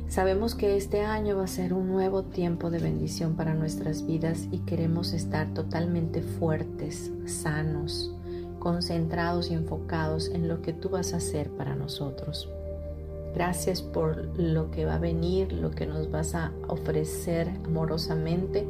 Sabemos 0.08 0.54
que 0.54 0.78
este 0.78 1.02
año 1.02 1.36
va 1.36 1.44
a 1.44 1.48
ser 1.48 1.74
un 1.74 1.88
nuevo 1.88 2.22
tiempo 2.22 2.70
de 2.70 2.78
bendición 2.78 3.36
para 3.36 3.52
nuestras 3.52 4.06
vidas 4.06 4.48
y 4.50 4.60
queremos 4.60 5.12
estar 5.12 5.52
totalmente 5.52 6.22
fuertes, 6.22 7.12
sanos, 7.26 8.14
concentrados 8.58 9.50
y 9.50 9.54
enfocados 9.54 10.30
en 10.30 10.48
lo 10.48 10.62
que 10.62 10.72
tú 10.72 10.88
vas 10.88 11.12
a 11.12 11.18
hacer 11.18 11.50
para 11.50 11.74
nosotros. 11.74 12.48
Gracias 13.34 13.82
por 13.82 14.38
lo 14.38 14.70
que 14.70 14.86
va 14.86 14.94
a 14.94 14.98
venir, 14.98 15.52
lo 15.52 15.72
que 15.72 15.86
nos 15.86 16.10
vas 16.10 16.34
a 16.34 16.52
ofrecer 16.68 17.50
amorosamente, 17.66 18.66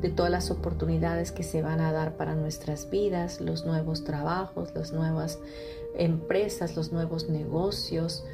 de 0.00 0.08
todas 0.08 0.32
las 0.32 0.50
oportunidades 0.50 1.30
que 1.30 1.42
se 1.42 1.60
van 1.60 1.80
a 1.80 1.92
dar 1.92 2.16
para 2.16 2.34
nuestras 2.34 2.88
vidas, 2.88 3.42
los 3.42 3.66
nuevos 3.66 4.02
trabajos, 4.04 4.70
las 4.74 4.92
nuevas 4.92 5.38
empresas, 5.94 6.74
los 6.74 6.90
nuevos 6.90 7.28
negocios, 7.28 8.24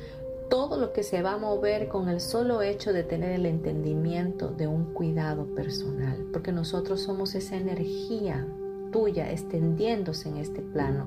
todo 0.48 0.78
lo 0.78 0.92
que 0.92 1.02
se 1.02 1.22
va 1.22 1.32
a 1.32 1.38
mover 1.38 1.88
con 1.88 2.08
el 2.08 2.20
solo 2.20 2.62
hecho 2.62 2.92
de 2.92 3.02
tener 3.02 3.32
el 3.32 3.46
entendimiento 3.46 4.48
de 4.48 4.66
un 4.66 4.92
cuidado 4.94 5.46
personal, 5.54 6.26
porque 6.32 6.52
nosotros 6.52 7.00
somos 7.00 7.34
esa 7.34 7.56
energía 7.56 8.46
tuya 8.92 9.30
extendiéndose 9.30 10.28
en 10.28 10.36
este 10.36 10.62
plano. 10.62 11.06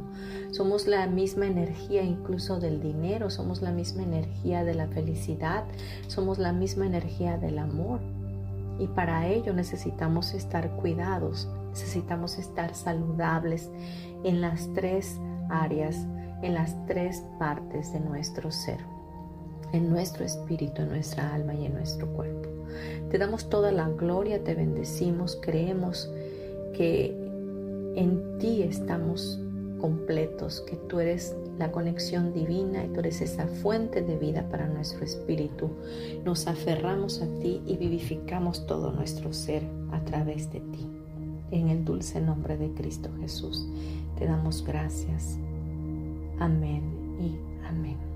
Somos 0.51 0.87
la 0.87 1.07
misma 1.07 1.47
energía 1.47 2.03
incluso 2.03 2.59
del 2.59 2.81
dinero, 2.81 3.29
somos 3.29 3.61
la 3.61 3.71
misma 3.71 4.03
energía 4.03 4.63
de 4.63 4.75
la 4.75 4.87
felicidad, 4.87 5.63
somos 6.07 6.37
la 6.37 6.51
misma 6.51 6.85
energía 6.85 7.37
del 7.37 7.59
amor. 7.59 8.01
Y 8.77 8.87
para 8.87 9.27
ello 9.27 9.53
necesitamos 9.53 10.33
estar 10.33 10.75
cuidados, 10.77 11.47
necesitamos 11.69 12.37
estar 12.37 12.75
saludables 12.75 13.69
en 14.23 14.41
las 14.41 14.71
tres 14.73 15.17
áreas, 15.49 15.95
en 16.41 16.53
las 16.53 16.75
tres 16.85 17.23
partes 17.37 17.93
de 17.93 17.99
nuestro 18.01 18.51
ser 18.51 18.98
en 19.73 19.89
nuestro 19.89 20.25
espíritu, 20.25 20.81
en 20.81 20.89
nuestra 20.89 21.33
alma 21.33 21.53
y 21.53 21.65
en 21.65 21.73
nuestro 21.73 22.07
cuerpo. 22.13 22.49
Te 23.09 23.17
damos 23.17 23.49
toda 23.49 23.71
la 23.71 23.89
gloria, 23.89 24.43
te 24.43 24.55
bendecimos, 24.55 25.37
creemos 25.41 26.09
que 26.73 27.07
en 27.95 28.37
ti 28.39 28.63
estamos 28.63 29.39
completos, 29.79 30.61
que 30.61 30.75
tú 30.75 30.99
eres 30.99 31.35
la 31.57 31.71
conexión 31.71 32.33
divina 32.33 32.85
y 32.85 32.89
tú 32.89 32.99
eres 32.99 33.21
esa 33.21 33.47
fuente 33.47 34.01
de 34.01 34.17
vida 34.17 34.47
para 34.49 34.67
nuestro 34.67 35.03
espíritu. 35.03 35.69
Nos 36.23 36.47
aferramos 36.47 37.21
a 37.21 37.27
ti 37.39 37.61
y 37.65 37.77
vivificamos 37.77 38.65
todo 38.65 38.91
nuestro 38.91 39.33
ser 39.33 39.63
a 39.91 40.01
través 40.03 40.51
de 40.51 40.59
ti. 40.59 40.87
En 41.51 41.69
el 41.69 41.83
dulce 41.83 42.21
nombre 42.21 42.57
de 42.57 42.71
Cristo 42.73 43.09
Jesús, 43.19 43.67
te 44.17 44.25
damos 44.25 44.63
gracias. 44.63 45.37
Amén 46.39 46.83
y 47.19 47.37
amén. 47.67 48.08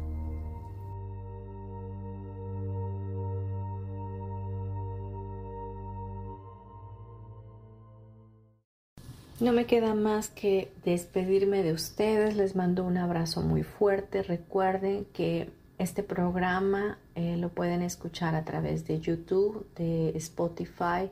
No 9.43 9.51
me 9.51 9.65
queda 9.65 9.93
más 9.93 10.29
que 10.29 10.71
despedirme 10.85 11.63
de 11.63 11.73
ustedes. 11.73 12.37
Les 12.37 12.55
mando 12.55 12.85
un 12.85 12.95
abrazo 12.95 13.41
muy 13.41 13.63
fuerte. 13.63 14.23
Recuerden 14.23 15.03
que 15.11 15.49
este 15.77 16.01
programa 16.01 16.97
eh, 17.15 17.35
lo 17.35 17.49
pueden 17.49 17.81
escuchar 17.81 18.35
a 18.35 18.45
través 18.45 18.87
de 18.87 19.01
YouTube, 19.01 19.67
de 19.75 20.11
Spotify, 20.15 21.11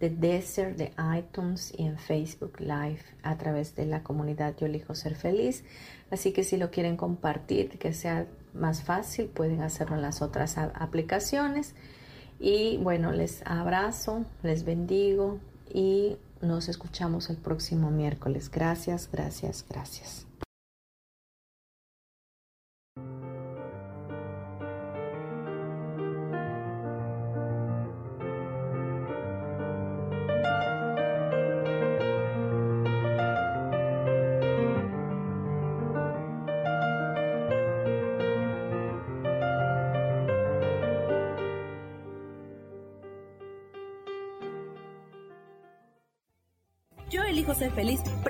de 0.00 0.08
Desert, 0.08 0.78
de 0.78 0.92
iTunes 1.18 1.74
y 1.76 1.84
en 1.84 1.98
Facebook 1.98 2.58
Live 2.58 3.02
a 3.22 3.36
través 3.36 3.76
de 3.76 3.84
la 3.84 4.02
comunidad 4.02 4.56
Yo 4.56 4.64
elijo 4.64 4.94
ser 4.94 5.14
feliz. 5.14 5.62
Así 6.10 6.32
que 6.32 6.44
si 6.44 6.56
lo 6.56 6.70
quieren 6.70 6.96
compartir, 6.96 7.78
que 7.78 7.92
sea 7.92 8.26
más 8.54 8.82
fácil, 8.82 9.26
pueden 9.26 9.60
hacerlo 9.60 9.96
en 9.96 10.00
las 10.00 10.22
otras 10.22 10.56
aplicaciones. 10.56 11.74
Y 12.40 12.78
bueno, 12.78 13.12
les 13.12 13.42
abrazo, 13.44 14.24
les 14.42 14.64
bendigo 14.64 15.38
y 15.70 16.16
nos 16.40 16.68
escuchamos 16.68 17.30
el 17.30 17.36
próximo 17.36 17.90
miércoles. 17.90 18.50
Gracias, 18.50 19.08
gracias, 19.10 19.64
gracias. 19.68 20.27